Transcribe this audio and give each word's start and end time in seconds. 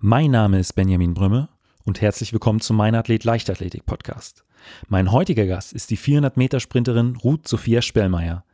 Mein 0.00 0.30
Name 0.30 0.60
ist 0.60 0.74
Benjamin 0.74 1.12
Brümme 1.12 1.48
und 1.84 2.00
herzlich 2.00 2.32
willkommen 2.32 2.60
zum 2.60 2.76
Mein 2.76 2.94
Athlet 2.94 3.24
Leichtathletik 3.24 3.84
Podcast. 3.84 4.44
Mein 4.86 5.10
heutiger 5.10 5.44
Gast 5.44 5.72
ist 5.72 5.90
die 5.90 5.96
400 5.96 6.36
Meter 6.36 6.60
Sprinterin 6.60 7.16
Ruth 7.16 7.48
Sophia 7.48 7.82
Spellmeier 7.82 8.44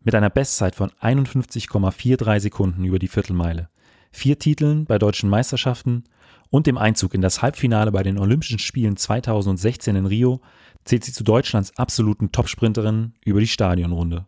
mit 0.00 0.14
einer 0.14 0.30
Bestzeit 0.30 0.74
von 0.74 0.88
51,43 1.02 2.40
Sekunden 2.40 2.82
über 2.86 2.98
die 2.98 3.08
Viertelmeile, 3.08 3.68
vier 4.10 4.38
Titeln 4.38 4.86
bei 4.86 4.98
deutschen 4.98 5.28
Meisterschaften 5.28 6.04
und 6.48 6.66
dem 6.66 6.78
Einzug 6.78 7.12
in 7.12 7.20
das 7.20 7.42
Halbfinale 7.42 7.92
bei 7.92 8.02
den 8.02 8.18
Olympischen 8.18 8.58
Spielen 8.58 8.96
2016 8.96 9.96
in 9.96 10.06
Rio 10.06 10.40
zählt 10.86 11.04
sie 11.04 11.12
zu 11.12 11.24
Deutschlands 11.24 11.76
absoluten 11.76 12.32
Topsprinterinnen 12.32 13.12
über 13.22 13.40
die 13.40 13.48
Stadionrunde. 13.48 14.24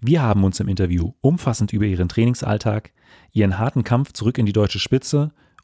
Wir 0.00 0.22
haben 0.22 0.44
uns 0.44 0.60
im 0.60 0.68
Interview 0.68 1.14
umfassend 1.22 1.72
über 1.72 1.86
ihren 1.86 2.08
Trainingsalltag, 2.08 2.92
ihren 3.32 3.58
harten 3.58 3.82
Kampf 3.82 4.12
zurück 4.12 4.38
in 4.38 4.46
die 4.46 4.52
deutsche 4.52 4.78
Spitze 4.78 5.32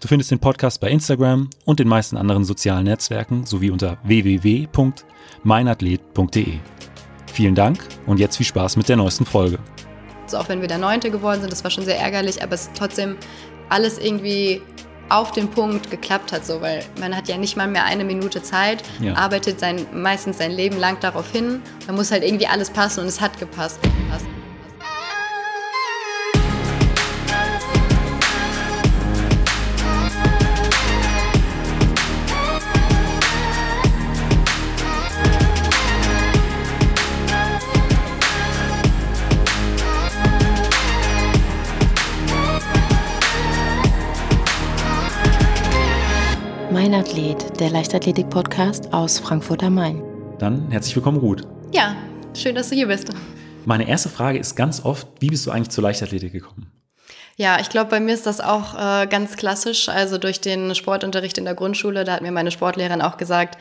Du 0.00 0.08
findest 0.08 0.30
den 0.30 0.38
Podcast 0.38 0.80
bei 0.80 0.88
Instagram 0.88 1.50
und 1.66 1.78
den 1.78 1.86
meisten 1.86 2.16
anderen 2.16 2.46
sozialen 2.46 2.84
Netzwerken 2.84 3.44
sowie 3.44 3.68
unter 3.70 3.98
www.meinathlet.de. 4.02 6.54
Vielen 7.30 7.54
Dank 7.54 7.86
und 8.06 8.18
jetzt 8.18 8.38
viel 8.38 8.46
Spaß 8.46 8.78
mit 8.78 8.88
der 8.88 8.96
neuesten 8.96 9.26
Folge. 9.26 9.58
Also 10.24 10.38
auch 10.38 10.48
wenn 10.48 10.62
wir 10.62 10.68
der 10.68 10.78
Neunte 10.78 11.10
geworden 11.10 11.42
sind, 11.42 11.52
das 11.52 11.62
war 11.64 11.70
schon 11.70 11.84
sehr 11.84 11.98
ärgerlich, 11.98 12.42
aber 12.42 12.54
es 12.54 12.62
ist 12.62 12.70
trotzdem 12.74 13.18
alles 13.68 13.98
irgendwie 13.98 14.62
auf 15.10 15.32
den 15.32 15.48
Punkt 15.48 15.90
geklappt 15.90 16.32
hat, 16.32 16.46
so, 16.46 16.62
weil 16.62 16.82
man 16.98 17.14
hat 17.14 17.28
ja 17.28 17.36
nicht 17.36 17.58
mal 17.58 17.68
mehr 17.68 17.84
eine 17.84 18.04
Minute 18.04 18.42
Zeit, 18.42 18.82
ja. 19.00 19.12
arbeitet 19.14 19.60
sein, 19.60 19.84
meistens 19.92 20.38
sein 20.38 20.52
Leben 20.52 20.78
lang 20.78 20.98
darauf 21.00 21.30
hin. 21.30 21.60
Da 21.86 21.92
muss 21.92 22.10
halt 22.10 22.24
irgendwie 22.24 22.46
alles 22.46 22.70
passen 22.70 23.00
und 23.00 23.06
es 23.06 23.20
hat 23.20 23.38
gepasst. 23.38 23.82
gepasst. 23.82 24.24
Mein 46.90 47.02
Athlet, 47.02 47.60
der 47.60 47.70
Leichtathletik-Podcast 47.70 48.92
aus 48.92 49.20
Frankfurt 49.20 49.62
am 49.62 49.76
Main. 49.76 50.02
Dann 50.40 50.72
herzlich 50.72 50.96
willkommen, 50.96 51.18
Ruth. 51.18 51.46
Ja, 51.72 51.94
schön, 52.34 52.56
dass 52.56 52.70
du 52.70 52.74
hier 52.74 52.88
bist. 52.88 53.10
Meine 53.64 53.88
erste 53.88 54.08
Frage 54.08 54.40
ist 54.40 54.56
ganz 54.56 54.84
oft, 54.84 55.06
wie 55.20 55.28
bist 55.28 55.46
du 55.46 55.52
eigentlich 55.52 55.68
zur 55.68 55.84
Leichtathletik 55.84 56.32
gekommen? 56.32 56.72
Ja, 57.36 57.60
ich 57.60 57.68
glaube, 57.68 57.90
bei 57.90 58.00
mir 58.00 58.12
ist 58.12 58.26
das 58.26 58.40
auch 58.40 58.74
äh, 58.74 59.06
ganz 59.06 59.36
klassisch. 59.36 59.88
Also 59.88 60.18
durch 60.18 60.40
den 60.40 60.74
Sportunterricht 60.74 61.38
in 61.38 61.44
der 61.44 61.54
Grundschule, 61.54 62.02
da 62.02 62.14
hat 62.14 62.22
mir 62.22 62.32
meine 62.32 62.50
Sportlehrerin 62.50 63.02
auch 63.02 63.18
gesagt, 63.18 63.56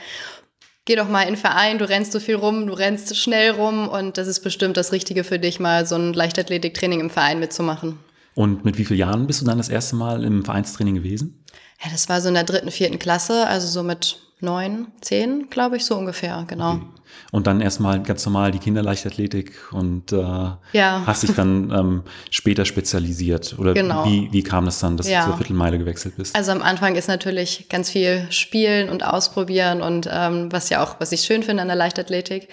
geh 0.86 0.96
doch 0.96 1.08
mal 1.08 1.22
in 1.22 1.36
den 1.36 1.38
Verein, 1.38 1.78
du 1.78 1.88
rennst 1.88 2.14
so 2.14 2.20
viel 2.20 2.36
rum, 2.36 2.66
du 2.66 2.74
rennst 2.74 3.16
schnell 3.16 3.52
rum 3.52 3.88
und 3.88 4.18
das 4.18 4.28
ist 4.28 4.40
bestimmt 4.40 4.76
das 4.76 4.92
Richtige 4.92 5.24
für 5.24 5.38
dich, 5.38 5.60
mal 5.60 5.86
so 5.86 5.94
ein 5.94 6.14
Leichtathletiktraining 6.14 7.00
im 7.00 7.12
Verein 7.12 7.40
mitzumachen. 7.40 8.00
Und 8.34 8.66
mit 8.66 8.80
wie 8.80 8.86
vielen 8.86 9.00
Jahren 9.00 9.28
bist 9.28 9.42
du 9.42 9.46
dann 9.46 9.60
das 9.60 9.70
erste 9.70 9.96
Mal 9.98 10.24
im 10.24 10.44
Vereinstraining 10.44 10.96
gewesen? 10.96 11.39
Ja, 11.84 11.90
das 11.92 12.10
war 12.10 12.22
so 12.22 12.28
in 12.28 12.34
der 12.34 12.44
dritten, 12.44 12.72
vierten 12.72 13.00
Klasse, 13.00 13.48
also 13.48 13.68
so 13.68 13.84
mit 13.84 14.20
neun, 14.42 14.88
zehn, 15.02 15.50
glaube 15.50 15.78
ich, 15.78 15.86
so 15.86 15.96
ungefähr, 15.96 16.44
genau. 16.48 16.74
Okay. 16.74 16.86
Und 17.32 17.48
dann 17.48 17.62
erstmal 17.62 18.02
ganz 18.02 18.26
normal 18.26 18.52
die 18.52 18.60
Kinderleichtathletik 18.60 19.54
und 19.72 20.12
äh, 20.12 20.18
ja. 20.18 21.04
hast 21.06 21.24
dich 21.24 21.36
dann 21.36 21.72
ähm, 21.72 22.04
später 22.32 22.66
spezialisiert. 22.66 23.56
Oder 23.58 23.74
genau. 23.74 24.06
wie, 24.06 24.30
wie 24.32 24.44
kam 24.44 24.66
das 24.66 24.80
dann, 24.80 24.98
dass 24.98 25.08
ja. 25.08 25.22
du 25.22 25.28
zur 25.28 25.38
Viertelmeile 25.38 25.78
gewechselt 25.78 26.16
bist? 26.18 26.36
Also 26.36 26.52
am 26.52 26.62
Anfang 26.62 26.96
ist 26.96 27.08
natürlich 27.08 27.68
ganz 27.70 27.90
viel 27.90 28.28
Spielen 28.32 28.90
und 28.90 29.04
Ausprobieren 29.04 29.82
und 29.82 30.10
ähm, 30.12 30.52
was 30.52 30.70
ja 30.70 30.84
auch, 30.84 30.96
was 31.00 31.12
ich 31.12 31.22
schön 31.22 31.44
finde 31.44 31.62
an 31.62 31.68
der 31.68 31.78
Leichtathletik. 31.78 32.48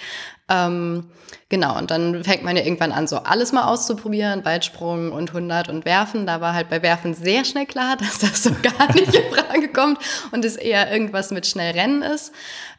Ähm, 0.49 1.11
genau, 1.49 1.77
und 1.77 1.91
dann 1.91 2.23
fängt 2.23 2.45
man 2.45 2.57
ja 2.57 2.63
irgendwann 2.63 2.93
an, 2.93 3.09
so 3.09 3.19
alles 3.19 3.53
mal 3.53 3.65
auszuprobieren, 3.65 4.45
Weitsprung 4.45 5.11
und 5.11 5.31
100 5.31 5.69
und 5.69 5.85
Werfen. 5.85 6.27
Da 6.27 6.41
war 6.41 6.55
halt 6.55 6.69
bei 6.69 6.83
Werfen 6.83 7.15
sehr 7.15 7.45
schnell 7.45 7.67
klar, 7.67 7.97
dass 7.99 8.19
das 8.19 8.43
so 8.43 8.51
gar 8.51 8.93
nicht 8.95 9.15
in 9.15 9.35
Frage 9.35 9.69
kommt 9.69 9.99
und 10.31 10.45
es 10.45 10.57
eher 10.57 10.91
irgendwas 10.93 11.31
mit 11.31 11.47
schnell 11.47 11.73
Rennen 11.73 12.03
ist. 12.03 12.33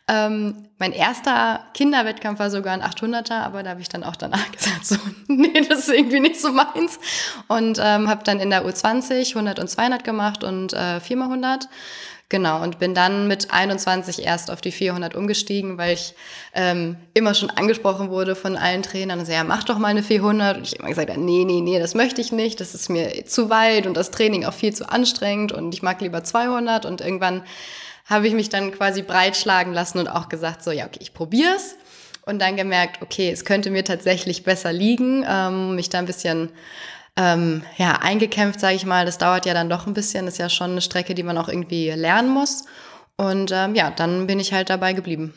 Ähm, 0.09 0.69
mein 0.79 0.93
erster 0.93 1.65
Kinderwettkampf 1.73 2.39
war 2.39 2.49
sogar 2.49 2.73
ein 2.73 2.81
800er, 2.81 3.41
aber 3.41 3.61
da 3.61 3.71
habe 3.71 3.81
ich 3.81 3.89
dann 3.89 4.05
auch 4.05 4.15
danach 4.15 4.51
gesagt, 4.51 4.85
so, 4.85 4.95
nee, 5.27 5.61
das 5.67 5.79
ist 5.79 5.89
irgendwie 5.89 6.21
nicht 6.21 6.39
so 6.39 6.53
meins. 6.53 6.99
Und 7.49 7.79
ähm, 7.83 8.07
habe 8.07 8.23
dann 8.23 8.39
in 8.39 8.49
der 8.49 8.65
U20 8.65 9.31
100 9.31 9.59
und 9.59 9.69
200 9.69 10.05
gemacht 10.05 10.45
und 10.45 10.71
äh, 10.71 10.99
4x100. 11.05 11.67
Genau, 12.29 12.61
und 12.61 12.77
bin 12.77 12.93
dann 12.93 13.29
mit 13.29 13.51
21 13.51 14.21
erst 14.21 14.51
auf 14.51 14.59
die 14.59 14.73
400 14.73 15.15
umgestiegen, 15.15 15.77
weil 15.77 15.93
ich 15.93 16.13
ähm, 16.53 16.97
immer 17.13 17.33
schon 17.33 17.49
angesprochen 17.49 18.09
wurde 18.09 18.35
von 18.35 18.57
allen 18.57 18.83
Trainern. 18.83 19.19
Also, 19.19 19.31
ja, 19.31 19.45
mach 19.45 19.63
doch 19.63 19.77
mal 19.77 19.87
eine 19.87 20.03
400. 20.03 20.57
Und 20.57 20.63
ich 20.63 20.77
immer 20.77 20.89
gesagt, 20.89 21.15
nee, 21.15 21.45
nee, 21.45 21.61
nee, 21.61 21.79
das 21.79 21.95
möchte 21.95 22.19
ich 22.19 22.33
nicht. 22.33 22.59
Das 22.59 22.75
ist 22.75 22.89
mir 22.89 23.25
zu 23.25 23.49
weit 23.49 23.87
und 23.87 23.95
das 23.95 24.11
Training 24.11 24.43
auch 24.43 24.53
viel 24.53 24.73
zu 24.73 24.89
anstrengend 24.89 25.53
und 25.53 25.73
ich 25.73 25.81
mag 25.81 26.01
lieber 26.01 26.21
200. 26.21 26.85
Und 26.85 26.99
irgendwann 26.99 27.43
habe 28.05 28.27
ich 28.27 28.33
mich 28.33 28.49
dann 28.49 28.73
quasi 28.73 29.03
breitschlagen 29.03 29.71
lassen 29.71 29.99
und 29.99 30.09
auch 30.09 30.27
gesagt, 30.27 30.63
so, 30.63 30.71
ja, 30.71 30.85
okay, 30.85 30.99
ich 31.01 31.13
probier's. 31.13 31.75
Und 32.25 32.39
dann 32.41 32.57
gemerkt, 32.57 33.01
okay, 33.01 33.31
es 33.31 33.45
könnte 33.45 33.69
mir 33.69 33.85
tatsächlich 33.85 34.43
besser 34.43 34.73
liegen, 34.73 35.25
ähm, 35.25 35.75
mich 35.75 35.87
da 35.89 35.99
ein 35.99 36.05
bisschen 36.05 36.49
ähm, 37.17 37.63
ja, 37.77 37.99
eingekämpft, 38.01 38.59
sage 38.59 38.75
ich 38.75 38.85
mal. 38.85 39.05
Das 39.05 39.17
dauert 39.17 39.45
ja 39.45 39.53
dann 39.53 39.69
doch 39.69 39.87
ein 39.87 39.93
bisschen. 39.93 40.25
Das 40.25 40.35
ist 40.35 40.39
ja 40.39 40.49
schon 40.49 40.71
eine 40.71 40.81
Strecke, 40.81 41.15
die 41.15 41.23
man 41.23 41.37
auch 41.37 41.49
irgendwie 41.49 41.89
lernen 41.89 42.29
muss. 42.29 42.65
Und 43.17 43.51
ähm, 43.51 43.73
ja, 43.73 43.91
dann 43.91 44.27
bin 44.27 44.39
ich 44.39 44.53
halt 44.53 44.69
dabei 44.69 44.93
geblieben. 44.93 45.33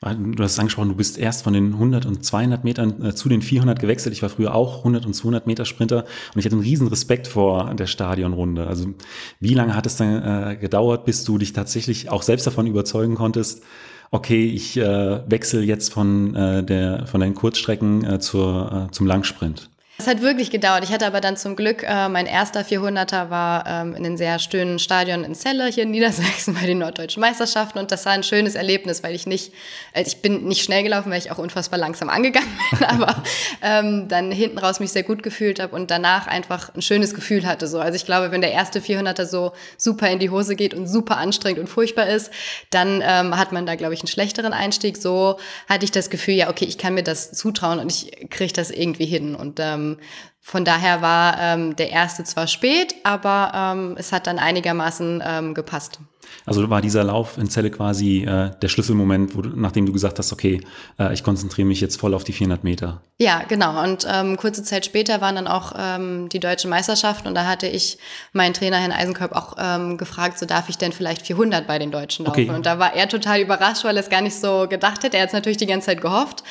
Du 0.00 0.42
hast 0.42 0.58
angesprochen, 0.58 0.90
du 0.90 0.96
bist 0.96 1.16
erst 1.16 1.44
von 1.44 1.54
den 1.54 1.72
100 1.72 2.04
und 2.04 2.24
200 2.24 2.62
Metern 2.62 3.02
äh, 3.02 3.14
zu 3.14 3.28
den 3.30 3.40
400 3.40 3.78
gewechselt. 3.78 4.14
Ich 4.14 4.22
war 4.22 4.28
früher 4.28 4.54
auch 4.54 4.78
100 4.78 5.06
und 5.06 5.14
200 5.14 5.46
Meter 5.46 5.64
Sprinter 5.64 6.04
und 6.34 6.38
ich 6.38 6.44
hatte 6.44 6.56
einen 6.56 6.64
riesen 6.64 6.88
Respekt 6.88 7.26
vor 7.26 7.72
der 7.74 7.86
Stadionrunde. 7.86 8.66
Also 8.66 8.92
wie 9.40 9.54
lange 9.54 9.74
hat 9.74 9.86
es 9.86 9.96
dann 9.96 10.22
äh, 10.22 10.56
gedauert, 10.56 11.06
bis 11.06 11.24
du 11.24 11.38
dich 11.38 11.54
tatsächlich 11.54 12.10
auch 12.10 12.22
selbst 12.22 12.46
davon 12.46 12.66
überzeugen 12.66 13.14
konntest, 13.14 13.62
okay, 14.10 14.44
ich 14.44 14.76
äh, 14.76 15.20
wechsle 15.26 15.62
jetzt 15.62 15.92
von, 15.92 16.36
äh, 16.36 16.62
der, 16.62 17.06
von 17.06 17.20
den 17.20 17.34
Kurzstrecken 17.34 18.04
äh, 18.04 18.20
zur, 18.20 18.88
zum 18.92 19.06
Langsprint? 19.06 19.70
Es 19.96 20.08
hat 20.08 20.22
wirklich 20.22 20.50
gedauert. 20.50 20.82
Ich 20.82 20.90
hatte 20.90 21.06
aber 21.06 21.20
dann 21.20 21.36
zum 21.36 21.54
Glück, 21.54 21.84
äh, 21.84 22.08
mein 22.08 22.26
erster 22.26 22.62
400er 22.62 23.30
war 23.30 23.64
ähm, 23.64 23.94
in 23.94 24.04
einem 24.04 24.16
sehr 24.16 24.40
schönen 24.40 24.80
Stadion 24.80 25.22
in 25.22 25.36
Celle 25.36 25.68
hier 25.68 25.84
in 25.84 25.92
Niedersachsen 25.92 26.54
bei 26.60 26.66
den 26.66 26.78
Norddeutschen 26.78 27.20
Meisterschaften 27.20 27.78
und 27.78 27.92
das 27.92 28.04
war 28.04 28.12
ein 28.12 28.24
schönes 28.24 28.56
Erlebnis, 28.56 29.04
weil 29.04 29.14
ich 29.14 29.28
nicht, 29.28 29.52
also 29.92 30.08
ich 30.08 30.20
bin 30.20 30.48
nicht 30.48 30.64
schnell 30.64 30.82
gelaufen, 30.82 31.12
weil 31.12 31.18
ich 31.18 31.30
auch 31.30 31.38
unfassbar 31.38 31.78
langsam 31.78 32.08
angegangen 32.08 32.48
bin, 32.72 32.82
aber 32.88 33.22
ähm, 33.62 34.08
dann 34.08 34.32
hinten 34.32 34.58
raus 34.58 34.80
mich 34.80 34.90
sehr 34.90 35.04
gut 35.04 35.22
gefühlt 35.22 35.60
habe 35.60 35.76
und 35.76 35.92
danach 35.92 36.26
einfach 36.26 36.74
ein 36.74 36.82
schönes 36.82 37.14
Gefühl 37.14 37.46
hatte. 37.46 37.68
So. 37.68 37.78
Also 37.78 37.94
ich 37.94 38.04
glaube, 38.04 38.32
wenn 38.32 38.40
der 38.40 38.50
erste 38.50 38.80
400er 38.80 39.26
so 39.26 39.52
super 39.76 40.10
in 40.10 40.18
die 40.18 40.30
Hose 40.30 40.56
geht 40.56 40.74
und 40.74 40.88
super 40.88 41.18
anstrengend 41.18 41.60
und 41.60 41.68
furchtbar 41.68 42.08
ist, 42.08 42.32
dann 42.70 43.00
ähm, 43.00 43.38
hat 43.38 43.52
man 43.52 43.64
da, 43.64 43.76
glaube 43.76 43.94
ich, 43.94 44.00
einen 44.00 44.08
schlechteren 44.08 44.54
Einstieg. 44.54 44.96
So 44.96 45.38
hatte 45.68 45.84
ich 45.84 45.92
das 45.92 46.10
Gefühl, 46.10 46.34
ja, 46.34 46.50
okay, 46.50 46.64
ich 46.64 46.78
kann 46.78 46.94
mir 46.94 47.04
das 47.04 47.30
zutrauen 47.30 47.78
und 47.78 47.92
ich 47.92 48.28
kriege 48.30 48.52
das 48.52 48.72
irgendwie 48.72 49.06
hin 49.06 49.36
und 49.36 49.60
ähm, 49.60 49.83
ähm, 49.84 49.98
von 50.46 50.64
daher 50.64 51.00
war 51.00 51.38
ähm, 51.40 51.74
der 51.76 51.90
erste 51.90 52.22
zwar 52.24 52.46
spät, 52.46 52.94
aber 53.02 53.52
ähm, 53.54 53.94
es 53.96 54.12
hat 54.12 54.26
dann 54.26 54.38
einigermaßen 54.38 55.22
ähm, 55.26 55.54
gepasst. 55.54 56.00
Also 56.46 56.68
war 56.68 56.82
dieser 56.82 57.04
Lauf 57.04 57.38
in 57.38 57.48
Celle 57.48 57.70
quasi 57.70 58.24
äh, 58.24 58.50
der 58.60 58.68
Schlüsselmoment, 58.68 59.34
wo 59.34 59.40
du, 59.40 59.50
nachdem 59.54 59.86
du 59.86 59.92
gesagt 59.92 60.18
hast, 60.18 60.32
okay, 60.32 60.60
äh, 60.98 61.14
ich 61.14 61.22
konzentriere 61.22 61.66
mich 61.66 61.80
jetzt 61.80 61.98
voll 61.98 62.12
auf 62.12 62.24
die 62.24 62.32
400 62.32 62.64
Meter. 62.64 63.00
Ja, 63.18 63.42
genau. 63.48 63.82
Und 63.82 64.06
ähm, 64.10 64.36
kurze 64.36 64.62
Zeit 64.62 64.84
später 64.84 65.22
waren 65.22 65.36
dann 65.36 65.46
auch 65.46 65.72
ähm, 65.78 66.28
die 66.28 66.40
deutschen 66.40 66.68
Meisterschaften 66.68 67.28
und 67.28 67.34
da 67.34 67.46
hatte 67.46 67.66
ich 67.66 67.96
meinen 68.32 68.52
Trainer 68.52 68.76
Herrn 68.76 68.92
Eisenkorb 68.92 69.32
auch 69.32 69.56
ähm, 69.58 69.96
gefragt, 69.96 70.38
so 70.38 70.44
darf 70.44 70.68
ich 70.68 70.76
denn 70.76 70.92
vielleicht 70.92 71.22
400 71.22 71.66
bei 71.66 71.78
den 71.78 71.90
Deutschen 71.90 72.26
laufen? 72.26 72.42
Okay. 72.42 72.54
Und 72.54 72.66
da 72.66 72.78
war 72.78 72.94
er 72.94 73.08
total 73.08 73.40
überrascht, 73.40 73.84
weil 73.84 73.96
er 73.96 74.02
es 74.02 74.10
gar 74.10 74.20
nicht 74.20 74.38
so 74.38 74.66
gedacht 74.68 75.02
hätte. 75.04 75.16
Er 75.16 75.22
hat 75.22 75.28
es 75.28 75.34
natürlich 75.34 75.58
die 75.58 75.66
ganze 75.66 75.86
Zeit 75.86 76.02
gehofft 76.02 76.42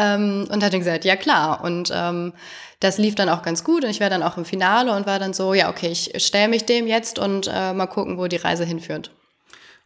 ähm, 0.00 0.48
und 0.50 0.64
hat 0.64 0.72
dann 0.72 0.80
gesagt, 0.80 1.04
ja 1.04 1.16
klar. 1.16 1.62
Und 1.62 1.92
ähm, 1.94 2.32
das 2.80 2.96
lief 2.96 3.14
dann 3.14 3.28
auch 3.28 3.42
ganz 3.42 3.62
gut 3.62 3.84
und 3.84 3.90
ich 3.90 4.00
war 4.00 4.08
dann 4.08 4.22
auch 4.22 4.38
im 4.38 4.46
Finale 4.46 4.94
und 4.96 5.06
war 5.06 5.18
dann 5.18 5.34
so, 5.34 5.52
ja, 5.52 5.68
okay, 5.68 5.88
ich 5.88 6.12
stelle 6.16 6.48
mich 6.48 6.64
dem 6.64 6.86
jetzt 6.86 7.18
und 7.18 7.50
äh, 7.52 7.74
mal 7.74 7.86
gucken, 7.86 8.16
wo 8.16 8.26
die 8.26 8.36
Reise 8.36 8.64
hinführt. 8.64 9.10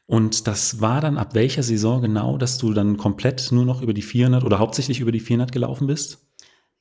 Und 0.07 0.47
das 0.47 0.81
war 0.81 1.01
dann 1.01 1.19
ab 1.19 1.35
welcher 1.35 1.63
Saison 1.63 2.03
genau, 2.03 2.37
dass 2.37 2.59
du 2.59 2.73
dann 2.73 2.97
komplett 2.97 3.51
nur 3.51 3.65
noch 3.65 3.83
über 3.83 3.95
die 3.95 4.03
400 4.03 4.45
oder 4.45 4.59
hauptsächlich 4.59 5.01
über 5.01 5.13
die 5.13 5.21
400 5.21 5.51
gelaufen 5.51 5.87
bist? 5.87 6.19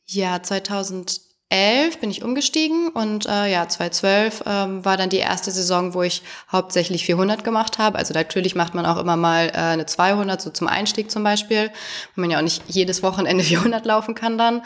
Ja, 0.06 0.42
2011 1.50 2.00
bin 2.00 2.10
ich 2.10 2.24
umgestiegen 2.24 2.90
und 2.90 3.28
äh, 3.28 3.52
ja, 3.52 3.68
2012 3.68 4.44
ähm, 4.46 4.86
war 4.86 4.98
dann 4.98 5.10
die 5.10 5.18
erste 5.18 5.52
Saison, 5.52 5.94
wo 5.94 6.02
ich 6.02 6.24
hauptsächlich 6.52 7.06
400 7.06 7.44
gemacht 7.44 7.78
habe. 7.78 7.98
Also 7.98 8.14
natürlich 8.14 8.56
macht 8.56 8.74
man 8.74 8.86
auch 8.86 8.98
immer 8.98 9.16
mal 9.16 9.50
äh, 9.50 9.58
eine 9.58 9.86
200, 9.86 10.42
so 10.42 10.50
zum 10.50 10.68
Einstieg 10.68 11.12
zum 11.12 11.24
Beispiel, 11.24 11.70
wo 12.16 12.22
man 12.22 12.32
ja 12.32 12.40
auch 12.40 12.44
nicht 12.44 12.64
jedes 12.68 13.04
Wochenende 13.04 13.44
400 13.44 13.86
laufen 13.86 14.16
kann 14.16 14.38
dann. 14.38 14.64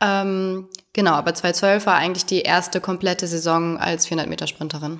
Ähm, 0.00 0.68
genau, 0.92 1.12
aber 1.12 1.34
2012 1.34 1.86
war 1.86 1.96
eigentlich 1.96 2.26
die 2.26 2.42
erste 2.42 2.80
komplette 2.80 3.26
Saison 3.26 3.78
als 3.78 4.06
400 4.06 4.28
Meter 4.28 4.46
Sprinterin. 4.46 4.98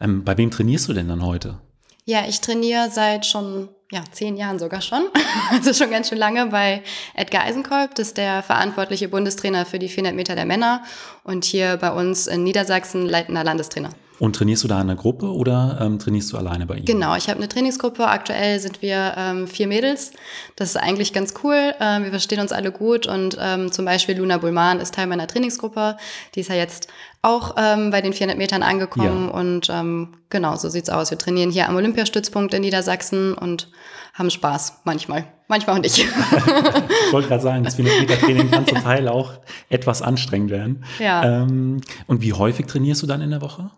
Ähm, 0.00 0.24
bei 0.24 0.36
wem 0.36 0.50
trainierst 0.50 0.88
du 0.88 0.92
denn 0.92 1.08
dann 1.08 1.24
heute? 1.24 1.60
Ja, 2.04 2.24
ich 2.28 2.40
trainiere 2.40 2.90
seit 2.90 3.24
schon 3.24 3.68
ja, 3.92 4.02
zehn 4.10 4.36
Jahren 4.36 4.58
sogar 4.58 4.80
schon. 4.80 5.02
Also 5.50 5.74
schon 5.74 5.90
ganz 5.90 6.08
schön 6.08 6.18
lange 6.18 6.46
bei 6.46 6.82
Edgar 7.14 7.44
Eisenkolb. 7.44 7.94
Das 7.94 8.08
ist 8.08 8.16
der 8.16 8.42
verantwortliche 8.42 9.08
Bundestrainer 9.08 9.66
für 9.66 9.78
die 9.78 9.88
400 9.88 10.14
Meter 10.14 10.34
der 10.34 10.46
Männer 10.46 10.82
und 11.24 11.44
hier 11.44 11.76
bei 11.76 11.90
uns 11.90 12.26
in 12.26 12.42
Niedersachsen 12.42 13.06
leitender 13.06 13.44
Landestrainer. 13.44 13.90
Und 14.18 14.36
trainierst 14.36 14.62
du 14.62 14.68
da 14.68 14.76
in 14.76 14.82
einer 14.82 14.94
Gruppe 14.94 15.32
oder 15.32 15.78
ähm, 15.80 15.98
trainierst 15.98 16.32
du 16.32 16.36
alleine 16.36 16.66
bei 16.66 16.76
ihm? 16.76 16.84
Genau, 16.84 17.16
ich 17.16 17.28
habe 17.28 17.38
eine 17.38 17.48
Trainingsgruppe. 17.48 18.06
Aktuell 18.06 18.60
sind 18.60 18.82
wir 18.82 19.14
ähm, 19.16 19.48
vier 19.48 19.66
Mädels. 19.66 20.12
Das 20.54 20.70
ist 20.70 20.76
eigentlich 20.76 21.12
ganz 21.12 21.34
cool. 21.42 21.74
Ähm, 21.80 22.04
wir 22.04 22.10
verstehen 22.10 22.40
uns 22.40 22.52
alle 22.52 22.70
gut 22.70 23.06
und 23.06 23.36
ähm, 23.40 23.72
zum 23.72 23.84
Beispiel 23.84 24.16
Luna 24.16 24.38
Bulman 24.38 24.80
ist 24.80 24.94
Teil 24.94 25.06
meiner 25.06 25.26
Trainingsgruppe. 25.26 25.96
Die 26.34 26.40
ist 26.40 26.50
ja 26.50 26.54
jetzt 26.54 26.88
auch 27.22 27.56
ähm, 27.56 27.90
bei 27.90 28.00
den 28.00 28.12
400 28.12 28.38
Metern 28.38 28.62
angekommen 28.62 29.28
ja. 29.28 29.34
und 29.34 29.68
ähm, 29.70 30.14
genau, 30.28 30.56
so 30.56 30.68
sieht's 30.68 30.90
aus. 30.90 31.10
Wir 31.10 31.18
trainieren 31.18 31.50
hier 31.50 31.68
am 31.68 31.76
Olympiastützpunkt 31.76 32.52
in 32.54 32.62
Niedersachsen 32.62 33.34
und 33.34 33.70
haben 34.14 34.30
Spaß 34.30 34.82
manchmal. 34.84 35.24
Manchmal 35.48 35.76
auch 35.76 35.82
nicht. 35.82 35.98
ich 35.98 37.12
wollte 37.12 37.28
gerade 37.28 37.42
sagen, 37.42 37.64
das 37.64 37.76
400 37.76 38.00
Meter 38.00 38.20
Training 38.20 38.50
kann 38.50 38.66
zum 38.66 38.78
Teil 38.82 39.08
auch 39.08 39.32
etwas 39.68 40.02
anstrengend 40.02 40.50
werden. 40.50 40.84
Ja. 40.98 41.42
Und 41.42 42.22
wie 42.22 42.32
häufig 42.32 42.66
trainierst 42.66 43.02
du 43.02 43.06
dann 43.06 43.20
in 43.20 43.30
der 43.30 43.42
Woche? 43.42 43.70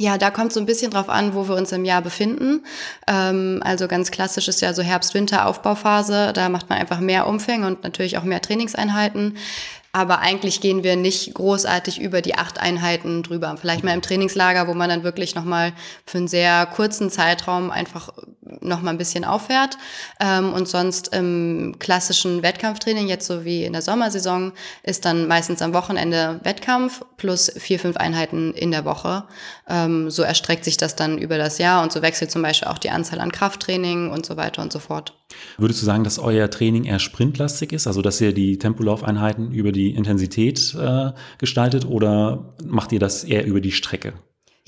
Ja, 0.00 0.16
da 0.16 0.30
kommt 0.30 0.50
so 0.50 0.60
ein 0.60 0.64
bisschen 0.64 0.90
drauf 0.90 1.10
an, 1.10 1.34
wo 1.34 1.46
wir 1.46 1.54
uns 1.56 1.72
im 1.72 1.84
Jahr 1.84 2.00
befinden. 2.00 2.64
Ähm, 3.06 3.60
also 3.62 3.86
ganz 3.86 4.10
klassisch 4.10 4.48
ist 4.48 4.62
ja 4.62 4.72
so 4.72 4.80
Herbst-Winter-Aufbauphase. 4.80 6.32
Da 6.32 6.48
macht 6.48 6.70
man 6.70 6.78
einfach 6.78 7.00
mehr 7.00 7.26
Umfänge 7.26 7.66
und 7.66 7.84
natürlich 7.84 8.16
auch 8.16 8.22
mehr 8.22 8.40
Trainingseinheiten. 8.40 9.36
Aber 9.92 10.20
eigentlich 10.20 10.62
gehen 10.62 10.84
wir 10.84 10.96
nicht 10.96 11.34
großartig 11.34 12.00
über 12.00 12.22
die 12.22 12.34
acht 12.34 12.58
Einheiten 12.58 13.22
drüber. 13.22 13.54
Vielleicht 13.60 13.84
mal 13.84 13.92
im 13.92 14.00
Trainingslager, 14.00 14.68
wo 14.68 14.72
man 14.72 14.88
dann 14.88 15.04
wirklich 15.04 15.34
nochmal 15.34 15.74
für 16.06 16.16
einen 16.16 16.28
sehr 16.28 16.64
kurzen 16.64 17.10
Zeitraum 17.10 17.70
einfach 17.70 18.08
nochmal 18.60 18.94
ein 18.94 18.98
bisschen 18.98 19.24
auffährt. 19.24 19.78
Ähm, 20.20 20.52
und 20.52 20.68
sonst 20.68 21.14
im 21.14 21.76
klassischen 21.78 22.42
Wettkampftraining, 22.42 23.08
jetzt 23.08 23.26
so 23.26 23.44
wie 23.44 23.64
in 23.64 23.72
der 23.72 23.82
Sommersaison, 23.82 24.52
ist 24.82 25.04
dann 25.04 25.28
meistens 25.28 25.62
am 25.62 25.74
Wochenende 25.74 26.40
Wettkampf 26.42 27.02
plus 27.16 27.52
vier, 27.56 27.78
fünf 27.78 27.96
Einheiten 27.96 28.52
in 28.54 28.70
der 28.70 28.84
Woche. 28.84 29.24
Ähm, 29.68 30.10
so 30.10 30.22
erstreckt 30.22 30.64
sich 30.64 30.76
das 30.76 30.96
dann 30.96 31.18
über 31.18 31.38
das 31.38 31.58
Jahr 31.58 31.82
und 31.82 31.92
so 31.92 32.02
wechselt 32.02 32.30
zum 32.30 32.42
Beispiel 32.42 32.68
auch 32.68 32.78
die 32.78 32.90
Anzahl 32.90 33.20
an 33.20 33.32
Krafttraining 33.32 34.10
und 34.10 34.26
so 34.26 34.36
weiter 34.36 34.62
und 34.62 34.72
so 34.72 34.78
fort. 34.78 35.14
Würdest 35.58 35.82
du 35.82 35.86
sagen, 35.86 36.04
dass 36.04 36.18
euer 36.18 36.50
Training 36.50 36.84
eher 36.84 36.98
sprintlastig 36.98 37.72
ist, 37.72 37.86
also 37.86 38.02
dass 38.02 38.20
ihr 38.20 38.32
die 38.32 38.58
Tempolaufeinheiten 38.58 39.52
über 39.52 39.72
die 39.72 39.94
Intensität 39.94 40.74
äh, 40.74 41.12
gestaltet 41.38 41.84
oder 41.84 42.54
macht 42.64 42.92
ihr 42.92 42.98
das 42.98 43.24
eher 43.24 43.44
über 43.46 43.60
die 43.60 43.72
Strecke? 43.72 44.14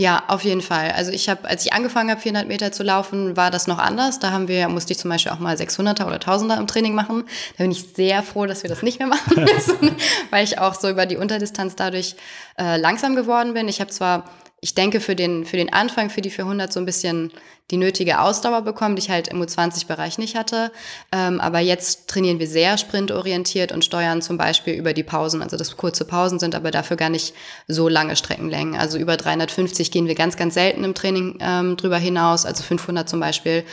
Ja, 0.03 0.25
auf 0.27 0.43
jeden 0.43 0.63
Fall. 0.63 0.91
Also 0.91 1.13
ich 1.13 1.29
habe, 1.29 1.49
als 1.49 1.65
ich 1.65 1.73
angefangen 1.73 2.11
habe, 2.11 2.21
400 2.21 2.49
Meter 2.49 2.73
zu 2.73 2.83
laufen, 2.83 3.37
war 3.37 3.53
das 3.53 3.69
noch 3.69 3.79
anders. 3.79 4.19
Da 4.19 4.33
haben 4.33 4.49
wir, 4.49 4.69
musste 4.69 4.93
ich 4.93 4.99
zum 4.99 5.09
Beispiel 5.09 5.31
auch 5.31 5.39
mal 5.39 5.55
600er 5.55 6.05
oder 6.05 6.17
1000er 6.17 6.59
im 6.59 6.67
Training 6.67 6.97
machen. 6.97 7.23
Da 7.57 7.63
bin 7.63 7.71
ich 7.71 7.85
sehr 7.95 8.25
froh, 8.25 8.47
dass 8.47 8.65
wir 8.65 8.69
das 8.69 8.83
nicht 8.83 8.99
mehr 8.99 9.07
machen 9.07 9.45
müssen, 9.55 9.95
weil 10.31 10.43
ich 10.43 10.59
auch 10.59 10.75
so 10.75 10.91
über 10.91 11.07
die 11.07 11.17
Unterdistanz 11.17 11.77
dadurch 11.77 12.17
äh, 12.59 12.79
langsam 12.79 13.15
geworden 13.15 13.55
bin. 13.55 13.69
Ich 13.69 13.81
habe 13.81 13.93
zwar 13.93 14.25
ich 14.65 14.77
denke, 14.77 15.01
für 15.01 15.17
den, 15.17 15.45
für 15.45 15.57
den 15.57 15.73
Anfang, 15.73 16.09
für 16.09 16.21
die 16.21 16.31
400 16.31 16.73
so 16.73 16.79
ein 16.79 16.87
bisschen 16.87 17.33
die 17.73 17.77
nötige 17.77 18.21
Ausdauer 18.21 18.63
bekommen, 18.63 18.95
die 18.95 19.03
ich 19.03 19.11
halt 19.11 19.27
im 19.27 19.43
U20-Bereich 19.43 20.19
nicht 20.19 20.37
hatte. 20.37 20.71
Ähm, 21.11 21.41
aber 21.41 21.59
jetzt 21.59 22.07
trainieren 22.07 22.39
wir 22.39 22.47
sehr 22.47 22.79
sprintorientiert 22.79 23.73
und 23.73 23.85
steuern 23.85 24.23
zum 24.23 24.39
Beispiel 24.39 24.75
über 24.75 24.93
die 24.93 25.03
Pausen. 25.03 25.43
Also 25.43 25.57
das 25.57 25.77
kurze 25.77 26.05
Pausen 26.05 26.39
sind 26.39 26.55
aber 26.55 26.71
dafür 26.71 26.97
gar 26.97 27.09
nicht 27.09 27.35
so 27.67 27.89
lange 27.89 28.15
Streckenlängen. 28.15 28.77
Also 28.77 28.99
über 28.99 29.17
350 29.17 29.91
gehen 29.91 30.07
wir 30.07 30.15
ganz, 30.15 30.37
ganz 30.37 30.55
selten 30.55 30.85
im 30.85 30.95
Training 30.95 31.39
ähm, 31.41 31.77
drüber 31.77 31.99
hinaus. 31.99 32.47
Also 32.47 32.63
500 32.63 33.09
zum 33.09 33.19
Beispiel 33.19 33.65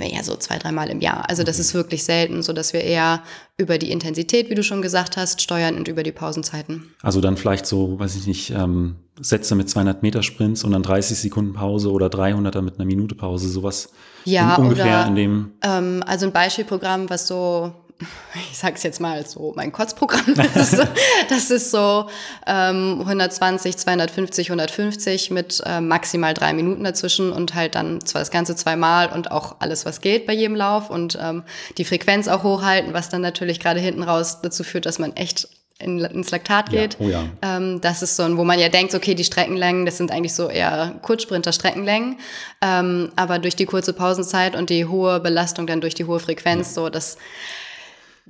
ja 0.00 0.22
so 0.22 0.36
zwei, 0.36 0.58
dreimal 0.58 0.88
im 0.88 1.00
Jahr. 1.00 1.28
Also 1.28 1.42
das 1.42 1.56
mhm. 1.56 1.60
ist 1.60 1.74
wirklich 1.74 2.04
selten, 2.04 2.42
so 2.42 2.52
dass 2.52 2.72
wir 2.72 2.82
eher 2.82 3.22
über 3.58 3.78
die 3.78 3.90
Intensität, 3.90 4.50
wie 4.50 4.54
du 4.54 4.62
schon 4.62 4.82
gesagt 4.82 5.16
hast, 5.16 5.40
steuern 5.42 5.76
und 5.76 5.88
über 5.88 6.02
die 6.02 6.12
Pausenzeiten. 6.12 6.94
Also 7.02 7.20
dann 7.20 7.36
vielleicht 7.36 7.66
so, 7.66 7.98
weiß 7.98 8.16
ich 8.16 8.26
nicht, 8.26 8.50
ähm, 8.50 8.96
Sätze 9.20 9.54
mit 9.54 9.68
200 9.70 10.02
Meter 10.02 10.22
Sprints 10.22 10.64
und 10.64 10.72
dann 10.72 10.82
30 10.82 11.18
Sekunden 11.18 11.54
Pause 11.54 11.90
oder 11.90 12.06
300er 12.08 12.60
mit 12.60 12.74
einer 12.74 12.84
Minute 12.84 13.14
Pause, 13.14 13.48
sowas 13.48 13.90
ja, 14.24 14.56
ungefähr 14.56 14.84
oder, 14.84 15.06
in 15.06 15.14
dem. 15.14 15.52
Ähm, 15.62 16.02
also 16.06 16.26
ein 16.26 16.32
Beispielprogramm, 16.32 17.08
was 17.08 17.26
so 17.26 17.72
ich 18.50 18.58
sag's 18.58 18.82
jetzt 18.82 19.00
mal 19.00 19.26
so, 19.26 19.52
mein 19.56 19.72
Kotzprogramm. 19.72 20.34
Das 20.34 20.72
ist 20.72 20.76
so, 20.76 20.82
das 21.28 21.50
ist 21.50 21.70
so 21.70 22.08
ähm, 22.46 23.00
120, 23.00 23.76
250, 23.76 24.50
150 24.50 25.30
mit 25.30 25.62
äh, 25.64 25.80
maximal 25.80 26.34
drei 26.34 26.52
Minuten 26.52 26.84
dazwischen 26.84 27.32
und 27.32 27.54
halt 27.54 27.74
dann 27.74 28.04
zwar 28.04 28.20
das 28.20 28.30
Ganze 28.30 28.54
zweimal 28.56 29.10
und 29.12 29.30
auch 29.30 29.56
alles, 29.60 29.86
was 29.86 30.00
geht 30.00 30.26
bei 30.26 30.34
jedem 30.34 30.56
Lauf 30.56 30.90
und 30.90 31.18
ähm, 31.20 31.44
die 31.78 31.84
Frequenz 31.84 32.28
auch 32.28 32.42
hochhalten, 32.42 32.92
was 32.92 33.08
dann 33.08 33.22
natürlich 33.22 33.60
gerade 33.60 33.80
hinten 33.80 34.02
raus 34.02 34.40
dazu 34.42 34.62
führt, 34.64 34.86
dass 34.86 34.98
man 34.98 35.16
echt 35.16 35.48
in, 35.78 35.98
ins 36.00 36.30
Laktat 36.30 36.70
geht. 36.70 36.96
Ja, 36.98 37.06
oh 37.06 37.08
ja. 37.08 37.24
Ähm, 37.42 37.80
das 37.82 38.02
ist 38.02 38.16
so 38.16 38.22
ein, 38.22 38.38
wo 38.38 38.44
man 38.44 38.58
ja 38.58 38.68
denkt, 38.68 38.94
okay, 38.94 39.14
die 39.14 39.24
Streckenlängen, 39.24 39.84
das 39.84 39.98
sind 39.98 40.10
eigentlich 40.10 40.32
so 40.34 40.48
eher 40.48 40.94
Kurzsprinter-Streckenlängen. 41.02 42.18
Ähm, 42.62 43.12
aber 43.16 43.38
durch 43.38 43.56
die 43.56 43.66
kurze 43.66 43.92
Pausenzeit 43.92 44.56
und 44.56 44.70
die 44.70 44.86
hohe 44.86 45.20
Belastung 45.20 45.66
dann 45.66 45.82
durch 45.82 45.94
die 45.94 46.06
hohe 46.06 46.18
Frequenz, 46.18 46.68
ja. 46.68 46.74
so 46.74 46.88
das 46.88 47.18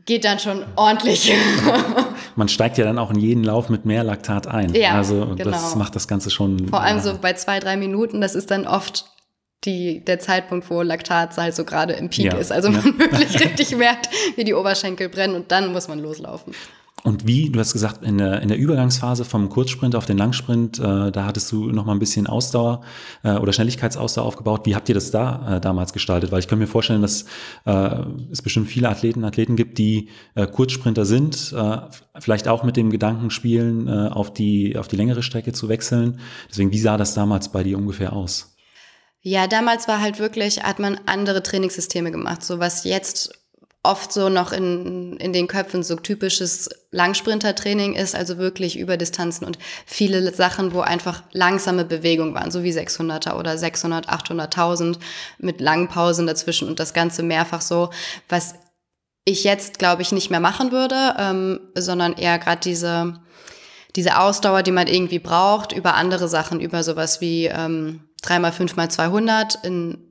geht 0.05 0.25
dann 0.25 0.39
schon 0.39 0.65
ordentlich. 0.77 1.33
Man 2.37 2.49
steigt 2.49 2.79
ja 2.79 2.85
dann 2.85 2.99
auch 2.99 3.11
in 3.11 3.19
jeden 3.19 3.45
Lauf 3.45 3.69
mit 3.69 3.85
mehr 3.85 4.05
Laktat 4.05 4.47
ein. 4.47 4.75
Ja, 4.75 4.93
also 4.93 5.35
genau. 5.35 5.51
das 5.51 5.75
macht 5.75 5.97
das 5.97 6.07
Ganze 6.07 6.31
schon. 6.31 6.69
Vor 6.69 6.83
allem 6.83 7.01
so 7.01 7.19
bei 7.19 7.33
zwei, 7.33 7.61
drei 7.61 7.77
Minuten, 7.77 8.21
das 8.21 8.35
ist 8.35 8.51
dann 8.51 8.67
oft 8.67 9.07
die, 9.65 10.05
der 10.05 10.21
Zeitpunkt, 10.21 10.71
wo 10.71 10.83
Laktat 10.83 11.37
halt 11.37 11.55
so 11.55 11.65
gerade 11.65 11.95
im 11.95 12.11
Peak 12.11 12.27
ja, 12.27 12.37
ist. 12.37 12.53
Also 12.53 12.71
man 12.71 12.85
ja. 12.85 12.99
wirklich 12.99 13.41
richtig 13.45 13.76
merkt, 13.76 14.09
wie 14.37 14.45
die 14.45 14.55
Oberschenkel 14.55 15.09
brennen 15.09 15.35
und 15.35 15.50
dann 15.50 15.73
muss 15.73 15.88
man 15.88 15.99
loslaufen. 15.99 16.55
Und 17.07 17.25
wie, 17.25 17.51
du 17.51 17.61
hast 17.61 17.73
gesagt, 17.73 18.03
in 18.03 18.19
der, 18.19 18.43
in 18.43 18.49
der 18.49 18.59
Übergangsphase 18.59 19.25
vom 19.25 19.49
Kurzsprint 19.49 19.95
auf 19.95 20.07
den 20.07 20.19
Langsprint, 20.19 20.81
äh, 20.81 21.13
da 21.13 21.25
hattest 21.25 21.53
du 21.53 21.67
noch 21.71 21.85
mal 21.85 21.93
ein 21.93 22.01
bisschen 22.01 22.27
Ausdauer 22.27 22.81
äh, 23.23 23.37
oder 23.37 23.53
Schnelligkeitsausdauer 23.53 24.25
aufgebaut. 24.27 24.63
Wie 24.65 24.75
habt 24.75 24.89
ihr 24.89 24.95
das 24.97 25.13
da 25.13 25.59
äh, 25.59 25.61
damals 25.61 25.93
gestaltet? 25.93 26.33
Weil 26.33 26.41
ich 26.41 26.49
kann 26.49 26.59
mir 26.59 26.67
vorstellen, 26.67 27.03
dass 27.03 27.25
äh, 27.65 28.01
es 28.33 28.43
bestimmt 28.43 28.67
viele 28.67 28.89
Athleten, 28.89 29.23
Athleten 29.23 29.55
gibt, 29.55 29.79
die 29.79 30.09
äh, 30.35 30.49
Kurzsprinter 30.49 31.07
sind, 31.07 31.55
äh, 31.57 31.79
vielleicht 32.19 32.49
auch 32.49 32.65
mit 32.65 32.77
dem 32.77 32.91
Gedanken 32.91 33.31
spielen, 33.31 33.89
auf, 33.89 34.33
die, 34.33 34.77
auf 34.77 34.89
die 34.89 34.97
längere 34.97 35.23
Strecke 35.23 35.53
zu 35.53 35.69
wechseln. 35.69 36.19
Deswegen, 36.51 36.73
wie 36.73 36.79
sah 36.81 36.97
das 36.97 37.15
damals 37.15 37.53
bei 37.53 37.63
dir 37.63 37.79
ungefähr 37.79 38.15
aus? 38.15 38.57
Ja, 39.21 39.47
damals 39.47 39.87
war 39.87 40.01
halt 40.01 40.19
wirklich, 40.19 40.63
hat 40.63 40.81
man 40.81 40.99
andere 41.07 41.43
Trainingssysteme 41.43 42.11
gemacht. 42.11 42.43
So 42.43 42.59
was 42.59 42.83
jetzt 42.83 43.46
oft 43.87 44.12
so 44.12 44.28
noch 44.28 44.52
in, 44.52 45.16
in 45.16 45.33
den 45.33 45.47
Köpfen 45.47 45.83
so 45.83 45.97
typisches 45.97 46.69
Langsprintertraining 46.90 47.95
ist, 47.95 48.14
also 48.14 48.38
wirklich 48.38 48.78
über 48.78 48.97
Distanzen 48.97 49.47
und 49.47 49.59
viele 49.87 50.33
Sachen, 50.35 50.73
wo 50.73 50.81
einfach 50.81 51.23
langsame 51.33 51.85
Bewegungen 51.85 52.35
waren, 52.35 52.50
so 52.50 52.62
wie 52.62 52.73
600er 52.73 53.38
oder 53.38 53.57
600, 53.57 54.09
800, 54.09 54.47
1000 54.57 54.99
mit 55.38 55.61
langen 55.61 55.88
Pausen 55.88 56.26
dazwischen 56.26 56.69
und 56.69 56.81
das 56.81 56.95
Ganze 56.95 57.23
mehrfach 57.23 57.61
so, 57.61 57.90
was 58.28 58.55
ich 59.25 59.45
jetzt, 59.45 59.78
glaube 59.78 60.02
ich, 60.02 60.12
nicht 60.12 60.31
mehr 60.31 60.40
machen 60.40 60.73
würde, 60.73 61.14
ähm, 61.19 61.61
sondern 61.75 62.12
eher 62.14 62.38
gerade 62.38 62.61
diese, 62.61 63.21
diese 63.97 64.19
Ausdauer, 64.19 64.62
die 64.62 64.73
man 64.73 64.87
irgendwie 64.87 65.19
braucht, 65.19 65.73
über 65.73 65.95
andere 65.95 66.28
Sachen, 66.28 66.61
über 66.61 66.85
sowas 66.85 67.21
wie 67.21 67.47
ähm, 67.47 68.09
3x5 68.23 68.85
x 68.85 68.95
200 68.95 69.64
in 69.64 70.06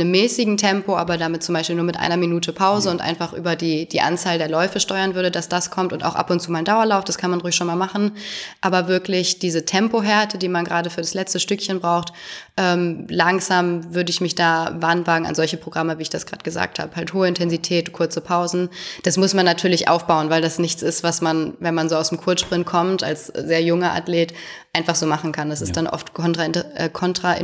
einem 0.00 0.10
mäßigen 0.10 0.56
Tempo, 0.56 0.96
aber 0.96 1.16
damit 1.16 1.42
zum 1.42 1.54
Beispiel 1.54 1.76
nur 1.76 1.84
mit 1.84 1.98
einer 1.98 2.16
Minute 2.16 2.52
Pause 2.52 2.90
und 2.90 3.00
einfach 3.00 3.32
über 3.32 3.56
die, 3.56 3.88
die 3.88 4.00
Anzahl 4.00 4.38
der 4.38 4.48
Läufe 4.48 4.80
steuern 4.80 5.14
würde, 5.14 5.30
dass 5.30 5.48
das 5.48 5.70
kommt 5.70 5.92
und 5.92 6.04
auch 6.04 6.14
ab 6.14 6.30
und 6.30 6.40
zu 6.40 6.52
mal 6.52 6.58
ein 6.58 6.64
Dauerlauf, 6.64 7.04
das 7.04 7.18
kann 7.18 7.30
man 7.30 7.40
ruhig 7.40 7.54
schon 7.54 7.66
mal 7.66 7.76
machen. 7.76 8.12
Aber 8.60 8.88
wirklich 8.88 9.38
diese 9.38 9.64
Tempohärte, 9.64 10.38
die 10.38 10.48
man 10.48 10.64
gerade 10.64 10.90
für 10.90 11.00
das 11.00 11.14
letzte 11.14 11.40
Stückchen 11.40 11.80
braucht, 11.80 12.12
ähm, 12.56 13.06
langsam 13.08 13.94
würde 13.94 14.10
ich 14.10 14.20
mich 14.20 14.34
da 14.36 14.76
warnwagen 14.78 15.26
an 15.26 15.34
solche 15.34 15.56
Programme, 15.56 15.98
wie 15.98 16.02
ich 16.02 16.10
das 16.10 16.26
gerade 16.26 16.44
gesagt 16.44 16.78
habe. 16.78 16.94
Halt 16.94 17.12
hohe 17.12 17.26
Intensität, 17.26 17.92
kurze 17.92 18.20
Pausen. 18.20 18.68
Das 19.02 19.16
muss 19.16 19.34
man 19.34 19.44
natürlich 19.44 19.88
aufbauen, 19.88 20.30
weil 20.30 20.40
das 20.40 20.58
nichts 20.58 20.82
ist, 20.82 21.02
was 21.02 21.20
man, 21.20 21.54
wenn 21.58 21.74
man 21.74 21.88
so 21.88 21.96
aus 21.96 22.10
dem 22.10 22.18
Kurzsprint 22.18 22.64
kommt, 22.64 23.02
als 23.02 23.26
sehr 23.26 23.62
junger 23.62 23.92
Athlet, 23.92 24.34
einfach 24.74 24.96
so 24.96 25.06
machen 25.06 25.32
kann. 25.32 25.50
Das 25.50 25.62
ist 25.62 25.76
dann 25.76 25.86
oft 25.86 26.12
kontrainduziert, 26.14 26.76
äh, 26.76 26.88
kontra 26.90 27.36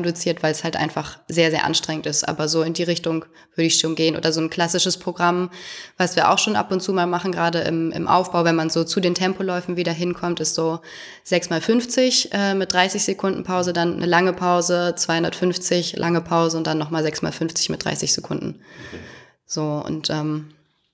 weil 0.43 0.53
es 0.53 0.65
halt 0.65 0.77
einfach 0.77 1.19
sehr, 1.29 1.51
sehr 1.51 1.65
anstrengend 1.65 2.07
ist. 2.07 2.29
Aber 2.29 2.40
so 2.49 2.63
in 2.63 2.73
die 2.73 2.83
Richtung 2.83 3.25
würde 3.55 3.67
ich 3.67 3.79
schon 3.79 3.95
gehen. 3.95 4.17
Oder 4.17 4.33
so 4.33 4.41
ein 4.41 4.51
klassisches 4.51 4.99
Programm, 4.99 5.51
was 5.97 6.17
wir 6.17 6.31
auch 6.31 6.39
schon 6.39 6.57
ab 6.57 6.73
und 6.73 6.81
zu 6.81 6.93
mal 6.93 7.07
machen, 7.07 7.33
gerade 7.33 7.61
im, 7.61 7.93
im 7.93 8.09
Aufbau, 8.09 8.45
wenn 8.45 8.57
man 8.57 8.71
so 8.71 8.85
zu 8.85 9.01
den 9.01 9.15
Tempoläufen 9.15 9.77
wieder 9.77 9.93
hinkommt, 9.93 10.41
ist 10.41 10.55
so 10.55 10.81
6 11.25 11.51
mal 11.51 11.61
50 11.61 12.31
äh, 12.33 12.55
mit 12.55 12.73
30 12.73 13.03
Sekunden 13.03 13.45
Pause, 13.45 13.73
dann 13.73 13.97
eine 13.97 14.07
lange 14.07 14.33
Pause, 14.33 14.95
250, 14.97 15.97
lange 15.97 16.21
Pause 16.21 16.57
und 16.57 16.67
dann 16.67 16.79
nochmal 16.79 17.03
6 17.03 17.23
mal 17.23 17.33
50 17.33 17.69
mit 17.71 17.85
30 17.85 18.13
Sekunden. 18.13 18.61
Okay. 18.89 19.01
So, 19.47 19.83
und 19.85 20.11
ähm, 20.11 20.53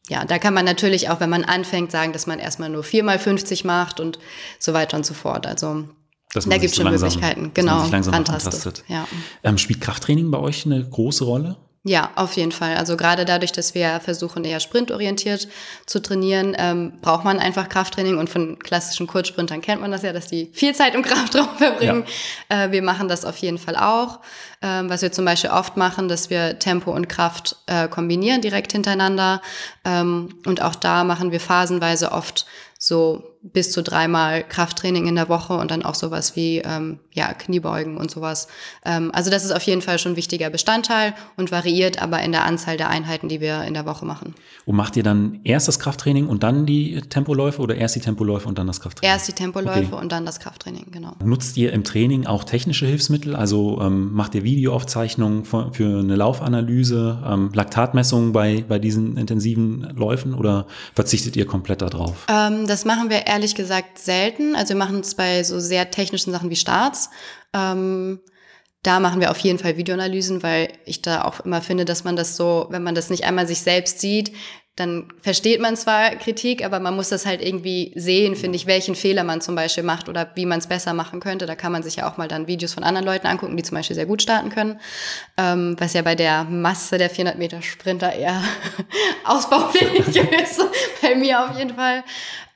ja, 0.09 0.25
da 0.25 0.39
kann 0.39 0.55
man 0.55 0.65
natürlich 0.65 1.11
auch, 1.11 1.21
wenn 1.21 1.31
man 1.31 1.45
anfängt, 1.45 1.91
sagen, 1.91 2.13
dass 2.13 2.27
man 2.27 2.39
erstmal 2.39 2.71
nur 2.71 2.85
4 2.85 3.03
mal 3.03 3.19
50 3.19 3.65
macht 3.65 4.01
und 4.01 4.19
so 4.59 4.73
weiter 4.73 4.97
und 4.97 5.05
so 5.05 5.15
fort. 5.15 5.47
Also 5.47 5.89
da 6.35 6.59
gibt 6.59 6.65
es 6.65 6.77
schon 6.77 6.85
langsam, 6.85 7.09
Möglichkeiten, 7.09 7.51
genau. 7.55 7.85
Fantastisch. 7.85 8.83
Ja. 8.89 9.07
Ähm, 9.43 9.59
spielt 9.59 9.81
Krafttraining 9.81 10.31
bei 10.31 10.39
euch 10.39 10.67
eine 10.67 10.85
große 10.85 11.25
Rolle? 11.25 11.57
Ja, 11.89 12.11
auf 12.17 12.33
jeden 12.33 12.51
Fall. 12.51 12.77
Also 12.77 12.97
gerade 12.97 13.25
dadurch, 13.25 13.53
dass 13.53 13.77
wir 13.77 14.01
versuchen, 14.01 14.43
eher 14.43 14.59
sprintorientiert 14.59 15.47
zu 15.87 16.03
trainieren, 16.03 16.57
ähm, 16.59 16.95
braucht 17.01 17.23
man 17.23 17.39
einfach 17.39 17.69
Krafttraining. 17.69 18.19
Und 18.19 18.29
von 18.29 18.59
klassischen 18.59 19.07
Kurzsprintern 19.07 19.61
kennt 19.61 19.83
man 19.83 19.93
das 19.93 20.03
ja, 20.03 20.13
dass 20.13 20.27
die 20.27 20.51
viel 20.53 20.75
Zeit 20.75 20.97
im 20.97 21.03
Kraftraum 21.03 21.49
verbringen. 21.59 22.05
Ja. 22.51 22.65
Äh, 22.65 22.73
wir 22.73 22.83
machen 22.83 23.07
das 23.07 23.25
auf 23.25 23.37
jeden 23.37 23.59
Fall 23.59 23.77
auch. 23.77 24.19
Ähm, 24.63 24.91
was 24.91 25.03
wir 25.03 25.13
zum 25.13 25.25
Beispiel 25.25 25.51
oft 25.51 25.77
machen, 25.77 26.09
dass 26.09 26.29
wir 26.29 26.59
Tempo 26.59 26.91
und 26.91 27.09
Kraft 27.09 27.55
äh, 27.67 27.87
kombinieren 27.87 28.41
direkt 28.41 28.73
hintereinander. 28.73 29.41
Ähm, 29.85 30.41
und 30.45 30.63
auch 30.63 30.75
da 30.75 31.05
machen 31.05 31.31
wir 31.31 31.39
phasenweise 31.39 32.11
oft 32.11 32.47
so 32.81 33.36
bis 33.53 33.73
zu 33.73 33.83
dreimal 33.83 34.43
Krafttraining 34.43 35.07
in 35.07 35.15
der 35.15 35.29
Woche 35.29 35.55
und 35.55 35.71
dann 35.71 35.85
auch 35.85 35.95
sowas 35.95 36.37
wie 36.37 36.59
ähm, 36.59 36.99
ja, 37.13 37.33
Kniebeugen 37.33 37.97
und 37.97 38.11
sowas. 38.11 38.49
Ähm, 38.85 39.11
also 39.15 39.31
das 39.31 39.45
ist 39.45 39.53
auf 39.53 39.63
jeden 39.63 39.83
Fall 39.83 39.99
schon 39.99 40.13
ein 40.13 40.17
wichtiger 40.17 40.51
Bestandteil 40.51 41.15
und 41.37 41.51
variiert 41.51 42.03
aber 42.03 42.21
in 42.23 42.33
der 42.33 42.45
Anzahl 42.45 42.77
der 42.77 42.89
Einheiten, 42.89 43.29
die 43.29 43.41
wir 43.41 43.63
in 43.63 43.75
der 43.75 43.87
Woche 43.87 44.05
machen. 44.05 44.35
Und 44.65 44.77
macht 44.77 44.97
ihr 44.97 45.03
dann 45.03 45.41
erst 45.45 45.69
das 45.69 45.79
Krafttraining 45.79 46.27
und 46.27 46.43
dann 46.43 46.67
die 46.67 47.01
Tempoläufe 47.01 47.63
oder 47.63 47.77
erst 47.77 47.97
die 47.97 48.01
Tempoläufe 48.01 48.49
und 48.49 48.59
dann 48.59 48.67
das 48.67 48.81
Krafttraining? 48.81 49.13
Erst 49.13 49.29
die 49.29 49.33
Tempoläufe 49.33 49.93
okay. 49.93 50.03
und 50.03 50.13
dann 50.13 50.27
das 50.27 50.41
Krafttraining, 50.41 50.87
genau. 50.91 51.13
Nutzt 51.25 51.57
ihr 51.57 51.73
im 51.73 51.85
Training 51.85 52.27
auch 52.27 52.45
technische 52.45 52.87
Hilfsmittel? 52.87 53.37
Also 53.37 53.81
ähm, 53.81 54.13
macht 54.13 54.35
ihr 54.35 54.45
Videoaufzeichnungen 54.45 55.45
für, 55.45 55.73
für 55.73 56.01
eine 56.01 56.17
Laufanalyse, 56.17 57.23
ähm, 57.27 57.51
Laktatmessungen 57.55 58.33
bei, 58.33 58.65
bei 58.69 58.79
diesen 58.79 59.17
intensiven 59.17 59.83
Läufen 59.95 60.35
oder 60.35 60.67
verzichtet 60.95 61.37
ihr 61.37 61.47
komplett 61.47 61.83
darauf? 61.83 62.27
Ähm, 62.29 62.67
das 62.67 62.85
machen 62.85 63.09
wir 63.09 63.27
ehrlich 63.37 63.55
gesagt 63.55 63.99
selten. 63.99 64.57
Also 64.57 64.71
wir 64.71 64.79
machen 64.79 65.01
es 65.01 65.15
bei 65.15 65.43
so 65.45 65.61
sehr 65.61 65.91
technischen 65.91 66.33
Sachen 66.33 66.51
wie 66.51 66.57
Starts. 66.57 67.11
Ähm, 67.53 68.21
da 68.83 68.99
machen 69.01 69.21
wir 69.21 69.31
auf 69.31 69.39
jeden 69.39 69.59
Fall 69.59 69.77
Videoanalysen, 69.77 70.43
weil 70.43 70.69
ich 70.85 71.03
da 71.03 71.25
auch 71.25 71.41
immer 71.41 71.61
finde, 71.61 71.85
dass 71.85 72.05
man 72.05 72.17
das 72.17 72.37
so, 72.37 72.67
wenn 72.71 72.83
man 72.83 72.95
das 72.95 73.11
nicht 73.11 73.25
einmal 73.25 73.47
sich 73.47 73.61
selbst 73.61 74.01
sieht, 74.01 74.33
dann 74.77 75.09
versteht 75.23 75.59
man 75.61 75.75
zwar 75.75 76.11
Kritik, 76.11 76.63
aber 76.63 76.81
man 76.81 76.95
muss 76.95 77.09
das 77.09 77.25
halt 77.25 77.43
irgendwie 77.43 77.93
sehen, 77.97 78.37
finde 78.37 78.57
ich, 78.57 78.67
welchen 78.67 78.95
Fehler 78.95 79.25
man 79.25 79.41
zum 79.41 79.55
Beispiel 79.55 79.83
macht 79.83 80.11
oder 80.11 80.31
wie 80.35 80.45
man 80.45 80.59
es 80.59 80.67
besser 80.67 80.93
machen 80.93 81.19
könnte. 81.19 81.47
Da 81.47 81.55
kann 81.57 81.73
man 81.73 81.83
sich 81.83 81.97
ja 81.97 82.09
auch 82.09 82.19
mal 82.19 82.29
dann 82.29 82.47
Videos 82.47 82.75
von 82.75 82.85
anderen 82.85 83.07
Leuten 83.07 83.27
angucken, 83.27 83.57
die 83.57 83.63
zum 83.63 83.75
Beispiel 83.75 83.97
sehr 83.97 84.05
gut 84.05 84.21
starten 84.21 84.51
können, 84.51 84.79
ähm, 85.39 85.77
was 85.79 85.95
ja 85.95 86.03
bei 86.03 86.15
der 86.15 86.45
Masse 86.45 86.99
der 86.99 87.09
400 87.09 87.39
Meter 87.39 87.63
Sprinter 87.63 88.13
eher 88.13 88.43
ausbaufähig 89.25 90.07
ist, 90.43 90.61
bei 91.01 91.15
mir 91.15 91.43
auf 91.43 91.57
jeden 91.57 91.75
Fall. 91.75 92.05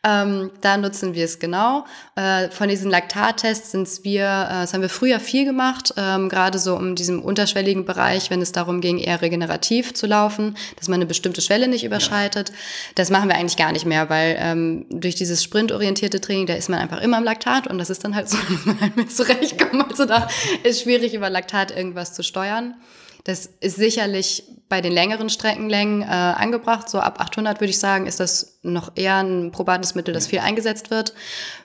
Ähm, 0.03 0.51
da 0.63 0.79
nutzen 0.79 1.13
wir 1.13 1.27
es 1.27 1.39
genau. 1.39 1.85
Äh, 2.17 2.49
von 2.49 2.71
diesen 2.71 2.91
Laktattests 2.91 3.73
sind 3.73 3.87
wir, 4.03 4.25
äh, 4.25 4.61
das 4.63 4.73
haben 4.73 4.81
wir 4.81 4.89
früher 4.89 5.21
viel 5.21 5.45
gemacht, 5.45 5.93
ähm, 5.99 6.31
gerade 6.31 6.59
so 6.59 6.75
um 6.75 6.95
diesem 6.95 7.21
unterschwelligen 7.21 7.85
Bereich, 7.85 8.31
wenn 8.31 8.41
es 8.41 8.53
darum 8.53 8.81
ging, 8.81 8.97
eher 8.97 9.21
regenerativ 9.21 9.93
zu 9.93 10.07
laufen, 10.07 10.57
dass 10.77 10.89
man 10.89 10.97
eine 10.97 11.07
bestimmte 11.07 11.43
Schwelle 11.43 11.69
nicht 11.69 11.85
überschreitet. 11.85 12.49
Ja. 12.49 12.55
Das 12.95 13.11
machen 13.11 13.29
wir 13.29 13.37
eigentlich 13.37 13.59
gar 13.59 13.73
nicht 13.73 13.85
mehr, 13.85 14.09
weil 14.09 14.37
ähm, 14.39 14.87
durch 14.89 15.17
dieses 15.17 15.45
sprintorientierte 15.45 16.23
Training, 16.23 16.47
da 16.47 16.55
ist 16.55 16.71
man 16.71 16.79
einfach 16.79 17.03
immer 17.03 17.19
im 17.19 17.25
Laktat 17.25 17.67
und 17.67 17.77
das 17.77 17.91
ist 17.91 18.03
dann 18.03 18.15
halt 18.15 18.31
so, 18.31 18.39
dass 18.49 18.65
man 18.65 18.81
halt 18.81 18.97
mit 18.97 19.13
zurechtkommt. 19.13 19.91
Also 19.91 20.07
da 20.07 20.29
ist 20.63 20.81
schwierig, 20.81 21.13
über 21.13 21.29
Laktat 21.29 21.77
irgendwas 21.77 22.15
zu 22.15 22.23
steuern. 22.23 22.75
Das 23.31 23.49
ist 23.61 23.77
sicherlich 23.77 24.43
bei 24.69 24.81
den 24.81 24.93
längeren 24.93 25.31
Streckenlängen 25.31 26.03
äh, 26.03 26.07
angebracht. 26.07 26.89
So 26.89 26.99
ab 26.99 27.21
800 27.21 27.61
würde 27.61 27.71
ich 27.71 27.79
sagen, 27.79 28.07
ist 28.07 28.19
das 28.19 28.59
noch 28.65 28.91
eher 28.97 29.19
ein 29.19 29.53
probates 29.53 29.95
Mittel, 29.95 30.13
das 30.13 30.27
viel 30.27 30.41
eingesetzt 30.41 30.91
wird. 30.91 31.15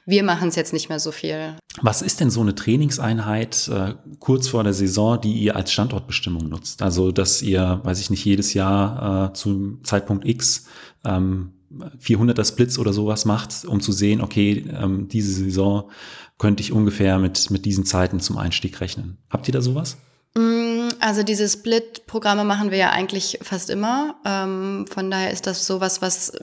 Wir 0.05 0.21
machen 0.21 0.49
es 0.49 0.55
jetzt 0.55 0.73
nicht 0.73 0.89
mehr 0.89 0.99
so 0.99 1.11
viel. 1.11 1.55
Was 1.81 2.03
ist 2.03 2.19
denn 2.19 2.29
so 2.29 2.41
eine 2.41 2.53
Trainingseinheit 2.53 3.67
äh, 3.69 3.95
kurz 4.19 4.47
vor 4.47 4.63
der 4.63 4.73
Saison, 4.73 5.19
die 5.19 5.33
ihr 5.33 5.55
als 5.55 5.71
Standortbestimmung 5.71 6.49
nutzt? 6.49 6.83
Also, 6.83 7.11
dass 7.11 7.41
ihr, 7.41 7.79
weiß 7.81 7.99
ich 7.99 8.11
nicht, 8.11 8.23
jedes 8.23 8.53
Jahr 8.53 9.31
äh, 9.31 9.33
zum 9.33 9.83
Zeitpunkt 9.83 10.27
X 10.27 10.67
ähm, 11.03 11.53
400er 11.99 12.45
Splits 12.45 12.77
oder 12.77 12.93
sowas 12.93 13.25
macht, 13.25 13.65
um 13.65 13.81
zu 13.81 13.91
sehen, 13.91 14.21
okay, 14.21 14.65
ähm, 14.71 15.07
diese 15.07 15.33
Saison 15.33 15.89
könnte 16.37 16.61
ich 16.61 16.71
ungefähr 16.71 17.17
mit, 17.17 17.49
mit 17.49 17.65
diesen 17.65 17.85
Zeiten 17.85 18.19
zum 18.19 18.37
Einstieg 18.37 18.79
rechnen. 18.81 19.17
Habt 19.31 19.47
ihr 19.47 19.53
da 19.53 19.61
sowas? 19.61 19.97
Mm, 20.37 20.89
also 20.99 21.23
diese 21.23 21.47
Split-Programme 21.47 22.43
machen 22.43 22.71
wir 22.71 22.77
ja 22.77 22.89
eigentlich 22.89 23.39
fast 23.41 23.69
immer. 23.69 24.15
Ähm, 24.25 24.85
von 24.91 25.09
daher 25.09 25.31
ist 25.31 25.47
das 25.47 25.65
sowas, 25.65 26.01
was, 26.01 26.33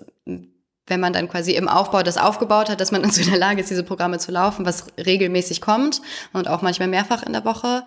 wenn 0.86 1.00
man 1.00 1.12
dann 1.12 1.28
quasi 1.28 1.52
im 1.52 1.68
Aufbau 1.68 2.02
das 2.02 2.16
aufgebaut 2.16 2.70
hat, 2.70 2.80
dass 2.80 2.90
man 2.90 3.02
dann 3.02 3.10
so 3.10 3.20
in 3.20 3.30
der 3.30 3.38
Lage 3.38 3.60
ist, 3.60 3.70
diese 3.70 3.84
Programme 3.84 4.18
zu 4.18 4.32
laufen, 4.32 4.64
was 4.64 4.86
regelmäßig 4.96 5.60
kommt 5.60 6.00
und 6.32 6.48
auch 6.48 6.62
manchmal 6.62 6.88
mehrfach 6.88 7.22
in 7.22 7.32
der 7.32 7.44
Woche. 7.44 7.84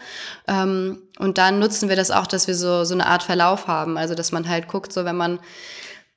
Ähm, 0.47 1.01
und 1.17 1.37
dann 1.39 1.59
nutzen 1.59 1.89
wir 1.89 1.95
das 1.95 2.11
auch, 2.11 2.27
dass 2.27 2.47
wir 2.47 2.55
so, 2.55 2.83
so 2.83 2.93
eine 2.93 3.07
Art 3.07 3.23
Verlauf 3.23 3.67
haben. 3.67 3.97
Also 3.97 4.13
dass 4.13 4.31
man 4.31 4.47
halt 4.47 4.67
guckt, 4.67 4.93
so 4.93 5.05
wenn 5.05 5.17
man 5.17 5.39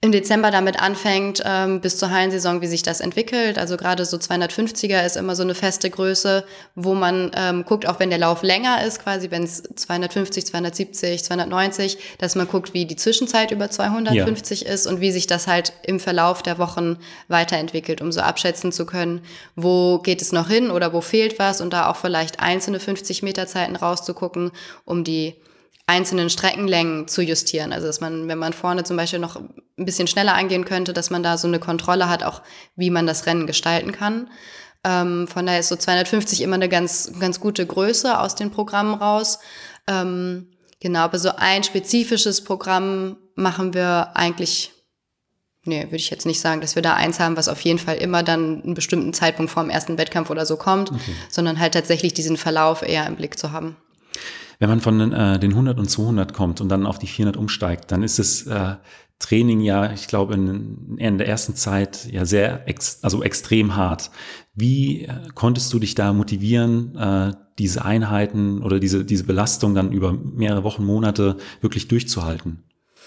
im 0.01 0.13
Dezember 0.13 0.53
damit 0.53 0.81
anfängt, 0.81 1.43
ähm, 1.45 1.81
bis 1.81 1.99
zur 1.99 2.11
Hallensaison, 2.11 2.61
wie 2.61 2.69
sich 2.69 2.85
das 2.85 3.01
entwickelt. 3.01 3.59
Also 3.59 3.77
gerade 3.77 4.05
so 4.05 4.17
250er 4.17 5.05
ist 5.05 5.17
immer 5.17 5.35
so 5.35 5.43
eine 5.43 5.57
feste 5.57 5.91
Größe, 5.91 6.45
wo 6.77 6.95
man 6.95 7.33
ähm, 7.35 7.65
guckt, 7.65 7.85
auch 7.89 7.99
wenn 7.99 8.09
der 8.09 8.21
Lauf 8.21 8.45
länger 8.45 8.85
ist, 8.87 9.03
quasi 9.03 9.33
wenn 9.33 9.43
es 9.43 9.65
250, 9.75 10.47
270, 10.47 11.25
290, 11.25 11.99
dass 12.19 12.37
man 12.37 12.47
guckt, 12.47 12.75
wie 12.75 12.87
die 12.87 12.95
Zwischenzeit 12.95 13.51
über 13.51 13.73
250 13.73 14.61
ja. 14.61 14.71
ist 14.71 14.87
und 14.87 15.01
wie 15.01 15.11
sich 15.11 15.27
das 15.27 15.49
halt 15.49 15.73
im 15.83 15.99
Verlauf 15.99 16.45
der 16.45 16.59
Wochen 16.59 16.99
weiterentwickelt, 17.27 18.01
um 18.01 18.13
so 18.13 18.21
abschätzen 18.21 18.71
zu 18.71 18.87
können, 18.87 19.23
wo 19.57 19.99
geht 19.99 20.23
es 20.23 20.31
noch 20.31 20.47
hin 20.47 20.71
oder 20.71 20.93
wo 20.93 21.01
fehlt 21.01 21.41
was 21.41 21.61
und 21.61 21.73
da 21.73 21.91
auch 21.91 21.97
vielleicht 21.97 22.39
einzelne 22.39 22.79
50 22.79 23.25
Meter 23.25 23.49
Zeiten 23.49 23.75
rauszugucken, 23.75 24.53
um 24.85 25.03
die 25.03 25.35
einzelnen 25.89 26.29
Streckenlängen 26.29 27.09
zu 27.09 27.23
justieren. 27.23 27.73
Also 27.73 27.87
dass 27.87 28.01
man, 28.01 28.29
wenn 28.29 28.39
man 28.39 28.53
vorne 28.53 28.85
zum 28.85 28.97
Beispiel 28.97 29.19
noch 29.19 29.37
ein 29.37 29.85
bisschen 29.85 30.07
schneller 30.07 30.35
angehen 30.35 30.67
könnte, 30.67 30.93
dass 30.93 31.09
man 31.09 31.23
da 31.23 31.39
so 31.39 31.49
eine 31.49 31.59
Kontrolle 31.59 32.09
hat, 32.09 32.23
auch 32.23 32.43
wie 32.77 32.91
man 32.91 33.07
das 33.07 33.25
Rennen 33.25 33.47
gestalten 33.47 33.93
kann. 33.93 34.29
Ähm, 34.85 35.27
von 35.27 35.47
daher 35.47 35.61
ist 35.61 35.69
so 35.69 35.77
250 35.77 36.43
immer 36.43 36.57
eine 36.57 36.69
ganz, 36.69 37.11
ganz 37.19 37.41
gute 37.41 37.67
Größe 37.67 38.21
aus 38.21 38.35
den 38.35 38.51
Programmen 38.51 38.95
raus. 38.95 39.39
Ähm, 39.87 40.49
genau, 40.79 41.01
aber 41.01 41.19
so 41.19 41.31
ein 41.35 41.65
spezifisches 41.65 42.45
Programm 42.45 43.17
machen 43.35 43.73
wir 43.73 44.11
eigentlich, 44.15 44.73
nee, 45.65 45.85
würde 45.85 45.97
ich 45.97 46.11
jetzt 46.11 46.27
nicht 46.27 46.41
sagen, 46.41 46.61
dass 46.61 46.75
wir 46.75 46.83
da 46.83 46.95
eins 46.95 47.19
haben, 47.19 47.39
was 47.39 47.49
auf 47.49 47.63
jeden 47.63 47.79
Fall 47.79 47.97
immer 47.97 48.23
dann 48.23 48.63
einen 48.63 48.75
bestimmten 48.75 49.15
Zeitpunkt 49.15 49.51
vor 49.51 49.63
dem 49.63 49.71
ersten 49.71 49.97
Wettkampf 49.97 50.29
oder 50.29 50.45
so 50.45 50.59
kommt, 50.59 50.93
okay. 50.93 51.01
sondern 51.31 51.59
halt 51.59 51.73
tatsächlich 51.73 52.13
diesen 52.13 52.37
Verlauf 52.37 52.83
eher 52.83 53.07
im 53.07 53.17
Blick 53.17 53.39
zu 53.39 53.53
haben. 53.53 53.79
Wenn 54.59 54.69
man 54.69 54.81
von 54.81 55.13
äh, 55.13 55.39
den 55.39 55.53
100 55.53 55.79
und 55.79 55.89
200 55.89 56.33
kommt 56.33 56.61
und 56.61 56.69
dann 56.69 56.87
auf 56.87 56.99
die 56.99 57.07
400 57.07 57.37
umsteigt, 57.37 57.93
dann 57.93 58.03
ist 58.03 58.19
es 58.19 58.47
äh, 58.47 58.77
Training 59.19 59.61
ja, 59.61 59.93
ich 59.93 60.07
glaube, 60.07 60.35
in, 60.35 60.97
in 60.99 61.19
der 61.19 61.29
ersten 61.29 61.55
Zeit 61.55 62.09
ja 62.11 62.25
sehr, 62.25 62.69
ex, 62.69 63.01
also 63.03 63.23
extrem 63.23 63.75
hart. 63.75 64.11
Wie 64.55 65.05
äh, 65.05 65.29
konntest 65.35 65.73
du 65.73 65.79
dich 65.79 65.95
da 65.95 66.13
motivieren, 66.13 66.97
äh, 66.97 67.33
diese 67.59 67.85
Einheiten 67.85 68.63
oder 68.63 68.79
diese, 68.79 69.05
diese 69.05 69.25
Belastung 69.25 69.75
dann 69.75 69.93
über 69.93 70.13
mehrere 70.13 70.63
Wochen, 70.63 70.85
Monate 70.85 71.37
wirklich 71.61 71.89
durchzuhalten? 71.89 72.63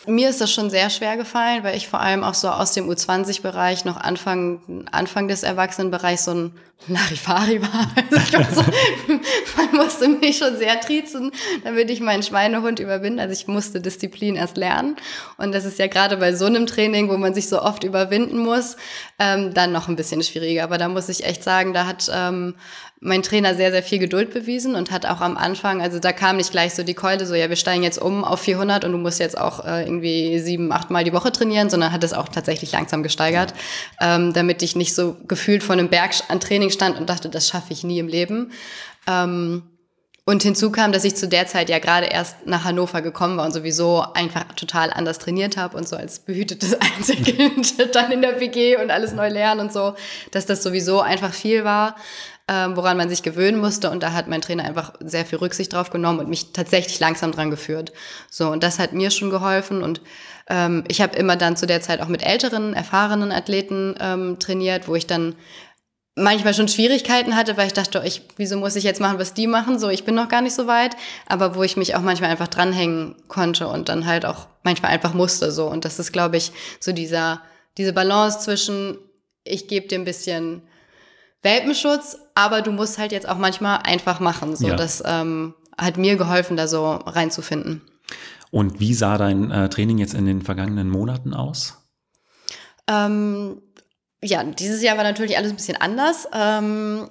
Mir 0.07 0.29
ist 0.29 0.41
das 0.41 0.51
schon 0.51 0.69
sehr 0.69 0.89
schwer 0.89 1.15
gefallen, 1.15 1.63
weil 1.63 1.77
ich 1.77 1.87
vor 1.87 1.99
allem 1.99 2.23
auch 2.23 2.33
so 2.33 2.49
aus 2.49 2.73
dem 2.73 2.89
U20-Bereich 2.89 3.85
noch 3.85 3.97
Anfang, 3.97 4.85
Anfang 4.91 5.27
des 5.27 5.43
Erwachsenenbereichs 5.43 6.25
so 6.25 6.31
ein 6.31 6.53
Larifari 6.87 7.61
war. 7.61 7.91
Also 8.33 8.61
so, 8.61 8.63
man 9.57 9.75
musste 9.75 10.07
mich 10.07 10.37
schon 10.37 10.57
sehr 10.57 10.79
triezen, 10.79 11.31
damit 11.63 11.89
ich 11.89 11.99
meinen 11.99 12.23
Schweinehund 12.23 12.79
überwinden. 12.79 13.19
Also 13.19 13.33
ich 13.33 13.47
musste 13.47 13.81
Disziplin 13.81 14.35
erst 14.35 14.57
lernen. 14.57 14.95
Und 15.37 15.51
das 15.53 15.65
ist 15.65 15.77
ja 15.79 15.87
gerade 15.87 16.17
bei 16.17 16.33
so 16.33 16.45
einem 16.45 16.65
Training, 16.65 17.09
wo 17.09 17.17
man 17.17 17.33
sich 17.33 17.47
so 17.47 17.61
oft 17.61 17.83
überwinden 17.83 18.39
muss, 18.39 18.77
ähm, 19.19 19.53
dann 19.53 19.71
noch 19.71 19.87
ein 19.87 19.95
bisschen 19.95 20.23
schwieriger. 20.23 20.63
Aber 20.63 20.77
da 20.77 20.87
muss 20.87 21.09
ich 21.09 21.25
echt 21.25 21.43
sagen, 21.43 21.73
da 21.73 21.85
hat 21.85 22.09
ähm, 22.13 22.55
mein 23.03 23.23
Trainer 23.23 23.55
sehr, 23.55 23.71
sehr 23.71 23.81
viel 23.81 23.97
Geduld 23.97 24.31
bewiesen 24.31 24.75
und 24.75 24.91
hat 24.91 25.07
auch 25.07 25.21
am 25.21 25.35
Anfang, 25.35 25.81
also 25.81 25.97
da 25.97 26.13
kam 26.13 26.37
nicht 26.37 26.51
gleich 26.51 26.75
so 26.75 26.83
die 26.83 26.93
Keule, 26.93 27.25
so 27.25 27.33
ja, 27.33 27.49
wir 27.49 27.55
steigen 27.55 27.81
jetzt 27.81 27.99
um 27.99 28.23
auf 28.23 28.41
400 28.41 28.85
und 28.85 28.91
du 28.91 28.99
musst 28.99 29.19
jetzt 29.19 29.39
auch 29.39 29.65
äh, 29.65 29.83
irgendwie 29.83 30.37
sieben, 30.37 30.71
acht 30.71 30.91
Mal 30.91 31.03
die 31.03 31.11
Woche 31.11 31.31
trainieren, 31.31 31.71
sondern 31.71 31.91
hat 31.91 32.03
es 32.03 32.13
auch 32.13 32.29
tatsächlich 32.29 32.73
langsam 32.73 33.01
gesteigert, 33.01 33.55
ähm, 33.99 34.33
damit 34.33 34.61
ich 34.61 34.75
nicht 34.75 34.93
so 34.93 35.17
gefühlt 35.27 35.63
vor 35.63 35.73
einem 35.73 35.89
Berg 35.89 36.11
an 36.27 36.39
Training 36.39 36.69
stand 36.69 36.99
und 36.99 37.09
dachte, 37.09 37.29
das 37.29 37.47
schaffe 37.47 37.73
ich 37.73 37.83
nie 37.83 37.97
im 37.97 38.07
Leben. 38.07 38.51
Ähm, 39.07 39.63
und 40.23 40.43
hinzu 40.43 40.71
kam, 40.71 40.91
dass 40.91 41.03
ich 41.03 41.15
zu 41.15 41.27
der 41.27 41.47
Zeit 41.47 41.69
ja 41.69 41.79
gerade 41.79 42.05
erst 42.05 42.45
nach 42.45 42.63
Hannover 42.63 43.01
gekommen 43.01 43.37
war 43.37 43.45
und 43.45 43.51
sowieso 43.51 44.05
einfach 44.13 44.43
total 44.55 44.93
anders 44.93 45.17
trainiert 45.17 45.57
habe 45.57 45.75
und 45.75 45.87
so 45.87 45.95
als 45.95 46.19
behütetes 46.19 46.77
Einzelkind 46.97 47.95
dann 47.95 48.11
in 48.11 48.21
der 48.21 48.39
WG 48.39 48.77
und 48.77 48.91
alles 48.91 49.13
neu 49.13 49.29
lernen 49.29 49.61
und 49.61 49.73
so, 49.73 49.95
dass 50.29 50.45
das 50.45 50.61
sowieso 50.61 51.01
einfach 51.01 51.33
viel 51.33 51.63
war 51.63 51.95
ähm, 52.51 52.75
woran 52.75 52.97
man 52.97 53.07
sich 53.07 53.23
gewöhnen 53.23 53.61
musste. 53.61 53.89
Und 53.89 54.03
da 54.03 54.11
hat 54.11 54.27
mein 54.27 54.41
Trainer 54.41 54.65
einfach 54.65 54.93
sehr 54.99 55.25
viel 55.25 55.39
Rücksicht 55.39 55.71
drauf 55.71 55.89
genommen 55.89 56.19
und 56.19 56.27
mich 56.27 56.51
tatsächlich 56.51 56.99
langsam 56.99 57.31
dran 57.31 57.49
geführt. 57.49 57.93
So, 58.29 58.49
und 58.49 58.61
das 58.61 58.77
hat 58.77 58.91
mir 58.91 59.09
schon 59.09 59.29
geholfen. 59.29 59.81
Und 59.81 60.01
ähm, 60.49 60.83
ich 60.89 60.99
habe 60.99 61.15
immer 61.15 61.37
dann 61.37 61.55
zu 61.55 61.65
der 61.65 61.79
Zeit 61.79 62.01
auch 62.01 62.09
mit 62.09 62.23
älteren, 62.23 62.73
erfahrenen 62.73 63.31
Athleten 63.31 63.95
ähm, 64.01 64.37
trainiert, 64.37 64.89
wo 64.89 64.95
ich 64.95 65.07
dann 65.07 65.35
manchmal 66.15 66.53
schon 66.53 66.67
Schwierigkeiten 66.67 67.37
hatte, 67.37 67.55
weil 67.55 67.67
ich 67.67 67.73
dachte, 67.73 68.03
ich, 68.05 68.23
wieso 68.35 68.57
muss 68.57 68.75
ich 68.75 68.83
jetzt 68.83 68.99
machen, 68.99 69.17
was 69.17 69.33
die 69.33 69.47
machen? 69.47 69.79
So, 69.79 69.87
ich 69.87 70.03
bin 70.03 70.13
noch 70.13 70.27
gar 70.27 70.41
nicht 70.41 70.53
so 70.53 70.67
weit. 70.67 70.97
Aber 71.27 71.55
wo 71.55 71.63
ich 71.63 71.77
mich 71.77 71.95
auch 71.95 72.01
manchmal 72.01 72.31
einfach 72.31 72.49
dranhängen 72.49 73.15
konnte 73.29 73.69
und 73.69 73.87
dann 73.87 74.05
halt 74.05 74.25
auch 74.25 74.47
manchmal 74.63 74.91
einfach 74.91 75.13
musste. 75.13 75.53
So, 75.53 75.67
und 75.67 75.85
das 75.85 75.99
ist, 75.99 76.11
glaube 76.11 76.35
ich, 76.35 76.51
so 76.81 76.91
dieser, 76.91 77.41
diese 77.77 77.93
Balance 77.93 78.39
zwischen, 78.39 78.97
ich 79.45 79.69
gebe 79.69 79.87
dir 79.87 79.97
ein 79.97 80.05
bisschen 80.05 80.63
Welpenschutz, 81.43 82.17
aber 82.35 82.61
du 82.61 82.71
musst 82.71 82.97
halt 82.97 83.11
jetzt 83.11 83.27
auch 83.27 83.37
manchmal 83.37 83.79
einfach 83.83 84.19
machen. 84.19 84.55
So, 84.55 84.67
ja. 84.67 84.75
das 84.75 85.01
ähm, 85.05 85.53
hat 85.77 85.97
mir 85.97 86.15
geholfen, 86.15 86.57
da 86.57 86.67
so 86.67 86.91
reinzufinden. 86.91 87.81
Und 88.51 88.79
wie 88.79 88.93
sah 88.93 89.17
dein 89.17 89.49
äh, 89.49 89.69
Training 89.69 89.97
jetzt 89.97 90.13
in 90.13 90.25
den 90.25 90.41
vergangenen 90.41 90.89
Monaten 90.89 91.33
aus? 91.33 91.77
Ähm, 92.87 93.61
ja, 94.21 94.43
dieses 94.43 94.83
Jahr 94.83 94.97
war 94.97 95.03
natürlich 95.03 95.37
alles 95.37 95.51
ein 95.51 95.55
bisschen 95.55 95.79
anders. 95.79 96.27
Ähm, 96.33 97.09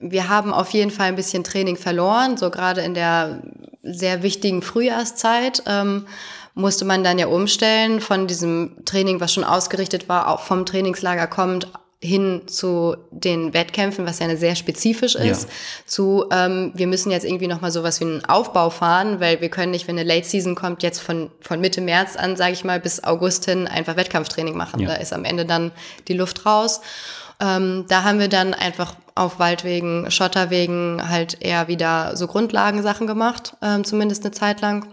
wir 0.00 0.28
haben 0.28 0.52
auf 0.52 0.70
jeden 0.70 0.90
Fall 0.90 1.08
ein 1.08 1.16
bisschen 1.16 1.44
Training 1.44 1.76
verloren, 1.76 2.38
so 2.38 2.50
gerade 2.50 2.80
in 2.80 2.94
der 2.94 3.42
sehr 3.82 4.22
wichtigen 4.22 4.62
Frühjahrszeit. 4.62 5.62
Ähm, 5.66 6.06
musste 6.54 6.84
man 6.84 7.04
dann 7.04 7.18
ja 7.18 7.26
umstellen 7.26 8.00
von 8.00 8.26
diesem 8.26 8.84
Training, 8.84 9.20
was 9.20 9.32
schon 9.32 9.44
ausgerichtet 9.44 10.08
war, 10.08 10.28
auch 10.28 10.40
vom 10.40 10.66
Trainingslager 10.66 11.26
kommt, 11.26 11.68
hin 12.02 12.42
zu 12.46 12.96
den 13.10 13.52
Wettkämpfen, 13.52 14.06
was 14.06 14.20
ja 14.20 14.24
eine 14.24 14.38
sehr 14.38 14.56
spezifisch 14.56 15.16
ist, 15.16 15.42
ja. 15.42 15.48
zu 15.84 16.24
ähm, 16.32 16.72
wir 16.74 16.86
müssen 16.86 17.10
jetzt 17.10 17.26
irgendwie 17.26 17.46
nochmal 17.46 17.70
sowas 17.70 18.00
wie 18.00 18.04
einen 18.04 18.24
Aufbau 18.24 18.70
fahren, 18.70 19.20
weil 19.20 19.42
wir 19.42 19.50
können 19.50 19.70
nicht, 19.70 19.86
wenn 19.86 19.98
eine 19.98 20.08
Late 20.08 20.26
Season 20.26 20.54
kommt, 20.54 20.82
jetzt 20.82 21.00
von, 21.00 21.30
von 21.42 21.60
Mitte 21.60 21.82
März 21.82 22.16
an, 22.16 22.36
sage 22.36 22.52
ich 22.52 22.64
mal, 22.64 22.80
bis 22.80 23.04
August 23.04 23.44
hin 23.44 23.68
einfach 23.68 23.96
Wettkampftraining 23.96 24.56
machen. 24.56 24.80
Ja. 24.80 24.88
Da 24.88 24.94
ist 24.94 25.12
am 25.12 25.26
Ende 25.26 25.44
dann 25.44 25.72
die 26.08 26.14
Luft 26.14 26.46
raus. 26.46 26.80
Ähm, 27.38 27.84
da 27.88 28.02
haben 28.02 28.18
wir 28.18 28.28
dann 28.28 28.54
einfach 28.54 28.94
auf 29.14 29.38
Waldwegen, 29.38 30.10
Schotterwegen 30.10 31.02
halt 31.06 31.38
eher 31.40 31.68
wieder 31.68 32.16
so 32.16 32.26
Grundlagensachen 32.26 33.06
gemacht, 33.06 33.56
ähm, 33.60 33.84
zumindest 33.84 34.24
eine 34.24 34.32
Zeit 34.32 34.62
lang 34.62 34.86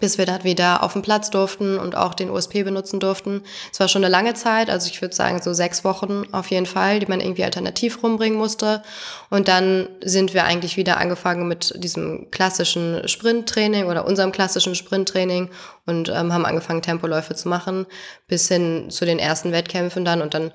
bis 0.00 0.18
wir 0.18 0.26
dann 0.26 0.44
wieder 0.44 0.82
auf 0.82 0.92
dem 0.92 1.02
Platz 1.02 1.30
durften 1.30 1.78
und 1.78 1.96
auch 1.96 2.14
den 2.14 2.30
USP 2.30 2.62
benutzen 2.62 3.00
durften. 3.00 3.42
Es 3.72 3.80
war 3.80 3.88
schon 3.88 4.04
eine 4.04 4.10
lange 4.10 4.34
Zeit, 4.34 4.70
also 4.70 4.88
ich 4.90 5.00
würde 5.00 5.14
sagen 5.14 5.40
so 5.42 5.52
sechs 5.52 5.84
Wochen 5.84 6.24
auf 6.32 6.50
jeden 6.50 6.66
Fall, 6.66 7.00
die 7.00 7.06
man 7.06 7.20
irgendwie 7.20 7.44
alternativ 7.44 8.02
rumbringen 8.02 8.38
musste. 8.38 8.82
Und 9.30 9.48
dann 9.48 9.88
sind 10.02 10.34
wir 10.34 10.44
eigentlich 10.44 10.76
wieder 10.76 10.98
angefangen 10.98 11.48
mit 11.48 11.74
diesem 11.82 12.30
klassischen 12.30 13.06
Sprinttraining 13.08 13.86
oder 13.86 14.06
unserem 14.06 14.32
klassischen 14.32 14.74
Sprinttraining 14.74 15.50
und 15.86 16.08
ähm, 16.08 16.32
haben 16.32 16.46
angefangen 16.46 16.82
Tempoläufe 16.82 17.34
zu 17.34 17.48
machen 17.48 17.86
bis 18.26 18.48
hin 18.48 18.86
zu 18.90 19.04
den 19.04 19.18
ersten 19.18 19.52
Wettkämpfen 19.52 20.04
dann 20.04 20.22
und 20.22 20.34
dann 20.34 20.52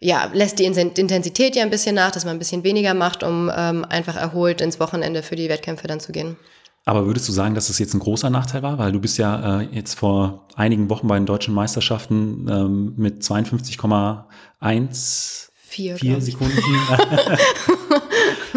ja, 0.00 0.30
lässt 0.32 0.58
die 0.58 0.64
Intensität 0.64 1.54
ja 1.56 1.62
ein 1.62 1.70
bisschen 1.70 1.94
nach, 1.94 2.10
dass 2.10 2.24
man 2.24 2.36
ein 2.36 2.38
bisschen 2.38 2.64
weniger 2.64 2.94
macht, 2.94 3.22
um 3.22 3.52
ähm, 3.54 3.84
einfach 3.84 4.16
erholt 4.16 4.62
ins 4.62 4.80
Wochenende 4.80 5.22
für 5.22 5.36
die 5.36 5.50
Wettkämpfe 5.50 5.86
dann 5.86 6.00
zu 6.00 6.10
gehen. 6.10 6.38
Aber 6.84 7.06
würdest 7.06 7.28
du 7.28 7.32
sagen, 7.32 7.54
dass 7.54 7.68
das 7.68 7.78
jetzt 7.78 7.94
ein 7.94 8.00
großer 8.00 8.28
Nachteil 8.30 8.62
war? 8.62 8.78
Weil 8.78 8.92
du 8.92 9.00
bist 9.00 9.18
ja 9.18 9.60
äh, 9.60 9.68
jetzt 9.72 9.98
vor 9.98 10.48
einigen 10.56 10.90
Wochen 10.90 11.08
bei 11.08 11.16
den 11.16 11.26
deutschen 11.26 11.54
Meisterschaften 11.54 12.46
ähm, 12.48 12.94
mit 12.96 13.22
52,1 13.22 15.50
Vier, 15.70 15.96
vier 15.96 16.20
Sekunden. 16.20 16.58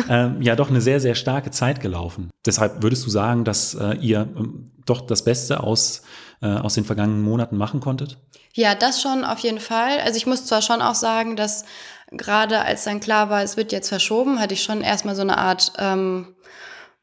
ähm, 0.10 0.42
ja, 0.42 0.56
doch 0.56 0.72
eine 0.72 0.82
sehr, 0.82 1.00
sehr 1.00 1.14
starke 1.14 1.52
Zeit 1.52 1.80
gelaufen. 1.80 2.32
Deshalb 2.44 2.82
würdest 2.82 3.06
du 3.06 3.12
sagen, 3.12 3.44
dass 3.44 3.76
äh, 3.76 3.94
ihr 3.98 4.28
ähm, 4.36 4.72
doch 4.88 5.02
das 5.02 5.24
Beste 5.24 5.62
aus, 5.62 6.02
äh, 6.42 6.48
aus 6.48 6.74
den 6.74 6.86
vergangenen 6.86 7.22
Monaten 7.22 7.56
machen 7.56 7.82
konntet? 7.82 8.18
Ja, 8.54 8.74
das 8.74 9.00
schon 9.00 9.24
auf 9.24 9.38
jeden 9.40 9.60
Fall. 9.60 10.00
Also 10.04 10.18
ich 10.18 10.26
muss 10.26 10.48
zwar 10.48 10.64
schon 10.64 10.82
auch 10.82 10.96
sagen, 10.96 11.36
dass 11.36 11.66
gerade 12.10 12.62
als 12.62 12.84
dann 12.84 13.00
klar 13.00 13.30
war, 13.30 13.44
es 13.44 13.58
wird 13.58 13.72
jetzt 13.72 13.90
verschoben, 13.90 14.40
hatte 14.40 14.56
ich 14.56 14.64
schon 14.64 14.82
erstmal 14.82 15.16
so 15.16 15.22
eine 15.22 15.38
Art 15.38 15.72
ähm, 15.78 16.34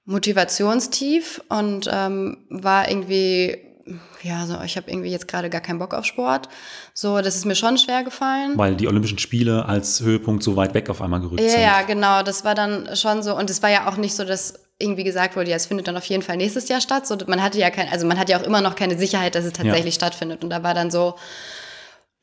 Motivationstief 0.05 1.43
und 1.49 1.89
ähm, 1.93 2.39
war 2.49 2.89
irgendwie, 2.89 3.59
ja, 4.23 4.47
so, 4.47 4.59
ich 4.65 4.77
habe 4.77 4.91
irgendwie 4.91 5.11
jetzt 5.11 5.29
gerade 5.29 5.51
gar 5.51 5.61
keinen 5.61 5.79
Bock 5.79 5.95
auf 5.95 6.05
Sport. 6.05 6.49
So, 6.95 7.21
das 7.21 7.37
ist 7.37 7.45
mir 7.45 7.55
schon 7.55 7.79
schwer 7.79 8.03
gefallen. 8.03 8.53
Weil 8.57 8.75
die 8.77 8.89
Olympischen 8.89 9.19
Spiele 9.19 9.67
als 9.67 10.01
Höhepunkt 10.01 10.43
so 10.43 10.57
weit 10.57 10.75
weg 10.75 10.91
auf 10.91 11.01
einmal 11.01 11.21
gerückt 11.21 11.41
ja, 11.41 11.49
sind. 11.49 11.61
Ja, 11.61 11.83
genau, 11.83 12.23
das 12.23 12.45
war 12.45 12.55
dann 12.55 12.97
schon 12.97 13.23
so. 13.23 13.37
Und 13.37 13.51
es 13.51 13.63
war 13.63 13.71
ja 13.71 13.89
auch 13.89 13.97
nicht 13.97 14.15
so, 14.15 14.25
dass 14.25 14.55
irgendwie 14.79 15.05
gesagt 15.05 15.37
wurde, 15.37 15.51
ja, 15.51 15.57
es 15.57 15.67
findet 15.67 15.87
dann 15.87 15.97
auf 15.97 16.07
jeden 16.07 16.23
Fall 16.23 16.37
nächstes 16.37 16.69
Jahr 16.69 16.81
statt. 16.81 17.07
So, 17.07 17.17
man 17.27 17.43
hatte 17.43 17.59
ja 17.59 17.71
kein, 17.71 17.89
also 17.89 18.07
man 18.07 18.19
hat 18.19 18.29
ja 18.29 18.41
auch 18.41 18.45
immer 18.45 18.63
noch 18.63 18.77
keine 18.77 18.99
Sicherheit, 18.99 19.35
dass 19.35 19.45
es 19.45 19.53
tatsächlich 19.53 19.95
ja. 19.95 20.01
stattfindet. 20.01 20.43
Und 20.43 20.51
da 20.51 20.63
war 20.63 20.75
dann 20.75 20.91
so, 20.91 21.17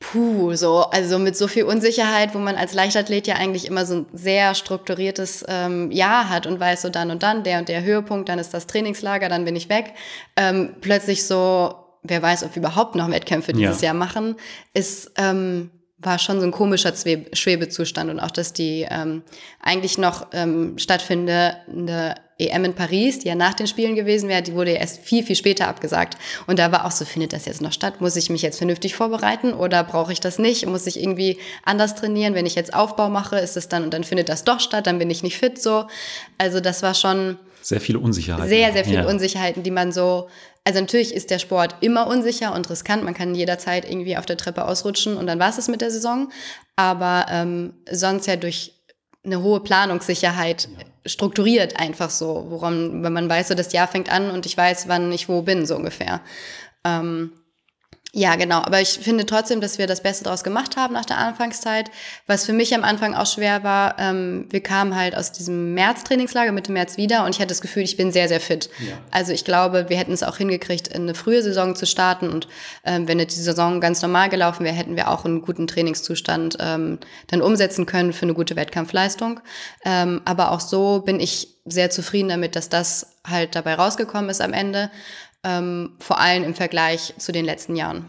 Puh, 0.00 0.54
so, 0.54 0.82
also 0.84 1.18
mit 1.18 1.36
so 1.36 1.48
viel 1.48 1.64
Unsicherheit, 1.64 2.32
wo 2.32 2.38
man 2.38 2.54
als 2.54 2.72
Leichtathlet 2.72 3.26
ja 3.26 3.34
eigentlich 3.34 3.66
immer 3.66 3.84
so 3.84 3.94
ein 3.96 4.06
sehr 4.12 4.54
strukturiertes 4.54 5.44
ähm, 5.48 5.90
Jahr 5.90 6.28
hat 6.28 6.46
und 6.46 6.60
weiß 6.60 6.82
so 6.82 6.88
dann 6.88 7.10
und 7.10 7.24
dann, 7.24 7.42
der 7.42 7.58
und 7.58 7.68
der 7.68 7.82
Höhepunkt, 7.82 8.28
dann 8.28 8.38
ist 8.38 8.54
das 8.54 8.68
Trainingslager, 8.68 9.28
dann 9.28 9.44
bin 9.44 9.56
ich 9.56 9.68
weg. 9.68 9.94
Ähm, 10.36 10.76
plötzlich 10.80 11.26
so, 11.26 11.74
wer 12.04 12.22
weiß, 12.22 12.44
ob 12.44 12.54
wir 12.54 12.62
überhaupt 12.62 12.94
noch 12.94 13.10
Wettkämpfe 13.10 13.52
dieses 13.52 13.80
ja. 13.80 13.86
Jahr 13.86 13.94
machen, 13.94 14.36
ist, 14.72 15.10
ähm, 15.16 15.70
war 15.98 16.20
schon 16.20 16.38
so 16.38 16.46
ein 16.46 16.52
komischer 16.52 16.92
Schwebezustand 17.32 18.08
und 18.08 18.20
auch, 18.20 18.30
dass 18.30 18.52
die 18.52 18.86
ähm, 18.88 19.22
eigentlich 19.60 19.98
noch 19.98 20.28
ähm, 20.32 20.78
stattfindende 20.78 22.14
EM 22.38 22.64
in 22.64 22.74
Paris, 22.74 23.18
die 23.18 23.28
ja 23.28 23.34
nach 23.34 23.54
den 23.54 23.66
Spielen 23.66 23.96
gewesen 23.96 24.28
wäre, 24.28 24.42
die 24.42 24.54
wurde 24.54 24.72
ja 24.72 24.78
erst 24.78 25.00
viel, 25.00 25.24
viel 25.24 25.34
später 25.34 25.66
abgesagt. 25.66 26.16
Und 26.46 26.58
da 26.58 26.70
war 26.70 26.84
auch 26.86 26.92
so, 26.92 27.04
findet 27.04 27.32
das 27.32 27.46
jetzt 27.46 27.60
noch 27.60 27.72
statt? 27.72 28.00
Muss 28.00 28.14
ich 28.16 28.30
mich 28.30 28.42
jetzt 28.42 28.58
vernünftig 28.58 28.94
vorbereiten 28.94 29.52
oder 29.52 29.82
brauche 29.82 30.12
ich 30.12 30.20
das 30.20 30.38
nicht? 30.38 30.66
Muss 30.66 30.86
ich 30.86 31.00
irgendwie 31.00 31.38
anders 31.64 31.96
trainieren? 31.96 32.34
Wenn 32.34 32.46
ich 32.46 32.54
jetzt 32.54 32.74
Aufbau 32.74 33.08
mache, 33.08 33.38
ist 33.38 33.56
es 33.56 33.68
dann 33.68 33.82
und 33.82 33.92
dann 33.92 34.04
findet 34.04 34.28
das 34.28 34.44
doch 34.44 34.60
statt, 34.60 34.86
dann 34.86 34.98
bin 34.98 35.10
ich 35.10 35.22
nicht 35.22 35.36
fit 35.36 35.60
so. 35.60 35.86
Also 36.38 36.60
das 36.60 36.82
war 36.82 36.94
schon 36.94 37.38
sehr 37.60 37.80
viele 37.80 37.98
Unsicherheiten. 37.98 38.48
Sehr, 38.48 38.72
sehr 38.72 38.84
viele 38.84 38.98
ja. 38.98 39.08
Unsicherheiten, 39.08 39.62
die 39.62 39.72
man 39.72 39.92
so 39.92 40.28
also 40.68 40.80
natürlich 40.80 41.14
ist 41.14 41.30
der 41.30 41.38
Sport 41.38 41.76
immer 41.80 42.08
unsicher 42.08 42.54
und 42.54 42.68
riskant. 42.68 43.02
Man 43.02 43.14
kann 43.14 43.34
jederzeit 43.34 43.90
irgendwie 43.90 44.18
auf 44.18 44.26
der 44.26 44.36
Treppe 44.36 44.66
ausrutschen 44.66 45.16
und 45.16 45.26
dann 45.26 45.38
war 45.38 45.48
es 45.48 45.66
mit 45.66 45.80
der 45.80 45.90
Saison. 45.90 46.30
Aber 46.76 47.24
ähm, 47.30 47.72
sonst 47.90 48.26
ja 48.26 48.36
durch 48.36 48.74
eine 49.24 49.42
hohe 49.42 49.60
Planungssicherheit 49.60 50.68
ja. 50.78 50.84
Strukturiert 51.08 51.78
einfach 51.78 52.10
so, 52.10 52.46
woran, 52.48 53.02
wenn 53.02 53.12
man 53.12 53.28
weiß, 53.28 53.48
so 53.48 53.54
das 53.54 53.72
Jahr 53.72 53.88
fängt 53.88 54.10
an 54.10 54.30
und 54.30 54.46
ich 54.46 54.56
weiß, 54.56 54.88
wann 54.88 55.10
ich 55.12 55.28
wo 55.28 55.42
bin, 55.42 55.66
so 55.66 55.76
ungefähr. 55.76 56.20
Ähm, 56.84 57.32
ja, 58.14 58.36
genau. 58.36 58.62
Aber 58.62 58.80
ich 58.80 58.98
finde 59.02 59.26
trotzdem, 59.26 59.60
dass 59.60 59.76
wir 59.76 59.86
das 59.86 60.02
Beste 60.02 60.24
daraus 60.24 60.42
gemacht 60.42 60.78
haben 60.78 60.94
nach 60.94 61.04
der 61.04 61.18
Anfangszeit. 61.18 61.90
Was 62.26 62.46
für 62.46 62.54
mich 62.54 62.74
am 62.74 62.82
Anfang 62.82 63.14
auch 63.14 63.26
schwer 63.26 63.64
war, 63.64 63.98
ähm, 63.98 64.46
wir 64.48 64.62
kamen 64.62 64.96
halt 64.96 65.14
aus 65.14 65.30
diesem 65.30 65.74
März-Trainingslager, 65.74 66.52
Mitte 66.52 66.72
März 66.72 66.96
wieder 66.96 67.24
und 67.24 67.34
ich 67.34 67.38
hatte 67.38 67.48
das 67.48 67.60
Gefühl, 67.60 67.82
ich 67.82 67.98
bin 67.98 68.10
sehr, 68.10 68.26
sehr 68.28 68.40
fit. 68.40 68.70
Ja. 68.78 68.94
Also 69.10 69.32
ich 69.32 69.44
glaube, 69.44 69.90
wir 69.90 69.98
hätten 69.98 70.12
es 70.12 70.22
auch 70.22 70.38
hingekriegt, 70.38 70.88
in 70.88 71.02
eine 71.02 71.14
frühe 71.14 71.42
Saison 71.42 71.76
zu 71.76 71.84
starten 71.84 72.30
und 72.30 72.48
ähm, 72.84 73.06
wenn 73.06 73.18
die 73.18 73.28
Saison 73.28 73.78
ganz 73.78 74.00
normal 74.00 74.30
gelaufen 74.30 74.64
wäre, 74.64 74.74
hätten 74.74 74.96
wir 74.96 75.10
auch 75.10 75.26
einen 75.26 75.42
guten 75.42 75.66
Trainingszustand 75.66 76.56
ähm, 76.60 76.98
dann 77.26 77.42
umsetzen 77.42 77.84
können 77.84 78.14
für 78.14 78.22
eine 78.22 78.34
gute 78.34 78.56
Wettkampfleistung. 78.56 79.40
Ähm, 79.84 80.22
aber 80.24 80.52
auch 80.52 80.60
so 80.60 81.00
bin 81.00 81.20
ich 81.20 81.58
sehr 81.66 81.90
zufrieden 81.90 82.30
damit, 82.30 82.56
dass 82.56 82.70
das 82.70 83.18
halt 83.26 83.54
dabei 83.54 83.74
rausgekommen 83.74 84.30
ist 84.30 84.40
am 84.40 84.54
Ende. 84.54 84.90
Ähm, 85.44 85.92
vor 85.98 86.18
allem 86.18 86.44
im 86.44 86.54
Vergleich 86.54 87.14
zu 87.18 87.32
den 87.32 87.44
letzten 87.44 87.76
Jahren. 87.76 88.04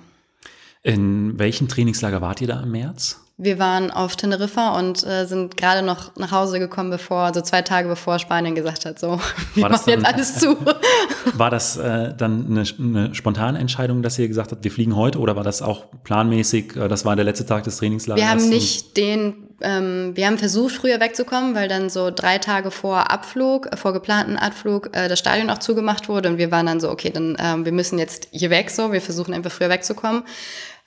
In 0.81 1.37
welchem 1.37 1.67
Trainingslager 1.67 2.21
wart 2.21 2.41
ihr 2.41 2.47
da 2.47 2.61
im 2.61 2.71
März? 2.71 3.19
Wir 3.41 3.57
waren 3.57 3.89
auf 3.89 4.17
Teneriffa 4.17 4.77
und 4.77 5.05
äh, 5.05 5.25
sind 5.25 5.55
gerade 5.55 5.81
noch 5.81 6.13
nach 6.17 6.31
Hause 6.31 6.59
gekommen, 6.59 6.89
bevor, 6.89 7.19
also 7.19 7.39
zwei 7.39 7.61
Tage 7.61 7.87
bevor 7.87 8.19
Spanien 8.19 8.53
gesagt 8.53 8.83
hat, 8.83 8.99
so, 8.99 9.17
wir 9.55 9.69
machen 9.69 9.89
jetzt 9.89 10.05
alles 10.05 10.39
zu. 10.39 10.57
War 11.35 11.49
das 11.49 11.77
äh, 11.77 12.13
dann 12.17 12.47
eine, 12.47 12.65
eine 12.77 13.15
spontane 13.15 13.57
Entscheidung, 13.57 14.03
dass 14.03 14.19
ihr 14.19 14.27
gesagt 14.27 14.51
habt, 14.51 14.65
wir 14.65 14.71
fliegen 14.71 14.93
heute 14.97 15.19
oder 15.19 15.37
war 15.37 15.45
das 15.45 15.61
auch 15.61 15.85
planmäßig, 16.03 16.75
äh, 16.75 16.89
das 16.89 17.05
war 17.05 17.15
der 17.15 17.23
letzte 17.23 17.45
Tag 17.45 17.63
des 17.63 17.77
Trainingslagers? 17.77 18.21
Wir 18.21 18.29
haben 18.29 18.49
nicht 18.49 18.97
den, 18.97 19.48
ähm, 19.62 20.12
wir 20.15 20.28
haben 20.28 20.38
versucht, 20.38 20.76
früher 20.76 21.00
wegzukommen, 21.00 21.56
weil 21.56 21.67
dann 21.67 21.89
so 21.89 22.12
drei 22.12 22.38
Tage 22.38 22.72
vor 22.72 23.12
Abflug, 23.12 23.67
äh, 23.72 23.78
vor 23.78 23.93
geplanten 23.93 24.38
Abflug, 24.38 24.95
äh, 24.95 25.08
das 25.08 25.19
Stadion 25.19 25.50
auch 25.50 25.60
zugemacht 25.60 26.10
wurde 26.10 26.30
und 26.30 26.38
wir 26.38 26.52
waren 26.52 26.65
dann 26.65 26.80
so, 26.80 26.89
okay, 26.89 27.10
dann 27.10 27.38
ähm, 27.39 27.65
wir 27.65 27.72
müssen 27.72 28.00
jetzt 28.00 28.28
hier 28.32 28.50
weg, 28.50 28.69
so, 28.69 28.91
wir 28.91 29.02
versuchen 29.02 29.34
einfach 29.34 29.52
früher 29.52 29.69
wegzukommen. 29.69 30.24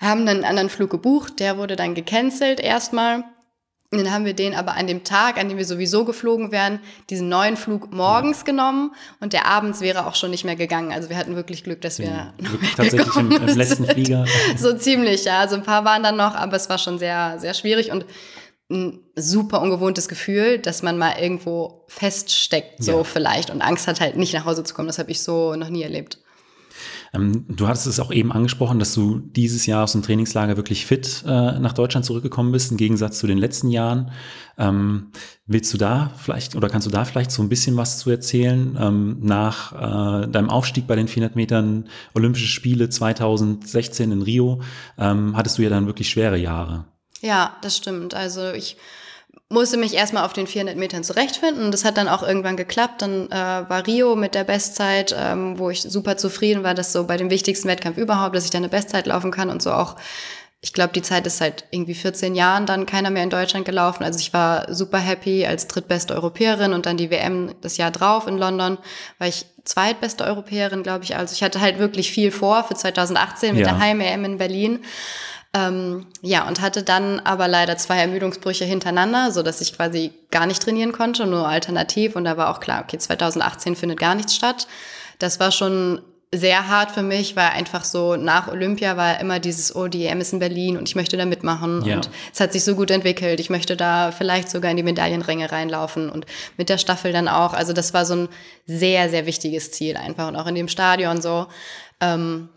Haben 0.01 0.27
dann 0.27 0.37
einen 0.37 0.45
anderen 0.45 0.69
Flug 0.69 0.91
gebucht, 0.91 1.39
der 1.39 1.59
wurde 1.59 1.77
dann 1.77 1.95
gecancelt 1.95 2.61
erstmal. 2.61 3.25
Und 3.93 3.99
dann 3.99 4.11
haben 4.11 4.25
wir 4.25 4.33
den 4.33 4.55
aber 4.55 4.75
an 4.75 4.87
dem 4.87 5.05
Tag, 5.05 5.39
an 5.39 5.51
dem 5.51 5.59
wir 5.59 5.67
sowieso 5.67 6.07
geflogen 6.07 6.51
wären, 6.51 6.81
diesen 7.11 7.29
neuen 7.29 7.59
Flug 7.59 7.93
morgens 7.93 8.47
genommen 8.47 8.93
und 9.21 9.35
der 9.35 9.45
abends 9.45 9.83
wäre 9.83 10.07
auch 10.07 10.15
schon 10.15 10.31
nicht 10.31 10.45
mehr 10.45 10.57
gegangen. 10.57 10.93
Also 10.93 11.11
wir 11.11 11.19
hatten 11.19 11.37
wirklich 11.37 11.63
Glück, 11.63 11.83
dass 11.83 11.99
wir 11.99 12.33
noch 12.39 12.53
Wirklich 12.53 12.75
tatsächlich 12.75 13.17
im, 13.17 13.31
im 13.31 13.47
letzten. 13.47 13.87
Flieger. 13.87 14.25
So 14.57 14.73
ziemlich, 14.73 15.25
ja. 15.25 15.41
Also 15.41 15.57
ein 15.57 15.63
paar 15.63 15.85
waren 15.85 16.03
dann 16.03 16.17
noch, 16.17 16.35
aber 16.35 16.57
es 16.57 16.71
war 16.71 16.79
schon 16.79 16.99
sehr, 16.99 17.39
sehr 17.39 17.53
schwierig 17.53 17.93
und 17.93 18.07
ein 18.73 19.01
super 19.15 19.61
ungewohntes 19.63 20.09
Gefühl, 20.09 20.59
dass 20.59 20.83
man 20.83 20.99
mal 20.99 21.15
irgendwo 21.21 21.85
feststeckt, 21.89 22.83
so 22.83 22.93
Ja. 22.93 23.05
vielleicht, 23.05 23.51
und 23.51 23.63
Angst 23.63 23.87
hat 23.87 24.01
halt 24.01 24.17
nicht 24.17 24.33
nach 24.35 24.45
Hause 24.45 24.65
zu 24.65 24.75
kommen. 24.75 24.89
Das 24.89 24.99
habe 24.99 25.11
ich 25.11 25.23
so 25.23 25.55
noch 25.55 25.69
nie 25.69 25.83
erlebt. 25.83 26.19
Ähm, 27.15 27.45
du 27.49 27.69
hattest 27.69 27.87
es 27.87 28.01
auch 28.01 28.11
eben 28.11 28.33
angesprochen, 28.33 28.79
dass 28.79 28.95
du 28.95 29.19
dieses 29.19 29.67
Jahr 29.67 29.85
aus 29.85 29.93
dem 29.93 30.03
Trainingslager 30.03 30.57
wirklich 30.57 30.87
fit 30.87 31.23
äh, 31.27 31.59
nach 31.59 31.75
Deutschland 31.75 32.07
zurückgekommen 32.07 32.53
bist, 32.53 32.71
im 32.71 32.79
Gegensatz 32.79 33.19
zu 33.19 33.27
den 33.27 33.39
letzten 33.39 33.69
Jahren. 33.69 34.11
Ähm, 34.57 35.09
willst 35.47 35.73
du 35.75 35.79
da 35.79 36.13
vielleicht 36.17 36.57
oder 36.57 36.69
kannst 36.69 36.87
du 36.87 36.91
da 36.91 37.05
vielleicht 37.05 37.31
so 37.31 37.43
ein 37.43 37.49
bisschen 37.49 37.77
was 37.77 37.99
zu 37.99 38.11
erzählen? 38.11 38.77
Ähm, 38.81 39.19
nach 39.21 39.73
äh, 40.23 40.27
deinem 40.29 40.49
Aufstieg 40.51 40.87
bei 40.87 40.97
den 40.97 41.09
400 41.09 41.37
Metern 41.37 41.89
Olympische 42.15 42.47
Spiele 42.47 42.89
2016 42.89 44.11
in 44.11 44.23
Rio 44.23 44.63
ähm, 44.99 45.37
hattest 45.37 45.59
du 45.59 45.63
ja 45.63 45.69
dann 45.69 45.87
wirklich 45.87 46.09
schwere 46.09 46.39
Jahre. 46.39 46.87
Ja, 47.23 47.57
das 47.63 47.77
stimmt. 47.77 48.15
Also 48.15 48.51
ich 48.51 48.77
musste 49.49 49.77
mich 49.77 49.95
erstmal 49.95 50.25
auf 50.25 50.33
den 50.33 50.47
400 50.47 50.77
Metern 50.77 51.05
zurechtfinden. 51.05 51.71
Das 51.71 51.85
hat 51.85 51.97
dann 51.97 52.09
auch 52.09 52.23
irgendwann 52.23 52.57
geklappt. 52.57 53.01
Dann 53.03 53.31
äh, 53.31 53.35
war 53.35 53.87
Rio 53.87 54.17
mit 54.17 54.35
der 54.35 54.45
Bestzeit, 54.45 55.15
ähm, 55.17 55.59
wo 55.59 55.71
ich 55.71 55.83
super 55.83 56.17
zufrieden 56.17 56.65
war, 56.65 56.75
dass 56.75 56.93
so 56.93 57.05
bei 57.05 57.17
dem 57.17 57.31
wichtigsten 57.31 57.69
Wettkampf 57.69 57.97
überhaupt, 57.97 58.35
dass 58.35 58.45
ich 58.45 58.51
da 58.51 58.59
eine 58.59 58.69
Bestzeit 58.69 59.07
laufen 59.07 59.31
kann 59.31 59.51
und 59.51 59.63
so 59.63 59.73
auch. 59.73 59.97
Ich 60.65 60.73
glaube, 60.73 60.93
die 60.93 61.03
Zeit 61.03 61.27
ist 61.27 61.39
seit 61.39 61.65
irgendwie 61.71 61.95
14 61.95 62.35
Jahren 62.37 62.67
dann 62.67 62.87
keiner 62.87 63.11
mehr 63.11 63.25
in 63.25 63.31
Deutschland 63.31 63.65
gelaufen. 63.67 64.05
Also 64.05 64.21
ich 64.21 64.33
war 64.33 64.73
super 64.73 64.99
happy 64.99 65.45
als 65.45 65.67
drittbeste 65.67 66.15
Europäerin 66.15 66.73
und 66.73 66.87
dann 66.87 66.97
die 66.97 67.11
WM 67.11 67.53
das 67.63 67.77
Jahr 67.79 67.91
drauf 67.91 68.27
in 68.29 68.39
London 68.39 68.79
war 69.19 69.27
ich 69.27 69.45
zweitbeste 69.65 70.25
Europäerin, 70.25 70.83
glaube 70.85 71.03
ich. 71.05 71.17
Also 71.17 71.35
ich 71.35 71.43
hatte 71.43 71.61
halt 71.61 71.79
wirklich 71.79 72.11
viel 72.13 72.31
vor 72.31 72.63
für 72.65 72.75
2018 72.75 73.55
mit 73.57 73.67
Ja. 73.67 73.73
der 73.73 73.79
Heim-EM 73.81 74.25
in 74.25 74.39
Berlin. 74.39 74.85
Ähm, 75.55 76.07
ja, 76.23 76.49
und 76.49 76.63
hatte 76.63 76.83
dann 76.83 77.21
aber 77.21 77.47
leider 77.47 77.77
zwei 77.77 77.99
Ermüdungsbrüche 77.99 78.65
hintereinander, 78.65 79.33
so 79.33 79.43
dass 79.43 79.61
ich 79.61 79.75
quasi 79.77 80.13
gar 80.31 80.47
nicht 80.47 80.63
trainieren 80.63 80.93
konnte, 80.93 81.27
nur 81.27 81.47
alternativ. 81.47 82.17
Und 82.17 82.25
da 82.25 82.39
war 82.39 82.51
auch 82.51 82.61
klar, 82.61 82.83
okay, 82.83 82.97
2018 82.97 83.77
findet 83.77 84.01
gar 84.01 84.15
nichts 84.15 84.35
statt. 84.35 84.67
Das 85.19 85.41
war 85.41 85.53
schon 85.53 86.01
sehr 86.35 86.69
hart 86.69 86.93
für 86.93 87.03
mich, 87.03 87.37
weil 87.37 87.51
einfach 87.51 87.85
so 87.85 88.17
nach 88.17 88.49
Olympia 88.49 88.97
war 88.97 89.21
immer 89.21 89.39
dieses, 89.39 89.77
oh, 89.77 89.89
die 89.89 90.07
EM 90.07 90.23
ist 90.23 90.33
in 90.33 90.39
Berlin 90.39 90.79
und 90.79 90.89
ich 90.89 90.97
möchte 90.97 91.19
da 91.19 91.27
mitmachen. 91.27 91.85
Ja. 91.85 91.97
Und 91.97 92.09
es 92.33 92.41
hat 92.41 92.55
sich 92.55 92.65
so 92.65 92.75
gut 92.75 92.91
entwickelt. 92.91 93.39
Ich 93.39 93.51
möchte 93.51 93.77
da 93.77 94.11
vielleicht 94.11 94.49
sogar 94.49 94.71
in 94.71 94.79
die 94.79 94.83
Medaillenränge 94.83 95.53
reinlaufen 95.53 96.09
und 96.09 96.25
mit 96.57 96.71
der 96.71 96.79
Staffel 96.79 97.13
dann 97.13 97.29
auch. 97.29 97.53
Also 97.53 97.75
das 97.75 97.93
war 97.93 98.07
so 98.07 98.15
ein 98.15 98.29
sehr, 98.67 99.11
sehr 99.11 99.27
wichtiges 99.27 99.73
Ziel 99.73 99.99
einfach 99.99 100.29
und 100.29 100.37
auch 100.37 100.47
in 100.47 100.55
dem 100.55 100.69
Stadion 100.69 101.21
so. 101.21 101.49
Ähm, 102.01 102.49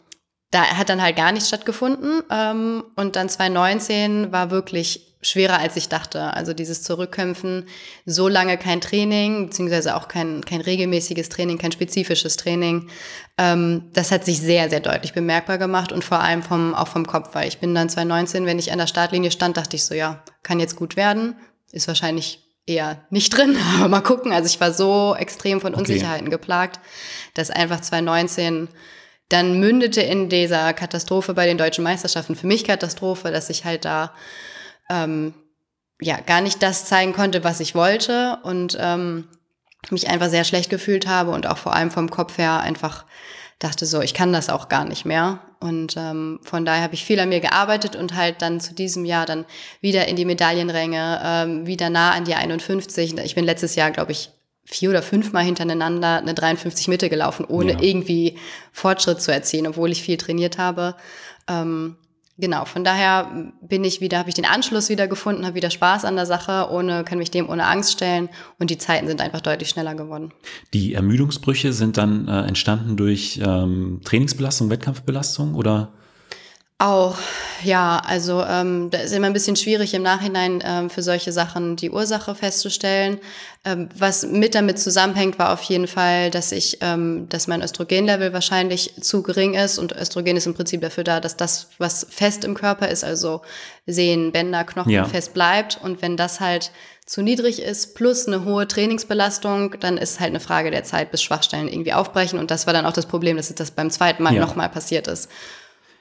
da 0.52 0.64
hat 0.78 0.90
dann 0.90 1.02
halt 1.02 1.16
gar 1.16 1.32
nichts 1.32 1.50
stattgefunden. 1.50 2.22
Ähm, 2.30 2.84
und 2.96 3.16
dann 3.16 3.30
2019 3.30 4.32
war 4.32 4.52
wirklich 4.52 5.16
schwerer, 5.26 5.60
als 5.60 5.76
ich 5.76 5.90
dachte. 5.90 6.34
Also 6.34 6.54
dieses 6.54 6.84
Zurückkämpfen, 6.84 7.68
so 8.06 8.28
lange 8.28 8.58
kein 8.58 8.80
Training, 8.80 9.48
beziehungsweise 9.48 9.96
auch 9.96 10.08
kein, 10.08 10.46
kein 10.46 10.62
regelmäßiges 10.62 11.30
Training, 11.30 11.58
kein 11.58 11.72
spezifisches 11.72 12.38
Training. 12.38 12.90
Ähm, 13.38 13.90
das 13.94 14.12
hat 14.12 14.24
sich 14.24 14.40
sehr, 14.40 14.70
sehr 14.70 14.82
deutlich 14.82 15.14
bemerkbar 15.14 15.58
gemacht 15.58 15.92
und 15.92 16.04
vor 16.04 16.20
allem 16.20 16.44
vom, 16.44 16.76
auch 16.76 16.88
vom 16.88 17.08
Kopf, 17.08 17.34
weil 17.34 17.48
ich 17.48 17.58
bin 17.58 17.74
dann 17.74 17.90
2019, 17.90 18.46
wenn 18.46 18.60
ich 18.60 18.72
an 18.72 18.78
der 18.78 18.88
Startlinie 18.88 19.32
stand, 19.32 19.58
dachte 19.58 19.76
ich 19.76 19.84
so, 19.84 19.96
ja, 19.96 20.24
kann 20.44 20.60
jetzt 20.60 20.76
gut 20.76 20.96
werden. 20.96 21.36
Ist 21.72 21.88
wahrscheinlich 21.88 22.46
eher 22.68 23.02
nicht 23.10 23.36
drin, 23.36 23.58
aber 23.78 23.90
mal 23.90 24.02
gucken. 24.02 24.32
Also 24.32 24.48
ich 24.48 24.62
war 24.62 24.74
so 24.74 25.16
extrem 25.18 25.60
von 25.60 25.74
Okay. 25.74 25.82
Unsicherheiten 25.82 26.30
geplagt, 26.30 26.80
dass 27.34 27.50
einfach 27.50 27.82
2019 27.82 28.70
dann 29.30 29.60
mündete 29.60 30.02
in 30.02 30.30
dieser 30.30 30.74
Katastrophe 30.74 31.34
bei 31.34 31.46
den 31.46 31.58
deutschen 31.58 31.84
Meisterschaften 31.84 32.36
für 32.36 32.48
mich 32.48 32.64
Katastrophe, 32.64 33.32
dass 33.32 33.50
ich 33.50 33.66
halt 33.66 33.86
da 33.86 34.14
ähm, 34.90 35.34
ja 36.00 36.20
gar 36.20 36.42
nicht 36.42 36.62
das 36.62 36.86
zeigen 36.86 37.14
konnte, 37.14 37.44
was 37.44 37.60
ich 37.60 37.74
wollte 37.76 38.38
und 38.44 38.78
ähm, 38.80 39.28
mich 39.90 40.10
einfach 40.10 40.30
sehr 40.30 40.44
schlecht 40.44 40.70
gefühlt 40.70 41.08
habe 41.08 41.32
und 41.32 41.48
auch 41.48 41.58
vor 41.58 41.74
allem 41.74 41.92
vom 41.92 42.10
Kopf 42.10 42.38
her 42.38 42.60
einfach 42.60 43.06
dachte 43.60 43.86
so, 43.86 44.02
ich 44.02 44.14
kann 44.14 44.34
das 44.34 44.50
auch 44.50 44.70
gar 44.70 44.86
nicht 44.86 45.06
mehr. 45.06 45.40
Und 45.60 45.96
ähm, 45.98 46.40
von 46.44 46.66
daher 46.66 46.84
habe 46.84 46.94
ich 46.94 47.06
viel 47.06 47.20
an 47.20 47.30
mir 47.30 47.40
gearbeitet 47.40 47.96
und 47.96 48.16
halt 48.16 48.42
dann 48.42 48.60
zu 48.60 48.74
diesem 48.74 49.06
Jahr 49.06 49.26
dann 49.26 49.46
wieder 49.82 50.08
in 50.08 50.16
die 50.16 50.26
Medaillenränge, 50.26 51.22
ähm, 51.24 51.66
wieder 51.66 51.90
nah 51.90 52.12
an 52.12 52.26
die 52.26 52.36
51. 52.36 53.18
Ich 53.20 53.36
bin 53.36 53.46
letztes 53.46 53.76
Jahr, 53.76 53.92
glaube 53.92 54.12
ich, 54.12 54.30
vier 54.66 54.90
oder 54.90 55.02
fünfmal 55.02 55.44
hintereinander 55.44 56.18
eine 56.18 56.34
53 56.34 56.88
Mitte 56.88 57.10
gelaufen, 57.10 57.46
ohne 57.46 57.74
Ja. 57.74 57.82
irgendwie 57.82 58.38
Fortschritt 58.72 59.22
zu 59.22 59.32
erzielen, 59.32 59.68
obwohl 59.68 59.92
ich 59.92 60.02
viel 60.02 60.18
trainiert 60.18 60.58
habe. 60.58 60.96
Ähm, 61.48 61.96
genau, 62.38 62.66
von 62.66 62.84
daher 62.84 63.52
bin 63.62 63.84
ich 63.84 64.02
wieder, 64.02 64.18
habe 64.18 64.30
ich 64.30 64.36
den 64.36 64.46
Anschluss 64.46 64.90
wieder 64.90 65.08
gefunden, 65.08 65.46
habe 65.46 65.56
wieder 65.56 65.70
Spaß 65.70 66.04
an 66.06 66.16
der 66.16 66.26
Sache, 66.26 66.70
ohne, 66.72 67.04
kann 67.04 67.20
mich 67.20 67.30
dem 67.30 67.48
ohne 67.48 67.66
Angst 67.68 67.92
stellen 67.94 68.30
und 68.58 68.70
die 68.72 68.80
Zeiten 68.80 69.08
sind 69.08 69.22
einfach 69.22 69.42
deutlich 69.42 69.70
schneller 69.70 69.94
geworden. 69.94 70.34
Die 70.74 70.96
Ermüdungsbrüche 70.96 71.72
sind 71.72 71.98
dann 71.98 72.28
äh, 72.28 72.42
entstanden 72.48 72.98
durch 72.98 73.40
ähm, 73.46 74.02
Trainingsbelastung, 74.04 74.70
Wettkampfbelastung 74.72 75.54
oder? 75.54 75.94
Auch, 76.78 77.16
ja, 77.64 78.02
also 78.06 78.44
ähm, 78.44 78.90
da 78.92 78.98
ist 78.98 79.14
immer 79.14 79.28
ein 79.28 79.34
bisschen 79.34 79.56
schwierig 79.56 79.94
im 79.94 80.04
Nachhinein 80.04 80.62
ähm, 80.66 80.90
für 80.90 81.02
solche 81.02 81.32
Sachen 81.32 81.78
die 81.78 81.90
Ursache 81.90 82.36
festzustellen. 82.36 83.18
Ähm, 83.64 83.88
was 83.98 84.26
mit 84.28 84.56
damit 84.56 84.78
zusammenhängt, 84.78 85.40
war 85.40 85.54
auf 85.54 85.62
jeden 85.62 85.88
Fall, 85.88 86.32
dass 86.32 86.52
ich, 86.52 86.80
ähm, 86.82 87.28
dass 87.30 87.48
mein 87.48 87.62
Östrogenlevel 87.62 88.34
wahrscheinlich 88.34 88.92
zu 89.00 89.24
gering 89.24 89.54
ist 89.54 89.78
und 89.80 89.94
Östrogen 89.94 90.36
ist 90.36 90.48
im 90.48 90.54
Prinzip 90.54 90.82
dafür 90.82 91.06
da, 91.06 91.22
dass 91.22 91.38
das, 91.38 91.70
was 91.78 92.06
fest 92.10 92.44
im 92.44 92.56
Körper 92.56 92.90
ist, 92.90 93.06
also 93.06 93.42
Sehnen, 93.86 94.34
Bänder, 94.34 94.66
Knochen 94.66 94.92
Ja. 94.92 95.06
fest 95.06 95.34
bleibt 95.34 95.80
und 95.82 96.02
wenn 96.02 96.18
das 96.18 96.42
halt 96.42 96.72
zu 97.06 97.22
niedrig 97.22 97.62
ist, 97.62 97.96
plus 97.96 98.28
eine 98.28 98.44
hohe 98.44 98.68
Trainingsbelastung, 98.68 99.80
dann 99.80 99.98
ist 99.98 100.20
halt 100.20 100.32
eine 100.32 100.42
Frage 100.42 100.72
der 100.72 100.84
Zeit, 100.84 101.10
bis 101.12 101.24
Schwachstellen 101.24 101.70
irgendwie 101.70 101.94
aufbrechen. 101.94 102.38
Und 102.38 102.52
das 102.52 102.66
war 102.68 102.74
dann 102.74 102.86
auch 102.86 102.94
das 102.94 103.06
Problem, 103.06 103.38
dass 103.38 103.54
das 103.56 103.72
beim 103.72 103.92
zweiten 103.92 104.24
Mal 104.24 104.34
Ja. 104.34 104.42
nochmal 104.42 104.68
passiert 104.70 105.08
ist. 105.08 105.30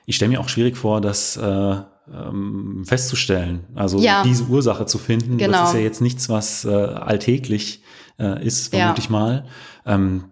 Ich 0.07 0.17
stelle 0.17 0.31
mir 0.31 0.41
auch 0.41 0.49
schwierig 0.49 0.77
vor, 0.77 1.01
das 1.01 1.37
äh, 1.37 1.77
ähm, 2.13 2.85
festzustellen. 2.87 3.65
Also 3.75 3.99
Ja. 3.99 4.23
diese 4.23 4.45
Ursache 4.45 4.87
zu 4.87 4.99
finden. 4.99 5.39
Genau. 5.39 5.53
Das 5.61 5.69
ist 5.71 5.75
ja 5.75 5.81
jetzt 5.81 6.01
nichts, 6.01 6.29
was 6.29 6.65
äh, 6.65 6.69
alltäglich 6.71 7.83
äh, 8.19 8.45
ist, 8.45 8.73
Ja. 8.73 8.81
vermute 8.81 9.01
ich 9.01 9.11
mal. 9.11 9.47
Ähm, 9.87 10.25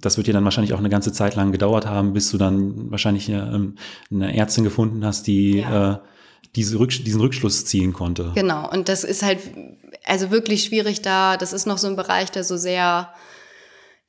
das 0.00 0.16
wird 0.16 0.26
dir 0.28 0.32
dann 0.32 0.44
wahrscheinlich 0.44 0.72
auch 0.74 0.78
eine 0.78 0.88
ganze 0.88 1.12
Zeit 1.12 1.34
lang 1.34 1.52
gedauert 1.52 1.86
haben, 1.86 2.12
bis 2.12 2.30
du 2.30 2.38
dann 2.38 2.90
wahrscheinlich 2.90 3.28
ähm, 3.28 3.74
eine 4.10 4.36
Ärztin 4.36 4.64
gefunden 4.64 5.04
hast, 5.04 5.26
die 5.26 5.58
Ja. 5.58 5.92
äh, 5.94 5.98
diese 6.54 6.78
Rücksch 6.78 7.02
diesen 7.04 7.20
Rückschluss 7.20 7.66
ziehen 7.66 7.92
konnte. 7.92 8.32
Genau, 8.34 8.70
und 8.70 8.88
das 8.88 9.04
ist 9.04 9.22
halt 9.22 9.40
also 10.04 10.30
wirklich 10.30 10.64
schwierig 10.64 11.02
da. 11.02 11.36
Das 11.36 11.52
ist 11.52 11.66
noch 11.66 11.78
so 11.78 11.88
ein 11.88 11.96
Bereich, 11.96 12.30
der 12.30 12.44
so 12.44 12.56
sehr 12.56 13.10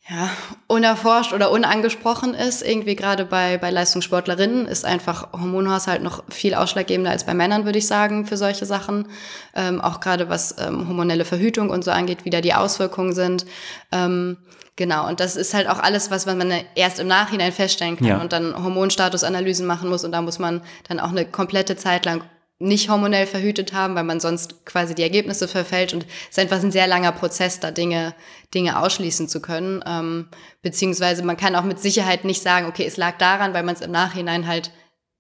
ja, 0.10 0.30
unerforscht 0.68 1.34
oder 1.34 1.52
unangesprochen 1.52 2.34
ist. 2.34 2.62
Irgendwie 2.66 2.96
gerade 2.96 3.26
bei, 3.26 3.58
bei 3.58 3.72
Leistungssportlerinnen 3.72 4.66
ist 4.66 4.86
einfach 4.86 5.34
Hormonhaushalt 5.34 6.02
noch 6.02 6.24
viel 6.30 6.54
ausschlaggebender 6.54 7.12
als 7.12 7.26
bei 7.26 7.34
Männern, 7.34 7.66
würde 7.66 7.80
ich 7.80 7.88
sagen, 7.88 8.26
für 8.26 8.38
solche 8.38 8.66
Sachen. 8.66 9.10
Ähm, 9.54 9.82
auch 9.82 10.00
gerade 10.00 10.30
was 10.30 10.56
ähm, 10.60 10.88
hormonelle 10.88 11.26
Verhütung 11.26 11.70
und 11.70 11.84
so 11.84 11.92
angeht, 11.92 12.24
wie 12.24 12.30
da 12.30 12.40
die 12.40 12.54
Auswirkungen 12.54 13.14
sind. 13.14 13.46
Ähm, 13.92 14.38
genau, 14.78 15.08
und 15.08 15.20
das 15.20 15.36
ist 15.36 15.54
halt 15.54 15.68
auch 15.68 15.80
alles, 15.80 16.10
was 16.10 16.26
man 16.26 16.54
erst 16.76 17.00
im 17.00 17.08
Nachhinein 17.08 17.52
feststellen 17.52 17.98
kann 17.98 18.08
Ja. 18.08 18.22
und 18.22 18.32
dann 18.32 18.56
Hormonstatusanalysen 18.64 19.66
machen 19.68 19.90
muss. 19.90 20.06
Und 20.06 20.14
da 20.14 20.22
muss 20.22 20.40
man 20.40 20.62
dann 20.88 21.02
auch 21.02 21.12
eine 21.12 21.26
komplette 21.26 21.76
Zeit 21.76 22.06
lang 22.06 22.24
nicht 22.60 22.90
hormonell 22.90 23.28
verhütet 23.28 23.74
haben, 23.74 23.96
weil 23.96 24.04
man 24.04 24.20
sonst 24.20 24.66
quasi 24.66 24.96
die 24.96 25.04
Ergebnisse 25.04 25.48
verfällt 25.48 25.94
und 25.94 26.06
es 26.06 26.38
ist 26.38 26.40
einfach 26.40 26.62
ein 26.62 26.72
sehr 26.72 26.88
langer 26.88 27.12
Prozess, 27.12 27.60
da 27.60 27.70
Dinge, 27.70 28.16
Dinge 28.54 28.80
ausschließen 28.80 29.30
zu 29.30 29.42
können. 29.42 29.84
Ähm, 29.86 30.30
beziehungsweise 30.64 31.24
man 31.24 31.38
kann 31.38 31.56
auch 31.56 31.64
mit 31.64 31.80
Sicherheit 31.80 32.26
nicht 32.26 32.42
sagen, 32.42 32.66
okay, 32.66 32.86
es 32.86 32.98
lag 32.98 33.18
daran, 33.20 33.54
weil 33.54 33.64
man 33.64 33.76
es 33.76 33.82
im 33.82 33.92
Nachhinein 33.92 34.48
halt 34.48 34.72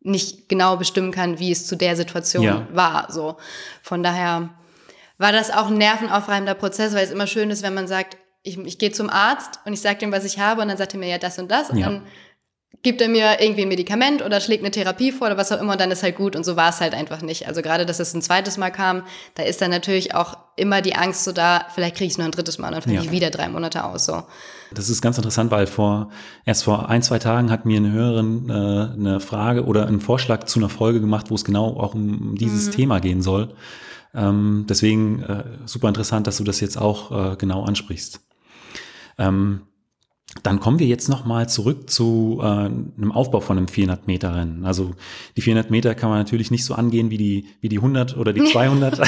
nicht 0.02 0.50
genau 0.50 0.78
bestimmen 0.78 1.12
kann, 1.12 1.38
wie 1.38 1.52
es 1.52 1.68
zu 1.68 1.76
der 1.76 1.96
Situation 1.96 2.44
ja. 2.44 2.68
war. 2.72 3.12
So. 3.12 3.38
Von 3.84 4.02
daher 4.02 4.50
war 5.18 5.32
das 5.32 5.52
auch 5.52 5.68
ein 5.68 5.78
nervenaufreibender 5.78 6.56
Prozess, 6.56 6.94
weil 6.96 7.04
es 7.04 7.12
immer 7.12 7.28
schön 7.28 7.52
ist, 7.52 7.62
wenn 7.62 7.74
man 7.74 7.88
sagt, 7.88 8.18
ich, 8.42 8.58
ich 8.58 8.80
gehe 8.80 8.92
zum 8.92 9.10
Arzt 9.10 9.60
und 9.66 9.74
ich 9.74 9.82
sage 9.82 10.00
dem, 10.00 10.12
was 10.12 10.24
ich 10.24 10.40
habe 10.40 10.62
und 10.62 10.70
dann 10.70 10.78
sagt 10.78 10.94
er 10.94 11.00
mir 11.00 11.10
ja 11.10 11.18
das 11.18 11.38
und 11.38 11.52
das 11.52 11.70
und 11.70 11.78
ja. 11.78 11.88
dann 11.88 12.04
gibt 12.84 13.02
er 13.02 13.10
mir 13.10 13.42
irgendwie 13.42 13.64
ein 13.64 13.68
Medikament 13.68 14.24
oder 14.24 14.40
schlägt 14.40 14.64
eine 14.64 14.72
Therapie 14.72 15.12
vor 15.12 15.28
oder 15.28 15.38
was 15.38 15.52
auch 15.52 15.60
immer 15.60 15.74
und 15.74 15.82
dann 15.82 15.92
ist 15.92 16.04
halt 16.04 16.16
gut 16.16 16.36
und 16.36 16.46
so 16.46 16.56
war 16.56 16.70
es 16.70 16.80
halt 16.80 16.94
einfach 16.94 17.22
nicht. 17.22 17.48
Also 17.48 17.62
gerade, 17.62 17.86
dass 17.86 18.00
es 18.00 18.14
ein 18.14 18.22
zweites 18.22 18.58
Mal 18.58 18.70
kam, 18.70 19.04
da 19.36 19.44
ist 19.44 19.62
dann 19.62 19.72
natürlich 19.72 20.14
auch 20.14 20.38
immer 20.56 20.82
die 20.82 20.96
Angst 20.96 21.24
so 21.24 21.32
da, 21.32 21.66
vielleicht 21.74 21.96
kriege 21.96 22.08
ich 22.08 22.14
es 22.14 22.18
nur 22.18 22.26
ein 22.26 22.32
drittes 22.32 22.60
Mal 22.60 22.68
und 22.68 22.74
dann 22.76 22.82
fällt 22.84 22.96
ja. 22.96 23.02
ich 23.02 23.12
wieder 23.12 23.30
drei 23.30 23.50
Monate 23.50 23.84
aus. 23.84 24.06
So. 24.06 24.24
Das 24.72 24.90
ist 24.90 25.02
ganz 25.02 25.18
interessant, 25.18 25.52
weil 25.52 25.68
vor 25.68 26.12
erst 26.46 26.64
vor 26.64 26.90
ein, 26.90 27.02
zwei 27.02 27.20
Tagen 27.20 27.52
hat 27.52 27.66
mir 27.66 27.78
eine 27.78 27.92
Hörerin 27.92 28.50
äh, 28.50 28.54
eine 28.54 29.20
Frage 29.20 29.66
oder 29.66 29.88
einen 29.88 30.00
Vorschlag 30.00 30.44
zu 30.44 30.60
einer 30.60 30.70
Folge 30.70 31.02
gemacht, 31.02 31.30
wo 31.30 31.36
es 31.36 31.44
genau 31.44 31.78
auch 31.80 31.96
um 31.96 32.36
dieses 32.36 32.68
mhm. 32.68 32.72
Thema 32.72 33.00
gehen 33.00 33.22
soll. 33.22 33.54
Ähm, 34.14 34.66
deswegen 34.70 35.22
äh, 35.24 35.44
super 35.66 35.88
interessant, 35.88 36.28
dass 36.28 36.38
du 36.38 36.44
das 36.44 36.60
jetzt 36.60 36.78
auch 36.78 37.34
äh, 37.34 37.36
genau 37.38 37.64
ansprichst. 37.64 38.22
Ähm, 39.18 39.62
dann 40.44 40.60
kommen 40.60 40.78
wir 40.80 40.88
jetzt 40.88 41.08
nochmal 41.08 41.48
zurück 41.48 41.90
zu 41.90 42.40
äh, 42.42 42.46
einem 42.46 43.12
Aufbau 43.14 43.40
von 43.40 43.58
einem 43.58 43.70
400 43.70 44.08
Meter 44.08 44.36
Rennen. 44.36 44.66
Also 44.66 44.94
die 45.38 45.42
400 45.42 45.72
Meter 45.72 45.96
kann 45.96 46.10
man 46.10 46.20
natürlich 46.20 46.52
nicht 46.52 46.66
so 46.66 46.74
angehen 46.74 47.10
wie 47.10 47.18
die, 47.18 47.46
wie 47.62 47.70
die 47.70 47.78
100 47.78 48.18
oder 48.18 48.34
die 48.34 48.44
200. 48.44 49.00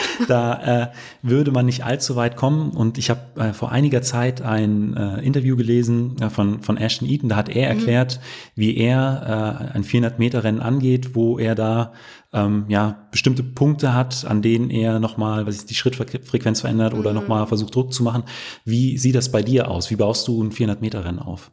da 0.28 0.82
äh, 0.82 0.88
würde 1.22 1.50
man 1.50 1.64
nicht 1.64 1.84
allzu 1.84 2.14
weit 2.14 2.36
kommen. 2.36 2.70
Und 2.72 2.98
ich 2.98 3.08
habe 3.08 3.20
äh, 3.40 3.52
vor 3.54 3.72
einiger 3.72 4.02
Zeit 4.02 4.42
ein 4.42 4.94
äh, 4.96 5.20
Interview 5.22 5.56
gelesen 5.56 6.16
äh, 6.20 6.28
von, 6.28 6.62
von 6.62 6.76
Ashton 6.76 7.08
Eaton. 7.08 7.30
Da 7.30 7.36
hat 7.36 7.48
er 7.48 7.72
mhm. 7.72 7.78
erklärt, 7.78 8.20
wie 8.54 8.76
er 8.76 9.70
äh, 9.72 9.76
ein 9.76 9.82
400 9.82 10.18
Meter 10.18 10.44
Rennen 10.44 10.60
angeht, 10.60 11.14
wo 11.14 11.38
er 11.38 11.54
da 11.54 11.92
ähm, 12.32 12.66
ja, 12.68 13.08
bestimmte 13.10 13.42
Punkte 13.42 13.94
hat, 13.94 14.24
an 14.24 14.42
denen 14.42 14.70
er 14.70 15.00
nochmal, 15.00 15.46
was 15.46 15.56
ist 15.56 15.70
die 15.70 15.74
Schrittfrequenz 15.74 16.60
verändert 16.60 16.94
oder 16.94 17.10
mhm. 17.10 17.16
nochmal 17.16 17.46
versucht 17.46 17.74
Druck 17.74 17.92
zu 17.92 18.02
machen. 18.02 18.24
Wie 18.64 18.98
sieht 18.98 19.14
das 19.14 19.32
bei 19.32 19.42
dir 19.42 19.68
aus? 19.68 19.90
Wie 19.90 19.96
baust 19.96 20.28
du 20.28 20.42
ein 20.42 20.52
400 20.52 20.80
Meter 20.80 21.04
Rennen 21.04 21.18
auf? 21.18 21.50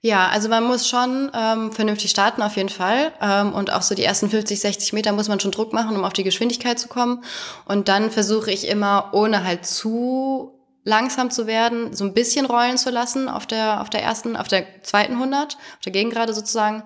Ja, 0.00 0.28
also 0.28 0.50
man 0.50 0.64
muss 0.64 0.86
schon 0.86 1.30
ähm, 1.34 1.72
vernünftig 1.72 2.10
starten 2.10 2.42
auf 2.42 2.56
jeden 2.56 2.68
Fall. 2.68 3.12
Ähm, 3.22 3.54
und 3.54 3.72
auch 3.72 3.80
so 3.80 3.94
die 3.94 4.04
ersten 4.04 4.28
50, 4.28 4.60
60 4.60 4.92
Meter 4.92 5.12
muss 5.12 5.28
man 5.28 5.40
schon 5.40 5.50
Druck 5.50 5.72
machen, 5.72 5.96
um 5.96 6.04
auf 6.04 6.12
die 6.12 6.24
Geschwindigkeit 6.24 6.78
zu 6.78 6.88
kommen. 6.88 7.24
Und 7.64 7.88
dann 7.88 8.10
versuche 8.10 8.50
ich 8.50 8.68
immer, 8.68 9.10
ohne 9.14 9.44
halt 9.44 9.64
zu 9.64 10.60
langsam 10.84 11.30
zu 11.30 11.46
werden, 11.46 11.94
so 11.94 12.04
ein 12.04 12.12
bisschen 12.12 12.44
rollen 12.44 12.76
zu 12.76 12.90
lassen 12.90 13.30
auf 13.30 13.46
der, 13.46 13.80
auf 13.80 13.88
der 13.88 14.02
ersten, 14.02 14.36
auf 14.36 14.46
der 14.46 14.66
zweiten 14.82 15.14
100, 15.14 15.54
auf 15.54 15.80
der 15.82 15.92
Gegengrade 15.92 16.34
sozusagen. 16.34 16.82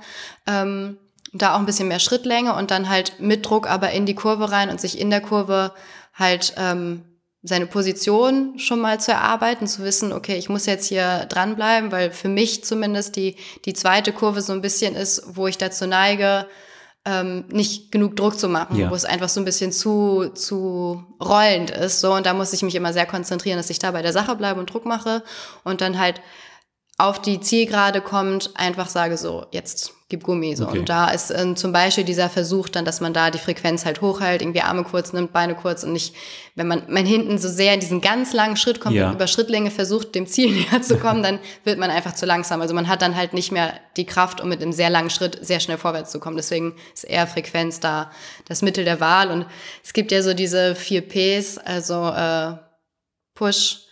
Ähm, 0.46 0.98
da 1.32 1.54
auch 1.54 1.58
ein 1.58 1.66
bisschen 1.66 1.88
mehr 1.88 1.98
Schrittlänge 1.98 2.54
und 2.54 2.70
dann 2.70 2.88
halt 2.88 3.20
mit 3.20 3.44
Druck 3.46 3.68
aber 3.68 3.90
in 3.92 4.06
die 4.06 4.14
Kurve 4.14 4.50
rein 4.50 4.70
und 4.70 4.80
sich 4.80 4.98
in 4.98 5.10
der 5.10 5.20
Kurve 5.20 5.72
halt 6.14 6.54
ähm, 6.56 7.04
seine 7.42 7.66
Position 7.66 8.58
schon 8.58 8.80
mal 8.80 9.00
zu 9.00 9.12
erarbeiten, 9.12 9.66
zu 9.66 9.82
wissen, 9.82 10.12
okay, 10.12 10.36
ich 10.36 10.48
muss 10.48 10.66
jetzt 10.66 10.86
hier 10.86 11.26
dranbleiben, 11.28 11.92
weil 11.92 12.10
für 12.10 12.28
mich 12.28 12.64
zumindest 12.64 13.16
die, 13.16 13.36
die 13.64 13.74
zweite 13.74 14.12
Kurve 14.12 14.42
so 14.42 14.52
ein 14.52 14.60
bisschen 14.60 14.96
ist, 14.96 15.22
wo 15.36 15.46
ich 15.46 15.56
dazu 15.56 15.86
neige, 15.86 16.46
ähm, 17.04 17.44
nicht 17.48 17.92
genug 17.92 18.16
Druck 18.16 18.38
zu 18.38 18.48
machen, 18.48 18.76
ja. 18.76 18.90
wo 18.90 18.94
es 18.94 19.04
einfach 19.04 19.28
so 19.28 19.40
ein 19.40 19.44
bisschen 19.44 19.72
zu, 19.72 20.30
zu 20.34 21.04
rollend 21.22 21.70
ist. 21.70 22.00
So, 22.00 22.12
und 22.12 22.26
da 22.26 22.34
muss 22.34 22.52
ich 22.52 22.62
mich 22.62 22.74
immer 22.74 22.92
sehr 22.92 23.06
konzentrieren, 23.06 23.56
dass 23.56 23.70
ich 23.70 23.78
da 23.78 23.92
bei 23.92 24.02
der 24.02 24.12
Sache 24.12 24.34
bleibe 24.34 24.58
und 24.58 24.72
Druck 24.72 24.84
mache 24.84 25.22
und 25.62 25.80
dann 25.80 25.98
halt 25.98 26.20
auf 26.98 27.22
die 27.22 27.40
Zielgerade 27.40 28.00
kommt, 28.00 28.50
einfach 28.56 28.88
sage 28.88 29.16
so, 29.16 29.46
jetzt 29.52 29.92
gib 30.09 30.25
Gummi. 30.25 30.57
So. 30.57 30.66
Okay. 30.66 30.79
Und 30.79 30.88
da 30.88 31.11
ist 31.11 31.31
ähm, 31.31 31.55
zum 31.55 31.73
Beispiel 31.73 32.05
dieser 32.05 32.31
Versuch 32.31 32.68
dann, 32.68 32.85
dass 32.85 33.01
man 33.01 33.12
da 33.12 33.31
die 33.31 33.38
Frequenz 33.38 33.85
halt 33.85 34.01
hochhält, 34.01 34.40
irgendwie 34.40 34.62
Arme 34.62 34.83
kurz 34.83 35.12
nimmt, 35.12 35.33
Beine 35.33 35.55
kurz 35.55 35.85
und 35.85 35.92
nicht, 35.92 36.14
wenn 36.55 36.66
man, 36.66 36.85
man 36.88 37.05
hinten 37.05 37.37
so 37.38 37.49
sehr 37.49 37.75
in 37.75 37.81
diesen 37.81 38.01
ganz 38.01 38.33
langen 38.33 38.57
Schritt 38.57 38.81
kommt 38.81 38.97
ja. 38.97 39.09
und 39.09 39.14
über 39.14 39.27
Schrittlänge 39.27 39.71
versucht, 39.71 40.14
dem 40.14 40.27
Ziel 40.27 40.51
näher 40.71 40.81
zu 40.81 40.97
kommen, 40.97 41.23
dann 41.23 41.38
wird 41.64 41.79
man 41.79 41.90
einfach 41.90 42.14
zu 42.14 42.25
langsam. 42.25 42.62
Also 42.62 42.75
man 42.75 42.88
hat 42.88 43.03
dann 43.03 43.16
halt 43.16 43.35
nicht 43.35 43.53
mehr 43.53 43.75
die 43.99 44.07
Kraft, 44.07 44.40
um 44.40 44.49
mit 44.49 44.62
einem 44.62 44.73
sehr 44.73 44.88
langen 44.88 45.11
Schritt 45.11 45.38
sehr 45.42 45.61
schnell 45.61 45.79
vorwärts 45.79 46.11
zu 46.11 46.21
kommen. 46.21 46.37
Deswegen 46.37 46.75
ist 46.94 47.05
eher 47.05 47.27
Frequenz 47.27 47.81
da 47.81 48.11
das 48.47 48.62
Mittel 48.62 48.85
der 48.85 49.01
Wahl. 49.01 49.31
Und 49.31 49.47
es 49.85 49.92
gibt 49.92 50.11
ja 50.11 50.23
so 50.23 50.33
diese 50.33 50.75
vier 50.75 51.03
Ps, 51.03 51.59
also 51.59 52.09
äh, 52.09 52.55
Push, 53.35 53.83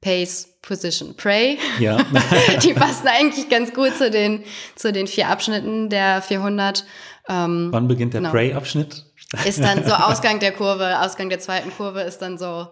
Pace, 0.00 0.55
Position, 0.66 1.14
Pray. 1.16 1.58
Ja. 1.78 1.98
die 2.62 2.74
passen 2.74 3.06
eigentlich 3.06 3.48
ganz 3.48 3.72
gut 3.72 3.94
zu 3.96 4.10
den, 4.10 4.42
zu 4.74 4.92
den 4.92 5.06
vier 5.06 5.28
Abschnitten 5.28 5.88
der 5.88 6.20
400. 6.22 6.84
Ähm, 7.28 7.68
Wann 7.70 7.88
beginnt 7.88 8.14
der 8.14 8.20
genau. 8.20 8.32
Pray-Abschnitt? 8.32 9.04
Ist 9.44 9.60
dann 9.60 9.84
so 9.84 9.92
Ausgang 9.92 10.38
der 10.40 10.52
Kurve, 10.52 11.00
Ausgang 11.00 11.28
der 11.28 11.40
zweiten 11.40 11.70
Kurve 11.70 12.02
ist 12.02 12.18
dann 12.18 12.38
so 12.38 12.68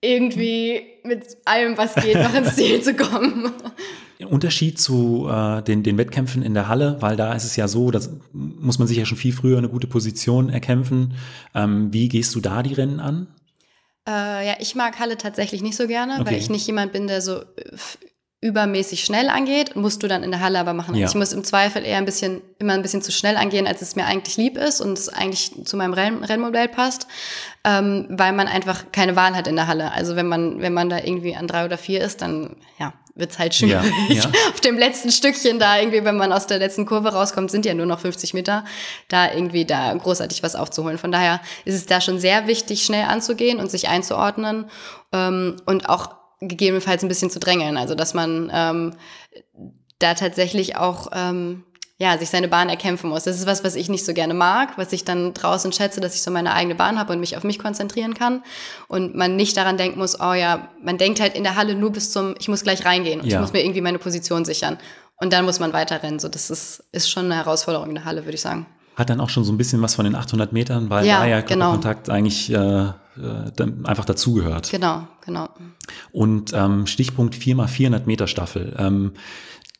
irgendwie 0.00 0.82
mit 1.04 1.24
allem, 1.44 1.78
was 1.78 1.94
geht, 1.94 2.16
noch 2.16 2.34
ins 2.34 2.54
Ziel 2.56 2.82
zu 2.82 2.94
kommen. 2.94 3.50
Unterschied 4.24 4.80
zu 4.80 5.28
äh, 5.30 5.62
den, 5.62 5.82
den 5.82 5.98
Wettkämpfen 5.98 6.42
in 6.42 6.54
der 6.54 6.68
Halle, 6.68 6.96
weil 7.00 7.16
da 7.16 7.34
ist 7.34 7.44
es 7.44 7.56
ja 7.56 7.68
so, 7.68 7.90
da 7.90 8.00
muss 8.32 8.78
man 8.78 8.88
sich 8.88 8.96
ja 8.96 9.04
schon 9.04 9.18
viel 9.18 9.32
früher 9.32 9.58
eine 9.58 9.68
gute 9.68 9.86
Position 9.86 10.48
erkämpfen. 10.48 11.14
Ähm, 11.54 11.92
wie 11.92 12.08
gehst 12.08 12.34
du 12.34 12.40
da 12.40 12.62
die 12.62 12.74
Rennen 12.74 13.00
an? 13.00 13.28
Äh, 14.06 14.46
ja, 14.46 14.54
ich 14.60 14.74
mag 14.74 14.98
Halle 14.98 15.18
tatsächlich 15.18 15.62
nicht 15.62 15.76
so 15.76 15.86
gerne, 15.86 16.14
okay. 16.14 16.26
weil 16.26 16.34
ich 16.34 16.50
nicht 16.50 16.66
jemand 16.66 16.92
bin, 16.92 17.06
der 17.06 17.20
so 17.20 17.42
übermäßig 18.40 19.02
schnell 19.04 19.28
angeht, 19.28 19.76
musst 19.76 20.02
du 20.02 20.08
dann 20.08 20.22
in 20.22 20.30
der 20.30 20.40
Halle 20.40 20.58
aber 20.58 20.74
machen. 20.74 20.94
Ja. 20.94 21.06
Ich 21.06 21.14
muss 21.14 21.32
im 21.32 21.42
Zweifel 21.42 21.84
eher 21.84 21.96
ein 21.98 22.04
bisschen, 22.04 22.42
immer 22.58 22.74
ein 22.74 22.82
bisschen 22.82 23.02
zu 23.02 23.10
schnell 23.10 23.36
angehen, 23.36 23.66
als 23.66 23.82
es 23.82 23.96
mir 23.96 24.04
eigentlich 24.04 24.36
lieb 24.36 24.56
ist 24.56 24.80
und 24.80 24.98
es 24.98 25.08
eigentlich 25.08 25.64
zu 25.64 25.76
meinem 25.76 25.94
Renn 25.94 26.22
Rennmodell 26.22 26.68
passt, 26.68 27.08
ähm, 27.64 28.06
weil 28.10 28.32
man 28.32 28.46
einfach 28.46 28.92
keine 28.92 29.16
Wahl 29.16 29.34
hat 29.34 29.48
in 29.48 29.56
der 29.56 29.66
Halle. 29.66 29.90
Also 29.92 30.16
wenn 30.16 30.28
man, 30.28 30.60
wenn 30.60 30.74
man 30.74 30.90
da 30.90 30.98
irgendwie 30.98 31.34
an 31.34 31.48
drei 31.48 31.64
oder 31.64 31.78
vier 31.78 32.02
ist, 32.02 32.20
dann, 32.20 32.56
ja, 32.78 32.92
wird's 33.16 33.38
halt 33.38 33.54
schwierig. 33.54 33.90
Ja, 34.08 34.14
ja. 34.14 34.24
Auf 34.52 34.60
dem 34.60 34.78
letzten 34.78 35.10
Stückchen 35.10 35.58
da 35.58 35.78
irgendwie, 35.78 36.04
wenn 36.04 36.16
man 36.16 36.32
aus 36.32 36.46
der 36.46 36.58
letzten 36.58 36.86
Kurve 36.86 37.12
rauskommt, 37.12 37.50
sind 37.50 37.66
ja 37.66 37.74
nur 37.74 37.86
noch 37.86 38.00
50 38.00 38.34
Meter, 38.34 38.64
da 39.08 39.32
irgendwie 39.32 39.64
da 39.64 39.92
großartig 39.94 40.42
was 40.42 40.54
aufzuholen. 40.54 40.98
Von 40.98 41.10
daher 41.10 41.40
ist 41.64 41.74
es 41.74 41.86
da 41.86 42.00
schon 42.00 42.18
sehr 42.18 42.46
wichtig, 42.46 42.84
schnell 42.84 43.04
anzugehen 43.04 43.58
und 43.58 43.70
sich 43.70 43.88
einzuordnen 43.88 44.70
ähm, 45.12 45.56
und 45.64 45.88
auch 45.88 46.10
gegebenenfalls 46.40 47.02
ein 47.02 47.08
bisschen 47.08 47.30
zu 47.30 47.40
drängeln. 47.40 47.76
Also 47.76 47.94
dass 47.94 48.14
man 48.14 48.50
ähm, 48.52 48.94
da 49.98 50.14
tatsächlich 50.14 50.76
auch 50.76 51.08
ähm, 51.12 51.64
ja, 51.98 52.18
sich 52.18 52.28
seine 52.28 52.48
Bahn 52.48 52.68
erkämpfen 52.68 53.08
muss. 53.08 53.24
Das 53.24 53.36
ist 53.36 53.46
was, 53.46 53.64
was 53.64 53.74
ich 53.74 53.88
nicht 53.88 54.04
so 54.04 54.12
gerne 54.12 54.34
mag, 54.34 54.76
was 54.76 54.92
ich 54.92 55.04
dann 55.04 55.32
draußen 55.32 55.72
schätze, 55.72 56.00
dass 56.00 56.14
ich 56.14 56.22
so 56.22 56.30
meine 56.30 56.52
eigene 56.52 56.74
Bahn 56.74 56.98
habe 56.98 57.12
und 57.12 57.20
mich 57.20 57.36
auf 57.36 57.44
mich 57.44 57.58
konzentrieren 57.58 58.12
kann 58.12 58.42
und 58.88 59.14
man 59.14 59.36
nicht 59.36 59.56
daran 59.56 59.78
denken 59.78 59.98
muss, 59.98 60.20
oh 60.20 60.34
ja, 60.34 60.68
man 60.82 60.98
denkt 60.98 61.20
halt 61.20 61.34
in 61.34 61.42
der 61.42 61.56
Halle 61.56 61.74
nur 61.74 61.92
bis 61.92 62.12
zum, 62.12 62.34
ich 62.38 62.48
muss 62.48 62.62
gleich 62.62 62.84
reingehen 62.84 63.20
und 63.20 63.26
ja. 63.26 63.36
ich 63.36 63.40
muss 63.40 63.52
mir 63.52 63.64
irgendwie 63.64 63.80
meine 63.80 63.98
Position 63.98 64.44
sichern 64.44 64.76
und 65.20 65.32
dann 65.32 65.46
muss 65.46 65.58
man 65.58 65.72
weiterrennen. 65.72 66.18
So, 66.18 66.28
das 66.28 66.50
ist, 66.50 66.84
ist 66.92 67.10
schon 67.10 67.26
eine 67.26 67.36
Herausforderung 67.36 67.88
in 67.88 67.94
der 67.94 68.04
Halle, 68.04 68.24
würde 68.24 68.34
ich 68.34 68.42
sagen. 68.42 68.66
Hat 68.94 69.10
dann 69.10 69.20
auch 69.20 69.30
schon 69.30 69.44
so 69.44 69.52
ein 69.52 69.58
bisschen 69.58 69.80
was 69.82 69.94
von 69.94 70.04
den 70.04 70.14
800 70.14 70.52
Metern, 70.52 70.90
weil 70.90 71.06
ja, 71.06 71.20
da 71.20 71.26
ja 71.26 71.40
genau. 71.42 71.72
Kontakt 71.72 72.08
eigentlich 72.08 72.50
äh, 72.50 72.56
äh, 72.56 72.92
einfach 73.84 74.04
dazugehört. 74.04 74.70
Genau, 74.70 75.06
genau. 75.24 75.48
Und 76.12 76.52
ähm, 76.54 76.86
Stichpunkt 76.86 77.34
4x400 77.34 78.06
Meter 78.06 78.26
Staffel. 78.26 78.74
Ähm, 78.78 79.12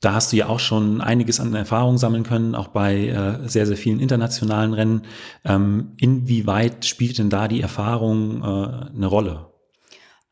da 0.06 0.14
hast 0.14 0.32
du 0.32 0.36
ja 0.36 0.46
auch 0.48 0.60
schon 0.60 1.00
einiges 1.00 1.40
an 1.40 1.52
Erfahrung 1.52 1.98
sammeln 1.98 2.22
können, 2.22 2.54
auch 2.54 2.68
bei 2.68 3.08
äh, 3.08 3.48
sehr, 3.48 3.66
sehr 3.66 3.76
vielen 3.76 3.98
internationalen 3.98 4.72
Rennen. 4.72 5.02
Ähm, 5.44 5.94
inwieweit 5.96 6.84
spielt 6.84 7.18
denn 7.18 7.28
da 7.28 7.48
die 7.48 7.60
Erfahrung 7.60 8.40
äh, 8.40 8.94
eine 8.94 9.06
Rolle? 9.08 9.46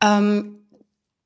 Ähm, 0.01 0.54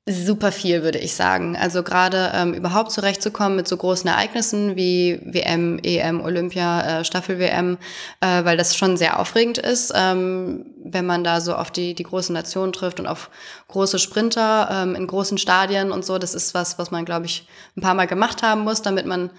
Super 0.08 0.50
viel, 0.50 0.82
würde 0.82 0.98
ich 0.98 1.14
sagen. 1.14 1.56
Also 1.56 1.82
gerade 1.82 2.32
ähm, 2.34 2.54
überhaupt 2.54 2.90
zurechtzukommen 2.90 3.54
mit 3.54 3.68
so 3.68 3.76
großen 3.76 4.08
Ereignissen 4.08 4.74
wie 4.74 5.20
WM, 5.22 5.78
EM, 5.82 6.22
Olympia, 6.22 7.00
äh, 7.00 7.04
Staffel-WM, 7.04 7.76
äh, 8.20 8.44
weil 8.44 8.56
das 8.56 8.76
schon 8.76 8.96
sehr 8.96 9.20
aufregend 9.20 9.58
ist, 9.58 9.92
ähm, 9.94 10.66
wenn 10.82 11.04
man 11.04 11.22
da 11.22 11.40
so 11.40 11.54
auf 11.54 11.70
die, 11.70 11.94
die 11.94 12.02
großen 12.02 12.32
Nationen 12.32 12.72
trifft 12.72 12.98
und 12.98 13.06
auf 13.06 13.30
große 13.68 13.98
Sprinter 13.98 14.68
ähm, 14.72 14.94
in 14.94 15.06
großen 15.06 15.38
Stadien 15.38 15.92
und 15.92 16.04
so. 16.04 16.18
Das 16.18 16.34
ist 16.34 16.54
was, 16.54 16.78
was 16.78 16.90
man, 16.90 17.04
glaube 17.04 17.26
ich, 17.26 17.46
ein 17.76 17.82
paar 17.82 17.94
Mal 17.94 18.06
gemacht 18.06 18.42
haben 18.42 18.62
muss, 18.62 18.80
damit 18.80 19.06
man 19.06 19.30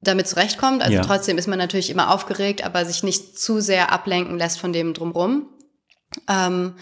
damit 0.00 0.26
zurechtkommt. 0.26 0.82
Also 0.82 0.94
ja. 0.94 1.02
trotzdem 1.02 1.36
ist 1.36 1.46
man 1.46 1.58
natürlich 1.58 1.90
immer 1.90 2.10
aufgeregt, 2.10 2.64
aber 2.64 2.86
sich 2.86 3.02
nicht 3.02 3.38
zu 3.38 3.60
sehr 3.60 3.92
ablenken 3.92 4.38
lässt 4.38 4.58
von 4.58 4.72
dem 4.72 4.94
drumrum. 4.94 5.46
Ähm, 6.26 6.74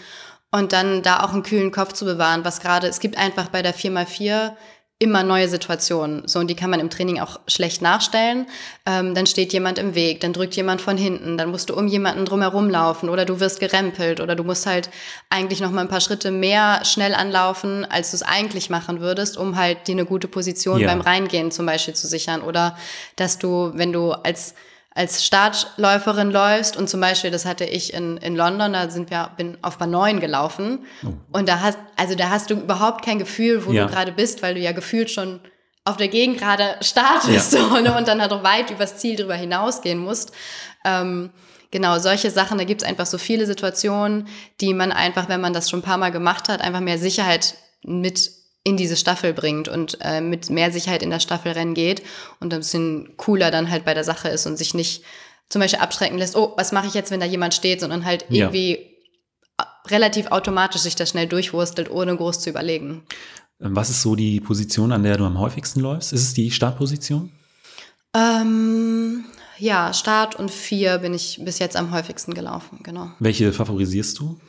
und 0.51 0.73
dann 0.73 1.03
da 1.03 1.21
auch 1.23 1.33
einen 1.33 1.43
kühlen 1.43 1.71
Kopf 1.71 1.93
zu 1.93 2.05
bewahren, 2.05 2.45
was 2.45 2.59
gerade, 2.59 2.87
es 2.87 2.99
gibt 2.99 3.17
einfach 3.17 3.49
bei 3.49 3.61
der 3.61 3.75
4x4 3.75 4.53
immer 5.01 5.23
neue 5.23 5.47
Situationen. 5.47 6.27
So, 6.27 6.39
und 6.39 6.47
die 6.47 6.55
kann 6.55 6.69
man 6.69 6.81
im 6.81 6.89
Training 6.89 7.21
auch 7.21 7.39
schlecht 7.47 7.81
nachstellen. 7.81 8.47
Ähm, 8.85 9.15
dann 9.15 9.25
steht 9.27 9.53
jemand 9.53 9.79
im 9.79 9.95
Weg, 9.95 10.19
dann 10.19 10.33
drückt 10.33 10.57
jemand 10.57 10.81
von 10.81 10.97
hinten, 10.97 11.37
dann 11.37 11.51
musst 11.51 11.69
du 11.69 11.75
um 11.75 11.87
jemanden 11.87 12.25
drumherum 12.25 12.69
laufen 12.69 13.07
oder 13.07 13.23
du 13.23 13.39
wirst 13.39 13.61
gerempelt 13.61 14.19
oder 14.19 14.35
du 14.35 14.43
musst 14.43 14.65
halt 14.65 14.89
eigentlich 15.29 15.61
noch 15.61 15.71
mal 15.71 15.81
ein 15.81 15.87
paar 15.87 16.01
Schritte 16.01 16.31
mehr 16.31 16.83
schnell 16.83 17.15
anlaufen, 17.15 17.85
als 17.85 18.11
du 18.11 18.17
es 18.17 18.23
eigentlich 18.23 18.69
machen 18.69 18.99
würdest, 18.99 19.37
um 19.37 19.55
halt 19.55 19.87
dir 19.87 19.93
eine 19.93 20.05
gute 20.05 20.27
Position 20.27 20.81
ja. 20.81 20.87
beim 20.87 20.99
Reingehen 20.99 21.51
zum 21.51 21.65
Beispiel 21.65 21.93
zu 21.93 22.05
sichern. 22.05 22.41
Oder 22.41 22.77
dass 23.15 23.39
du, 23.39 23.71
wenn 23.75 23.93
du 23.93 24.11
als 24.11 24.53
als 24.99 25.25
Startläuferin 25.25 26.29
läufst 26.29 26.75
und 26.75 26.89
zum 26.89 26.99
Beispiel, 26.99 27.31
das 27.31 27.45
hatte 27.45 27.63
ich 27.63 27.93
in, 27.93 28.17
in 28.17 28.35
London, 28.35 28.73
da 28.73 28.89
sind 28.89 29.09
wir, 29.09 29.31
bin 29.37 29.57
auf 29.61 29.77
Bahn 29.77 29.91
9 29.91 30.19
gelaufen 30.19 30.85
oh. 31.05 31.13
und 31.31 31.47
da 31.47 31.61
hast, 31.61 31.77
also 31.95 32.15
da 32.15 32.29
hast 32.29 32.49
du 32.49 32.55
überhaupt 32.55 33.05
kein 33.05 33.17
Gefühl, 33.17 33.65
wo 33.65 33.71
ja. 33.71 33.85
du 33.85 33.93
gerade 33.93 34.11
bist, 34.11 34.43
weil 34.43 34.55
du 34.55 34.59
ja 34.59 34.73
gefühlt 34.73 35.09
schon 35.09 35.39
auf 35.85 35.95
der 35.95 36.09
Gegend 36.09 36.37
gerade 36.37 36.75
startest 36.81 37.53
ja. 37.53 37.61
und, 37.67 37.87
und 37.97 38.07
dann 38.09 38.21
halt 38.21 38.33
auch 38.33 38.43
weit 38.43 38.71
übers 38.71 38.97
Ziel 38.97 39.15
drüber 39.15 39.35
hinausgehen 39.35 39.99
musst. 39.99 40.33
Ähm, 40.83 41.29
genau, 41.71 41.97
solche 41.99 42.29
Sachen, 42.29 42.57
da 42.57 42.65
gibt 42.65 42.81
es 42.81 42.87
einfach 42.87 43.05
so 43.05 43.17
viele 43.17 43.45
Situationen, 43.45 44.27
die 44.59 44.73
man 44.73 44.91
einfach, 44.91 45.29
wenn 45.29 45.39
man 45.39 45.53
das 45.53 45.69
schon 45.69 45.79
ein 45.79 45.83
paar 45.83 45.97
Mal 45.97 46.11
gemacht 46.11 46.49
hat, 46.49 46.59
einfach 46.59 46.81
mehr 46.81 46.97
Sicherheit 46.97 47.55
mit 47.83 48.31
in 48.63 48.77
diese 48.77 48.97
Staffel 48.97 49.33
bringt 49.33 49.67
und 49.67 49.97
äh, 50.01 50.21
mit 50.21 50.49
mehr 50.49 50.71
Sicherheit 50.71 51.01
in 51.01 51.09
das 51.09 51.23
Staffelrennen 51.23 51.73
geht 51.73 52.03
und 52.39 52.53
ein 52.53 52.59
bisschen 52.59 53.15
cooler 53.17 53.51
dann 53.51 53.69
halt 53.69 53.85
bei 53.85 53.93
der 53.93 54.03
Sache 54.03 54.29
ist 54.29 54.45
und 54.45 54.57
sich 54.57 54.73
nicht 54.73 55.03
zum 55.47 55.61
Beispiel 55.61 55.79
abschrecken 55.79 56.17
lässt, 56.17 56.35
oh, 56.35 56.53
was 56.57 56.71
mache 56.71 56.87
ich 56.87 56.93
jetzt, 56.93 57.09
wenn 57.11 57.19
da 57.19 57.25
jemand 57.25 57.53
steht, 57.53 57.79
sondern 57.79 58.05
halt 58.05 58.25
ja. 58.29 58.45
irgendwie 58.45 58.89
relativ 59.87 60.27
automatisch 60.27 60.81
sich 60.81 60.95
das 60.95 61.09
schnell 61.09 61.27
durchwurstelt, 61.27 61.89
ohne 61.89 62.15
groß 62.15 62.39
zu 62.39 62.49
überlegen. 62.49 63.03
Ähm, 63.59 63.75
was 63.75 63.89
ist 63.89 64.01
so 64.01 64.15
die 64.15 64.39
Position, 64.39 64.91
an 64.91 65.03
der 65.03 65.17
du 65.17 65.25
am 65.25 65.39
häufigsten 65.39 65.79
läufst? 65.79 66.13
Ist 66.13 66.21
es 66.21 66.33
die 66.33 66.51
Startposition? 66.51 67.31
Ähm, 68.15 69.25
ja, 69.57 69.93
Start 69.93 70.35
und 70.35 70.51
vier 70.51 70.99
bin 70.99 71.13
ich 71.13 71.41
bis 71.43 71.59
jetzt 71.59 71.75
am 71.75 71.91
häufigsten 71.91 72.33
gelaufen, 72.33 72.79
genau. 72.83 73.11
Welche 73.19 73.51
favorisierst 73.53 74.19
du? 74.19 74.39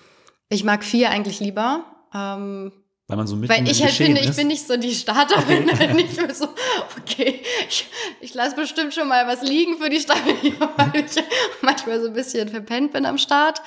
Ich 0.49 0.65
mag 0.65 0.85
vier 0.85 1.11
eigentlich 1.11 1.41
lieber. 1.41 1.85
Ähm, 2.15 2.73
weil 3.11 3.17
man 3.17 3.27
so 3.27 3.35
mit 3.35 3.51
Weil 3.51 3.69
ich 3.69 3.83
halt 3.83 3.93
finde, 3.93 4.21
ist. 4.21 4.31
ich 4.31 4.37
bin 4.37 4.47
nicht 4.47 4.65
so 4.65 4.77
die 4.77 4.95
Starterin, 4.95 5.69
okay. 5.69 5.93
nicht 5.95 6.17
mehr 6.17 6.33
so, 6.33 6.49
okay, 6.97 7.43
ich, 7.69 7.89
ich 8.21 8.35
lasse 8.35 8.55
bestimmt 8.55 8.95
schon 8.95 9.09
mal 9.09 9.27
was 9.27 9.43
liegen 9.43 9.79
für 9.79 9.91
die 9.91 9.99
Staffel, 9.99 10.33
weil 10.77 11.05
ich 11.05 11.21
manchmal 11.61 12.01
so 12.01 12.07
ein 12.07 12.13
bisschen 12.13 12.49
verpennt 12.49 12.93
bin 12.93 13.05
am 13.07 13.19
Start. 13.19 13.63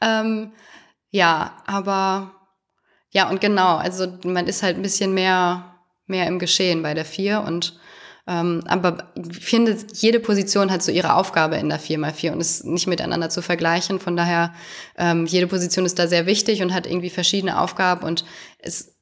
Ähm, 0.00 0.52
ja, 1.12 1.62
aber 1.66 2.34
ja, 3.10 3.30
und 3.30 3.40
genau, 3.40 3.76
also 3.76 4.08
man 4.24 4.48
ist 4.48 4.64
halt 4.64 4.76
ein 4.76 4.82
bisschen 4.82 5.14
mehr, 5.14 5.76
mehr 6.06 6.26
im 6.26 6.40
Geschehen 6.40 6.82
bei 6.82 6.92
der 6.92 7.04
vier 7.04 7.42
und 7.46 7.78
aber 8.32 9.12
ich 9.16 9.44
finde, 9.44 9.76
jede 9.92 10.20
Position 10.20 10.70
hat 10.70 10.82
so 10.82 10.92
ihre 10.92 11.14
Aufgabe 11.14 11.56
in 11.56 11.68
der 11.68 11.80
4x4 11.80 12.32
und 12.32 12.40
ist 12.40 12.64
nicht 12.64 12.86
miteinander 12.86 13.28
zu 13.28 13.42
vergleichen. 13.42 13.98
Von 13.98 14.16
daher, 14.16 14.54
ähm, 14.96 15.26
jede 15.26 15.48
Position 15.48 15.84
ist 15.84 15.98
da 15.98 16.06
sehr 16.06 16.26
wichtig 16.26 16.62
und 16.62 16.72
hat 16.72 16.86
irgendwie 16.86 17.10
verschiedene 17.10 17.60
Aufgaben 17.60 18.06
und 18.06 18.24
es 18.58 18.94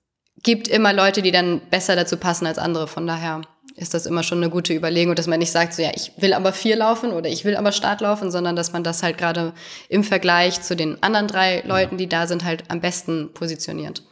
gibt 0.43 0.69
immer 0.69 0.93
Leute, 0.93 1.21
die 1.21 1.33
dann 1.33 1.61
besser 1.71 1.97
dazu 1.97 2.17
passen 2.17 2.47
als 2.47 2.59
andere. 2.59 2.87
Von 2.87 3.07
daher 3.07 3.43
ist 3.77 3.93
das 3.93 4.07
immer 4.07 4.23
schon 4.23 4.39
eine 4.39 4.51
gute 4.51 4.75
Überlegung, 4.75 5.15
dass 5.15 5.27
man 5.27 5.39
nicht 5.39 5.53
sagt, 5.53 5.75
so 5.75 5.83
ja, 5.83 5.91
ich 5.95 6.13
will 6.17 6.33
aber 6.33 6.53
vier 6.53 6.77
laufen 6.77 7.13
oder 7.13 7.29
ich 7.29 7.45
will 7.45 7.57
aber 7.57 7.73
Start 7.73 8.01
laufen, 8.01 8.31
sondern 8.31 8.57
dass 8.57 8.73
man 8.73 8.83
das 8.83 9.03
halt 9.03 9.19
gerade 9.19 9.53
im 9.89 10.05
Vergleich 10.05 10.63
zu 10.63 10.75
den 10.75 11.03
anderen 11.03 11.29
drei 11.29 11.63
Leuten, 11.67 11.99
die 11.99 12.09
da 12.09 12.27
sind, 12.27 12.45
halt 12.45 12.65
am 12.69 12.81
besten 12.81 13.33
positioniert. 13.35 14.03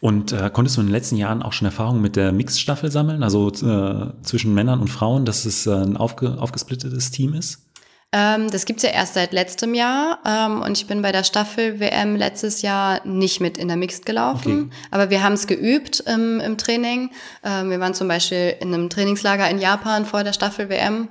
Und 0.00 0.32
äh, 0.32 0.50
konntest 0.52 0.76
du 0.76 0.80
in 0.80 0.86
den 0.86 0.92
letzten 0.92 1.16
Jahren 1.16 1.42
auch 1.42 1.52
schon 1.52 1.66
Erfahrungen 1.66 2.00
mit 2.00 2.16
der 2.16 2.32
Mixed-Staffel 2.32 2.90
sammeln, 2.90 3.22
also 3.22 3.48
äh, 3.48 4.12
zwischen 4.22 4.54
Männern 4.54 4.80
und 4.80 4.88
Frauen, 4.88 5.24
dass 5.24 5.44
es 5.44 5.66
äh, 5.66 5.72
ein 5.72 5.96
aufge 5.96 6.36
aufgesplittetes 6.38 7.10
Team 7.10 7.34
ist? 7.34 7.68
Ähm, 8.10 8.50
das 8.50 8.64
gibt's 8.64 8.82
ja 8.84 8.90
erst 8.90 9.14
seit 9.14 9.32
letztem 9.32 9.74
Jahr 9.74 10.20
ähm, 10.24 10.62
und 10.62 10.78
ich 10.78 10.86
bin 10.86 11.02
bei 11.02 11.12
der 11.12 11.24
Staffel 11.24 11.78
WM 11.78 12.16
letztes 12.16 12.62
Jahr 12.62 13.06
nicht 13.06 13.40
mit 13.40 13.58
in 13.58 13.68
der 13.68 13.76
Mixed 13.76 14.06
gelaufen, 14.06 14.70
okay. 14.70 14.88
aber 14.90 15.10
wir 15.10 15.22
haben 15.22 15.34
es 15.34 15.46
geübt 15.46 16.00
im, 16.06 16.40
im 16.40 16.56
Training. 16.56 17.10
Ähm, 17.44 17.68
wir 17.68 17.80
waren 17.80 17.92
zum 17.92 18.08
Beispiel 18.08 18.54
in 18.60 18.72
einem 18.72 18.88
Trainingslager 18.88 19.50
in 19.50 19.58
Japan 19.58 20.06
vor 20.06 20.24
der 20.24 20.32
Staffel 20.32 20.70
WM 20.70 21.10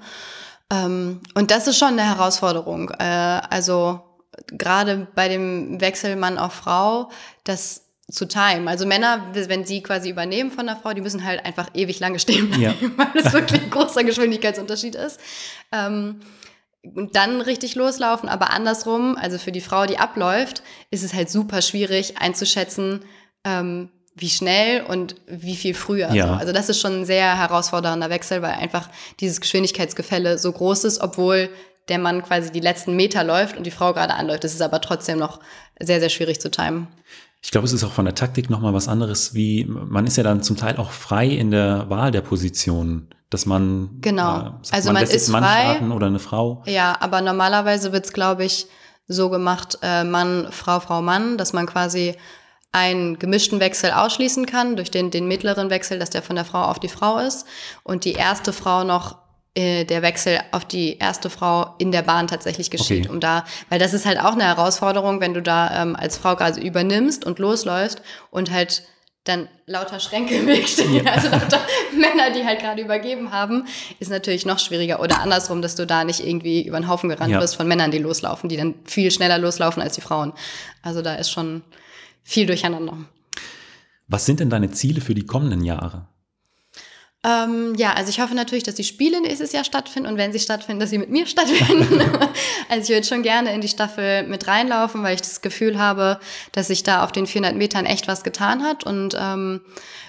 ähm, 0.73 1.21
und 1.35 1.51
das 1.51 1.67
ist 1.67 1.77
schon 1.77 1.89
eine 1.89 2.03
Herausforderung. 2.03 2.89
Äh, 2.97 3.03
also 3.03 4.01
gerade 4.47 5.07
bei 5.13 5.27
dem 5.27 5.79
Wechsel 5.79 6.15
Mann 6.15 6.39
auf 6.39 6.53
Frau, 6.53 7.11
das 7.43 7.86
zu 8.09 8.25
time. 8.25 8.69
Also 8.69 8.85
Männer, 8.85 9.27
wenn 9.33 9.65
sie 9.65 9.83
quasi 9.83 10.09
übernehmen 10.09 10.51
von 10.51 10.65
der 10.65 10.77
Frau, 10.77 10.93
die 10.93 11.01
müssen 11.01 11.25
halt 11.25 11.45
einfach 11.45 11.69
ewig 11.73 11.99
lange 11.99 12.19
stehen 12.19 12.49
bleiben, 12.49 12.61
ja. 12.61 12.73
weil 12.97 13.07
es 13.15 13.33
wirklich 13.33 13.61
ein 13.61 13.69
großer 13.69 14.03
Geschwindigkeitsunterschied 14.03 14.95
ist. 14.95 15.19
Ähm, 15.71 16.21
und 16.95 17.17
dann 17.17 17.41
richtig 17.41 17.75
loslaufen, 17.75 18.29
aber 18.29 18.51
andersrum, 18.51 19.17
also 19.17 19.37
für 19.37 19.51
die 19.51 19.59
Frau, 19.61 19.85
die 19.85 19.97
abläuft, 19.97 20.63
ist 20.89 21.03
es 21.03 21.13
halt 21.13 21.29
super 21.29 21.61
schwierig 21.61 22.17
einzuschätzen, 22.17 23.03
ähm, 23.43 23.89
wie 24.15 24.29
schnell 24.29 24.83
und 24.83 25.15
wie 25.27 25.57
viel 25.57 25.73
früher. 25.73 26.11
Ja. 26.13 26.37
Also 26.37 26.53
das 26.53 26.69
ist 26.69 26.79
schon 26.79 27.01
ein 27.01 27.05
sehr 27.05 27.37
herausfordernder 27.37 28.09
Wechsel, 28.09 28.41
weil 28.41 28.53
einfach 28.53 28.89
dieses 29.19 29.41
Geschwindigkeitsgefälle 29.41 30.37
so 30.37 30.51
groß 30.51 30.85
ist, 30.85 31.01
obwohl 31.01 31.49
der 31.89 31.99
Mann 31.99 32.23
quasi 32.23 32.51
die 32.51 32.59
letzten 32.59 32.95
Meter 32.95 33.23
läuft 33.23 33.57
und 33.57 33.65
die 33.65 33.71
Frau 33.71 33.93
gerade 33.93 34.13
anläuft. 34.13 34.43
Das 34.43 34.53
ist 34.53 34.61
aber 34.61 34.81
trotzdem 34.81 35.19
noch 35.19 35.39
sehr, 35.79 35.99
sehr 35.99 36.09
schwierig 36.09 36.41
zu 36.41 36.49
timen. 36.49 36.87
Ich 37.47 37.51
glaube, 37.51 37.65
es 37.65 37.71
ist 37.71 37.85
auch 37.85 37.93
von 37.93 38.03
der 38.03 38.13
Taktik 38.13 38.49
nochmal 38.49 38.73
was 38.73 38.89
anderes, 38.89 39.33
wie 39.33 39.63
man 39.63 40.05
ist 40.05 40.17
ja 40.17 40.23
dann 40.23 40.43
zum 40.43 40.57
Teil 40.57 40.75
auch 40.75 40.91
frei 40.91 41.27
in 41.27 41.49
der 41.49 41.89
Wahl 41.89 42.11
der 42.11 42.19
Positionen, 42.19 43.07
dass 43.29 43.45
man 43.45 44.01
genau, 44.01 44.39
äh, 44.39 44.51
also 44.71 44.91
man, 44.91 45.03
man 45.05 45.09
ist 45.09 45.29
Mann 45.29 45.43
frei 45.45 45.81
oder 45.89 46.07
eine 46.07 46.19
Frau. 46.19 46.61
Ja, 46.65 46.97
aber 46.99 47.21
normalerweise 47.21 47.93
wird's, 47.93 48.11
glaube 48.11 48.43
ich, 48.43 48.67
so 49.07 49.29
gemacht, 49.29 49.79
äh, 49.81 50.03
Mann, 50.03 50.49
Frau, 50.51 50.81
Frau, 50.81 51.01
Mann, 51.01 51.37
dass 51.37 51.53
man 51.53 51.67
quasi 51.67 52.17
einen 52.73 53.17
gemischten 53.17 53.61
Wechsel 53.61 53.91
ausschließen 53.91 54.45
kann 54.45 54.75
durch 54.75 54.91
den, 54.91 55.09
den 55.09 55.25
mittleren 55.29 55.69
Wechsel, 55.69 55.99
dass 55.99 56.09
der 56.09 56.23
von 56.23 56.35
der 56.35 56.43
Frau 56.43 56.63
auf 56.63 56.79
die 56.79 56.89
Frau 56.89 57.17
ist 57.19 57.47
und 57.83 58.03
die 58.03 58.11
erste 58.11 58.51
Frau 58.51 58.83
noch 58.83 59.19
äh, 59.57 59.85
der 59.85 60.03
Wechsel 60.03 60.39
auf 60.51 60.65
die 60.65 60.99
erste 60.99 61.31
Frau 61.31 61.73
in 61.79 61.91
der 61.91 62.03
Bahn 62.03 62.27
tatsächlich 62.27 62.69
geschieht, 62.69 63.05
okay. 63.05 63.13
um 63.13 63.19
da, 63.19 63.43
weil 63.69 63.79
das 63.79 63.95
ist 63.95 64.05
halt 64.05 64.19
auch 64.19 64.33
eine 64.33 64.43
Herausforderung, 64.43 65.19
wenn 65.19 65.33
du 65.33 65.41
da 65.41 65.81
ähm, 65.81 65.95
als 65.95 66.15
Frau 66.15 66.35
gerade 66.35 66.61
übernimmst 66.61 67.25
und 67.25 67.39
losläufst 67.39 68.03
und 68.29 68.51
halt 68.51 68.83
dann 69.23 69.49
lauter 69.65 69.99
Schränke 69.99 70.35
im 70.35 70.45
Weg 70.45 70.69
stehen, 70.69 70.93
ja. 70.93 71.03
also 71.11 71.29
lauter 71.29 71.59
Männer, 71.91 72.29
die 72.35 72.45
halt 72.45 72.59
gerade 72.59 72.83
übergeben 72.83 73.31
haben, 73.31 73.65
ist 73.99 74.11
natürlich 74.11 74.45
noch 74.45 74.59
schwieriger. 74.59 74.99
Oder 74.99 75.21
andersrum, 75.21 75.63
dass 75.63 75.73
du 75.73 75.87
da 75.87 76.03
nicht 76.03 76.19
irgendwie 76.19 76.61
über 76.67 76.79
den 76.79 76.87
Haufen 76.87 77.09
gerannt 77.09 77.31
ja. 77.31 77.41
wirst 77.41 77.55
von 77.55 77.67
Männern, 77.67 77.89
die 77.89 77.97
loslaufen, 77.97 78.49
die 78.49 78.57
dann 78.57 78.75
viel 78.85 79.09
schneller 79.09 79.39
loslaufen 79.39 79.81
als 79.81 79.95
die 79.95 80.01
Frauen. 80.01 80.33
Also 80.83 81.01
da 81.01 81.15
ist 81.15 81.31
schon 81.31 81.63
viel 82.23 82.45
durcheinander. 82.45 82.95
Was 84.07 84.27
sind 84.27 84.39
denn 84.39 84.51
deine 84.51 84.69
Ziele 84.69 85.01
für 85.01 85.15
die 85.15 85.25
kommenden 85.25 85.63
Jahre? 85.63 86.07
Ähm, 87.23 87.73
ja, 87.75 87.93
also 87.93 88.09
ich 88.09 88.19
hoffe 88.19 88.35
natürlich, 88.35 88.63
dass 88.63 88.75
die 88.75 88.83
Spiele 88.83 89.19
nächstes 89.21 89.51
Jahr 89.51 89.63
stattfinden 89.63 90.07
und 90.07 90.17
wenn 90.17 90.31
sie 90.31 90.39
stattfinden, 90.39 90.79
dass 90.79 90.91
sie 90.91 90.99
mit 90.99 91.09
mir 91.09 91.25
stattfinden. 91.27 91.99
also 92.69 92.83
ich 92.83 92.89
würde 92.89 93.07
schon 93.07 93.23
gerne 93.23 93.53
in 93.53 93.61
die 93.61 93.67
Staffel 93.67 94.23
mit 94.23 94.47
reinlaufen, 94.47 95.03
weil 95.03 95.15
ich 95.15 95.21
das 95.21 95.41
Gefühl 95.41 95.79
habe, 95.79 96.19
dass 96.51 96.67
sich 96.67 96.83
da 96.83 97.03
auf 97.03 97.11
den 97.11 97.25
400 97.25 97.55
Metern 97.55 97.85
echt 97.85 98.07
was 98.07 98.23
getan 98.23 98.63
hat 98.63 98.83
und 98.83 99.17
ähm, 99.19 99.61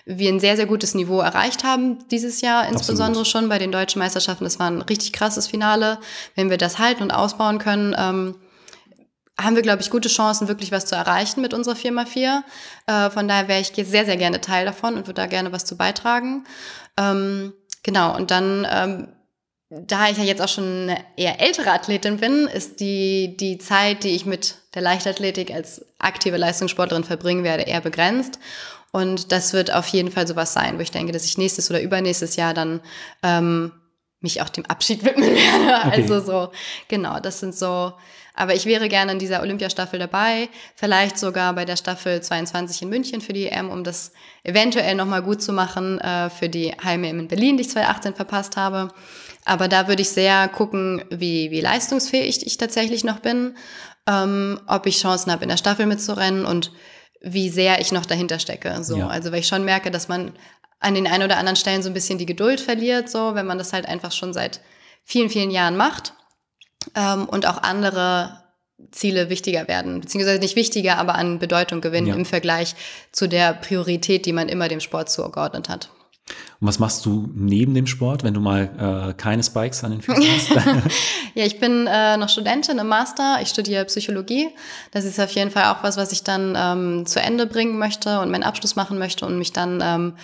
wir 0.04 0.30
ein 0.30 0.40
sehr, 0.40 0.56
sehr 0.56 0.66
gutes 0.66 0.94
Niveau 0.94 1.20
erreicht 1.20 1.64
haben 1.64 1.98
dieses 2.10 2.40
Jahr, 2.40 2.66
insbesondere 2.68 3.20
Absolut. 3.20 3.26
schon 3.26 3.48
bei 3.48 3.58
den 3.58 3.72
deutschen 3.72 3.98
Meisterschaften. 3.98 4.44
Das 4.44 4.58
war 4.58 4.70
ein 4.70 4.82
richtig 4.82 5.12
krasses 5.12 5.46
Finale. 5.46 5.98
Wenn 6.34 6.50
wir 6.50 6.56
das 6.56 6.78
halten 6.78 7.02
und 7.02 7.10
ausbauen 7.10 7.58
können, 7.58 7.94
ähm, 7.98 8.34
haben 9.40 9.54
wir, 9.54 9.62
glaube 9.62 9.82
ich, 9.82 9.90
gute 9.90 10.08
Chancen, 10.08 10.48
wirklich 10.48 10.72
was 10.72 10.86
zu 10.86 10.96
erreichen 10.96 11.40
mit 11.40 11.54
unserer 11.54 11.76
Firma 11.76 12.06
4. 12.06 12.42
Äh, 12.86 13.10
von 13.10 13.28
daher 13.28 13.48
wäre 13.48 13.60
ich 13.60 13.72
sehr, 13.74 14.04
sehr 14.04 14.16
gerne 14.16 14.40
Teil 14.40 14.64
davon 14.64 14.94
und 14.94 15.06
würde 15.06 15.20
da 15.20 15.26
gerne 15.26 15.52
was 15.52 15.64
zu 15.64 15.76
beitragen. 15.76 16.44
Ähm, 16.98 17.54
genau, 17.82 18.14
und 18.16 18.30
dann, 18.30 18.66
ähm, 18.70 19.08
da 19.70 20.08
ich 20.08 20.18
ja 20.18 20.24
jetzt 20.24 20.42
auch 20.42 20.48
schon 20.48 20.64
eine 20.64 21.04
eher 21.16 21.40
ältere 21.40 21.70
Athletin 21.70 22.16
bin, 22.18 22.46
ist 22.46 22.80
die, 22.80 23.36
die 23.38 23.58
Zeit, 23.58 24.02
die 24.02 24.16
ich 24.16 24.26
mit 24.26 24.56
der 24.74 24.82
Leichtathletik 24.82 25.52
als 25.52 25.84
aktive 25.98 26.36
Leistungssportlerin 26.36 27.04
verbringen 27.04 27.44
werde, 27.44 27.64
eher 27.64 27.80
begrenzt. 27.80 28.38
Und 28.90 29.32
das 29.32 29.52
wird 29.52 29.72
auf 29.72 29.86
jeden 29.88 30.10
Fall 30.10 30.26
sowas 30.26 30.54
sein, 30.54 30.78
wo 30.78 30.80
ich 30.80 30.90
denke, 30.90 31.12
dass 31.12 31.26
ich 31.26 31.38
nächstes 31.38 31.70
oder 31.70 31.80
übernächstes 31.80 32.36
Jahr 32.36 32.54
dann 32.54 32.80
ähm, 33.22 33.72
mich 34.20 34.42
auch 34.42 34.48
dem 34.48 34.66
Abschied 34.66 35.04
widmen 35.04 35.30
werde. 35.34 35.88
Okay. 35.88 36.02
Also 36.02 36.20
so, 36.20 36.52
genau, 36.88 37.20
das 37.20 37.40
sind 37.40 37.54
so 37.54 37.92
aber 38.38 38.54
ich 38.54 38.66
wäre 38.66 38.88
gerne 38.88 39.10
in 39.10 39.18
dieser 39.18 39.42
Olympiastaffel 39.42 39.98
dabei, 39.98 40.48
vielleicht 40.76 41.18
sogar 41.18 41.52
bei 41.54 41.64
der 41.64 41.74
Staffel 41.74 42.22
22 42.22 42.82
in 42.82 42.88
München 42.88 43.20
für 43.20 43.32
die 43.32 43.48
EM, 43.48 43.68
um 43.68 43.82
das 43.82 44.12
eventuell 44.44 44.94
nochmal 44.94 45.22
gut 45.22 45.42
zu 45.42 45.52
machen 45.52 45.98
äh, 45.98 46.30
für 46.30 46.48
die 46.48 46.72
Heime 46.84 47.10
in 47.10 47.26
Berlin, 47.26 47.56
die 47.56 47.62
ich 47.62 47.70
2018 47.70 48.14
verpasst 48.14 48.56
habe. 48.56 48.94
Aber 49.44 49.66
da 49.66 49.88
würde 49.88 50.02
ich 50.02 50.10
sehr 50.10 50.46
gucken, 50.46 51.02
wie, 51.10 51.50
wie 51.50 51.60
leistungsfähig 51.60 52.46
ich 52.46 52.56
tatsächlich 52.58 53.02
noch 53.02 53.18
bin, 53.18 53.56
ähm, 54.06 54.60
ob 54.68 54.86
ich 54.86 55.00
Chancen 55.00 55.32
habe, 55.32 55.42
in 55.42 55.48
der 55.48 55.56
Staffel 55.56 55.86
mitzurennen 55.86 56.44
und 56.44 56.70
wie 57.20 57.48
sehr 57.48 57.80
ich 57.80 57.90
noch 57.90 58.06
dahinter 58.06 58.38
stecke. 58.38 58.84
So. 58.84 58.98
Ja. 58.98 59.08
Also 59.08 59.32
weil 59.32 59.40
ich 59.40 59.48
schon 59.48 59.64
merke, 59.64 59.90
dass 59.90 60.06
man 60.06 60.30
an 60.80 60.94
den 60.94 61.06
ein 61.06 61.22
oder 61.22 61.38
anderen 61.38 61.56
Stellen 61.56 61.82
so 61.82 61.90
ein 61.90 61.94
bisschen 61.94 62.18
die 62.18 62.26
Geduld 62.26 62.60
verliert, 62.60 63.10
so 63.10 63.34
wenn 63.34 63.46
man 63.46 63.58
das 63.58 63.72
halt 63.72 63.86
einfach 63.86 64.12
schon 64.12 64.32
seit 64.32 64.60
vielen, 65.04 65.30
vielen 65.30 65.50
Jahren 65.50 65.76
macht 65.76 66.14
ähm, 66.94 67.28
und 67.28 67.46
auch 67.46 67.62
andere 67.62 68.44
Ziele 68.92 69.28
wichtiger 69.28 69.66
werden, 69.66 70.00
beziehungsweise 70.00 70.38
nicht 70.38 70.54
wichtiger, 70.54 70.98
aber 70.98 71.16
an 71.16 71.38
Bedeutung 71.40 71.80
gewinnen 71.80 72.06
ja. 72.06 72.14
im 72.14 72.24
Vergleich 72.24 72.76
zu 73.10 73.28
der 73.28 73.54
Priorität, 73.54 74.24
die 74.24 74.32
man 74.32 74.48
immer 74.48 74.68
dem 74.68 74.80
Sport 74.80 75.10
zugeordnet 75.10 75.68
hat. 75.68 75.90
Und 76.60 76.66
was 76.66 76.80
machst 76.80 77.06
du 77.06 77.30
neben 77.34 77.74
dem 77.74 77.86
Sport, 77.86 78.24
wenn 78.24 78.34
du 78.34 78.40
mal 78.40 79.10
äh, 79.10 79.14
keine 79.14 79.44
Spikes 79.44 79.84
an 79.84 79.92
den 79.92 80.02
Füßen 80.02 80.24
hast? 80.34 80.50
ja, 81.34 81.44
ich 81.44 81.60
bin 81.60 81.86
äh, 81.86 82.16
noch 82.16 82.28
Studentin 82.28 82.78
im 82.78 82.88
Master. 82.88 83.38
Ich 83.40 83.48
studiere 83.48 83.84
Psychologie. 83.84 84.48
Das 84.90 85.04
ist 85.04 85.20
auf 85.20 85.30
jeden 85.30 85.52
Fall 85.52 85.66
auch 85.66 85.84
was, 85.84 85.96
was 85.96 86.10
ich 86.10 86.24
dann 86.24 86.54
ähm, 86.56 87.06
zu 87.06 87.20
Ende 87.20 87.46
bringen 87.46 87.78
möchte 87.78 88.20
und 88.20 88.30
meinen 88.30 88.42
Abschluss 88.42 88.74
machen 88.74 88.98
möchte 88.98 89.24
und 89.24 89.38
mich 89.38 89.52
dann 89.52 89.80
ähm, 89.82 90.14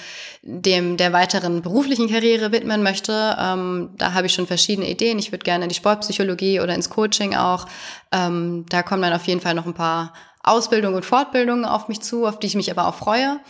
dem 0.43 0.97
der 0.97 1.13
weiteren 1.13 1.63
beruflichen 1.63 2.09
Karriere 2.09 2.51
widmen 2.51 2.83
möchte. 2.83 3.37
Ähm, 3.39 3.91
da 3.97 4.13
habe 4.15 4.27
ich 4.27 4.35
schon 4.35 4.49
verschiedene 4.49 4.91
Ideen. 4.91 5.21
Ich 5.21 5.31
würde 5.31 5.45
gerne 5.45 5.65
in 5.65 5.69
die 5.69 5.77
Sportpsychologie 5.77 6.61
oder 6.61 6.75
ins 6.75 6.91
Coaching 6.91 7.37
auch. 7.37 7.67
Ähm, 8.11 8.67
da 8.69 8.83
kommen 8.83 9.03
dann 9.03 9.13
auf 9.13 9.27
jeden 9.29 9.41
Fall 9.41 9.55
noch 9.55 9.67
ein 9.67 9.75
paar 9.75 10.13
Ausbildungen 10.43 10.97
und 10.97 11.05
Fortbildungen 11.05 11.65
auf 11.65 11.89
mich 11.89 12.01
zu, 12.01 12.27
auf 12.27 12.39
die 12.39 12.49
ich 12.49 12.55
mich 12.55 12.71
aber 12.71 12.89
auch 12.89 12.95
freue. 12.95 13.41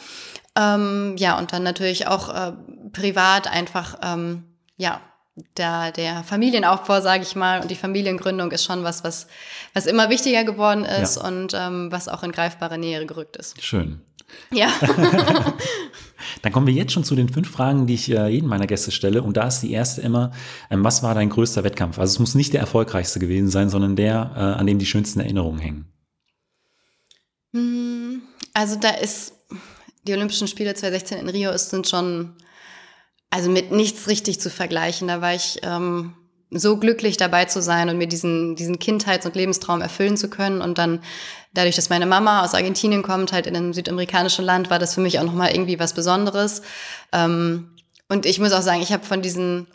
Ähm, 0.56 1.16
ja, 1.16 1.38
und 1.38 1.52
dann 1.52 1.62
natürlich 1.62 2.06
auch 2.06 2.28
äh, 2.28 2.52
privat 2.92 3.48
einfach, 3.48 3.98
ähm, 4.02 4.44
ja, 4.76 5.00
der, 5.56 5.90
der 5.90 6.22
Familienaufbau, 6.22 7.00
sage 7.00 7.24
ich 7.24 7.34
mal, 7.34 7.60
und 7.60 7.70
die 7.70 7.74
Familiengründung 7.76 8.52
ist 8.52 8.64
schon 8.64 8.84
was, 8.84 9.02
was, 9.02 9.26
was 9.72 9.86
immer 9.86 10.08
wichtiger 10.08 10.44
geworden 10.44 10.84
ist 10.84 11.16
ja. 11.16 11.26
und 11.26 11.52
ähm, 11.54 11.90
was 11.90 12.08
auch 12.08 12.22
in 12.22 12.30
greifbare 12.30 12.78
Nähe 12.78 13.04
gerückt 13.04 13.36
ist. 13.36 13.60
Schön. 13.62 14.00
Ja. 14.52 14.68
Dann 16.42 16.52
kommen 16.52 16.66
wir 16.66 16.74
jetzt 16.74 16.92
schon 16.92 17.04
zu 17.04 17.14
den 17.14 17.28
fünf 17.28 17.50
Fragen, 17.50 17.86
die 17.86 17.94
ich 17.94 18.10
äh, 18.10 18.28
jedem 18.28 18.48
meiner 18.48 18.66
Gäste 18.66 18.90
stelle. 18.90 19.22
Und 19.22 19.36
da 19.36 19.48
ist 19.48 19.60
die 19.60 19.72
erste 19.72 20.00
immer, 20.00 20.30
ähm, 20.70 20.84
was 20.84 21.02
war 21.02 21.14
dein 21.14 21.30
größter 21.30 21.64
Wettkampf? 21.64 21.98
Also 21.98 22.12
es 22.12 22.18
muss 22.18 22.34
nicht 22.34 22.52
der 22.52 22.60
erfolgreichste 22.60 23.18
gewesen 23.18 23.48
sein, 23.48 23.70
sondern 23.70 23.96
der, 23.96 24.32
äh, 24.36 24.38
an 24.38 24.66
dem 24.66 24.78
die 24.78 24.86
schönsten 24.86 25.20
Erinnerungen 25.20 25.58
hängen. 25.58 25.92
Hm, 27.52 28.22
also 28.52 28.76
da 28.76 28.90
ist 28.90 29.33
die 30.06 30.12
Olympischen 30.12 30.48
Spiele 30.48 30.74
2016 30.74 31.18
in 31.18 31.28
Rio 31.28 31.50
ist, 31.50 31.70
sind 31.70 31.88
schon, 31.88 32.34
also 33.30 33.50
mit 33.50 33.72
nichts 33.72 34.08
richtig 34.08 34.40
zu 34.40 34.50
vergleichen. 34.50 35.08
Da 35.08 35.20
war 35.20 35.34
ich 35.34 35.58
ähm, 35.62 36.14
so 36.50 36.76
glücklich 36.76 37.16
dabei 37.16 37.46
zu 37.46 37.60
sein 37.62 37.88
und 37.88 37.98
mir 37.98 38.06
diesen, 38.06 38.56
diesen 38.56 38.78
Kindheits- 38.78 39.26
und 39.26 39.34
Lebenstraum 39.34 39.80
erfüllen 39.80 40.16
zu 40.16 40.28
können. 40.28 40.60
Und 40.60 40.78
dann, 40.78 41.00
dadurch, 41.52 41.76
dass 41.76 41.90
meine 41.90 42.06
Mama 42.06 42.44
aus 42.44 42.54
Argentinien 42.54 43.02
kommt, 43.02 43.32
halt 43.32 43.46
in 43.46 43.56
einem 43.56 43.72
südamerikanischen 43.72 44.44
Land, 44.44 44.70
war 44.70 44.78
das 44.78 44.94
für 44.94 45.00
mich 45.00 45.18
auch 45.18 45.24
nochmal 45.24 45.52
irgendwie 45.52 45.78
was 45.78 45.94
Besonderes. 45.94 46.62
Ähm, 47.12 47.70
und 48.08 48.26
ich 48.26 48.38
muss 48.38 48.52
auch 48.52 48.62
sagen, 48.62 48.82
ich 48.82 48.92
habe 48.92 49.04
von 49.04 49.22
diesen 49.22 49.66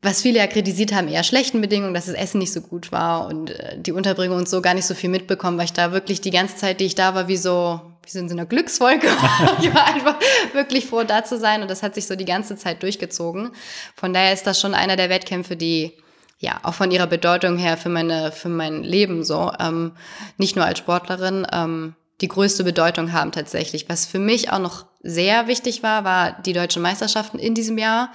was 0.00 0.22
viele 0.22 0.38
ja 0.38 0.48
kritisiert 0.48 0.92
haben, 0.92 1.08
eher 1.08 1.22
schlechten 1.22 1.60
Bedingungen, 1.60 1.94
dass 1.94 2.06
das 2.06 2.16
Essen 2.16 2.38
nicht 2.38 2.52
so 2.52 2.60
gut 2.60 2.90
war 2.90 3.28
und 3.28 3.50
äh, 3.50 3.78
die 3.78 3.92
Unterbringung 3.92 4.38
und 4.38 4.48
so 4.48 4.60
gar 4.60 4.74
nicht 4.74 4.86
so 4.86 4.94
viel 4.94 5.10
mitbekommen, 5.10 5.56
weil 5.58 5.66
ich 5.66 5.72
da 5.72 5.92
wirklich 5.92 6.20
die 6.20 6.30
ganze 6.30 6.56
Zeit, 6.56 6.80
die 6.80 6.86
ich 6.86 6.96
da 6.96 7.14
war, 7.14 7.28
wie 7.28 7.36
so, 7.36 7.80
wie 8.04 8.10
so 8.10 8.18
in 8.18 8.28
so 8.28 8.34
einer 8.34 8.46
Glückswolke. 8.46 9.06
ich 9.60 9.74
war 9.74 9.86
einfach 9.86 10.16
wirklich 10.52 10.86
froh, 10.86 11.02
da 11.02 11.24
zu 11.24 11.38
sein 11.38 11.62
und 11.62 11.70
das 11.70 11.82
hat 11.82 11.94
sich 11.94 12.06
so 12.06 12.16
die 12.16 12.24
ganze 12.24 12.56
Zeit 12.56 12.82
durchgezogen. 12.82 13.50
Von 13.94 14.12
daher 14.12 14.32
ist 14.32 14.46
das 14.46 14.60
schon 14.60 14.74
einer 14.74 14.96
der 14.96 15.10
Wettkämpfe, 15.10 15.56
die 15.56 15.92
ja 16.38 16.60
auch 16.62 16.74
von 16.74 16.90
ihrer 16.90 17.06
Bedeutung 17.06 17.56
her 17.56 17.76
für 17.76 17.88
meine 17.88 18.32
für 18.32 18.48
mein 18.48 18.82
Leben 18.82 19.22
so 19.22 19.52
ähm, 19.60 19.92
nicht 20.38 20.56
nur 20.56 20.64
als 20.64 20.78
Sportlerin 20.78 21.46
ähm, 21.52 21.94
die 22.20 22.28
größte 22.28 22.64
Bedeutung 22.64 23.12
haben 23.12 23.32
tatsächlich. 23.32 23.88
Was 23.88 24.06
für 24.06 24.18
mich 24.18 24.50
auch 24.50 24.58
noch 24.58 24.86
sehr 25.02 25.46
wichtig 25.46 25.82
war, 25.82 26.04
war 26.04 26.32
die 26.42 26.52
deutschen 26.52 26.82
Meisterschaften 26.82 27.38
in 27.38 27.54
diesem 27.54 27.78
Jahr 27.78 28.10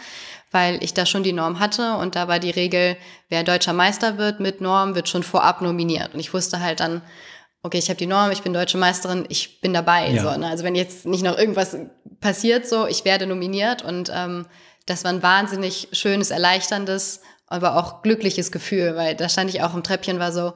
weil 0.51 0.81
ich 0.83 0.93
da 0.93 1.05
schon 1.05 1.23
die 1.23 1.33
Norm 1.33 1.59
hatte 1.59 1.95
und 1.97 2.15
da 2.15 2.27
war 2.27 2.39
die 2.39 2.49
Regel, 2.49 2.97
wer 3.29 3.43
deutscher 3.43 3.73
Meister 3.73 4.17
wird 4.17 4.39
mit 4.39 4.61
Norm, 4.61 4.95
wird 4.95 5.09
schon 5.09 5.23
vorab 5.23 5.61
nominiert. 5.61 6.13
Und 6.13 6.19
ich 6.19 6.33
wusste 6.33 6.61
halt 6.61 6.79
dann, 6.79 7.01
okay, 7.67 7.77
ich 7.77 7.89
habe 7.89 7.97
die 7.97 8.07
Norm, 8.07 8.31
ich 8.31 8.41
bin 8.41 8.53
deutsche 8.53 8.77
Meisterin, 8.77 9.25
ich 9.29 9.61
bin 9.61 9.73
dabei. 9.73 10.09
Ja. 10.11 10.23
So, 10.23 10.39
ne? 10.39 10.47
Also 10.47 10.63
wenn 10.63 10.75
jetzt 10.75 11.05
nicht 11.05 11.23
noch 11.23 11.37
irgendwas 11.37 11.77
passiert, 12.19 12.67
so, 12.67 12.87
ich 12.87 13.05
werde 13.05 13.27
nominiert 13.27 13.83
und 13.83 14.11
ähm, 14.13 14.45
das 14.85 15.03
war 15.03 15.11
ein 15.11 15.21
wahnsinnig 15.21 15.89
schönes, 15.91 16.31
erleichterndes, 16.31 17.21
aber 17.45 17.75
auch 17.75 18.01
glückliches 18.01 18.51
Gefühl, 18.51 18.95
weil 18.95 19.15
da 19.15 19.29
stand 19.29 19.49
ich 19.49 19.61
auch 19.61 19.75
im 19.75 19.83
Treppchen, 19.83 20.17
war 20.19 20.31
so, 20.31 20.53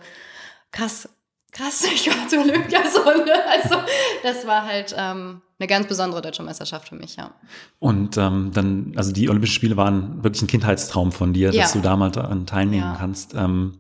krass, 0.72 1.10
krass, 1.52 1.84
ich 1.94 2.08
war 2.08 2.28
zur 2.28 2.40
Olympiasonne. 2.40 3.34
Also 3.52 3.76
das 4.24 4.48
war 4.48 4.66
halt 4.66 4.96
ähm, 4.98 5.42
eine 5.60 5.68
ganz 5.68 5.88
besondere 5.88 6.22
deutsche 6.22 6.44
Meisterschaft 6.44 6.90
für 6.90 6.96
mich, 6.96 7.18
ja. 7.18 7.32
Und 7.80 8.18
ähm, 8.18 8.52
dann, 8.54 8.94
also 8.96 9.12
die 9.12 9.30
Olympischen 9.30 9.54
Spiele 9.54 9.78
waren 9.78 10.24
wirklich 10.24 10.42
ein 10.42 10.48
Kindheitstraum 10.48 11.12
von 11.12 11.34
dir, 11.34 11.52
ja. 11.52 11.62
dass 11.62 11.74
du 11.74 11.82
da 11.82 11.96
mal 11.96 12.10
daran 12.10 12.46
teilnehmen 12.46 12.94
ja. 12.94 12.96
kannst. 12.98 13.36
Ähm, 13.36 13.78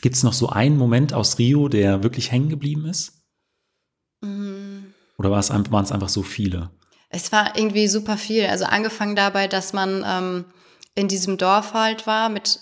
Gibt 0.00 0.16
es 0.16 0.22
noch 0.22 0.32
so 0.32 0.48
einen 0.48 0.76
Moment 0.76 1.12
aus 1.12 1.38
Rio, 1.38 1.68
der 1.68 2.02
wirklich 2.02 2.30
hängen 2.30 2.48
geblieben 2.48 2.86
ist? 2.86 3.22
Mhm. 4.20 4.94
Oder 5.18 5.30
waren 5.30 5.40
es 5.84 5.92
einfach 5.92 6.08
so 6.08 6.22
viele? 6.22 6.70
Es 7.08 7.30
war 7.30 7.56
irgendwie 7.56 7.86
super 7.86 8.16
viel. 8.16 8.46
Also 8.46 8.64
angefangen 8.64 9.16
dabei, 9.16 9.46
dass 9.46 9.72
man 9.72 10.04
ähm, 10.06 10.44
in 10.94 11.08
diesem 11.08 11.38
Dorf 11.38 11.72
halt 11.72 12.06
war 12.06 12.28
mit 12.28 12.60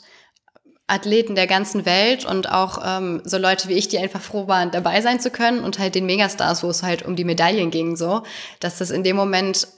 Athleten 0.86 1.34
der 1.34 1.46
ganzen 1.46 1.86
Welt 1.86 2.26
und 2.26 2.50
auch 2.50 2.78
ähm, 2.84 3.22
so 3.24 3.38
Leute 3.38 3.68
wie 3.68 3.74
ich, 3.74 3.88
die 3.88 3.98
einfach 3.98 4.20
froh 4.20 4.46
waren, 4.48 4.70
dabei 4.70 5.00
sein 5.00 5.20
zu 5.20 5.30
können 5.30 5.64
und 5.64 5.78
halt 5.78 5.94
den 5.94 6.06
Megastars, 6.06 6.62
wo 6.62 6.68
es 6.68 6.82
halt 6.82 7.02
um 7.02 7.16
die 7.16 7.24
Medaillen 7.24 7.70
ging, 7.70 7.96
so, 7.96 8.22
dass 8.60 8.78
das 8.78 8.90
in 8.90 9.02
dem 9.02 9.16
Moment 9.16 9.68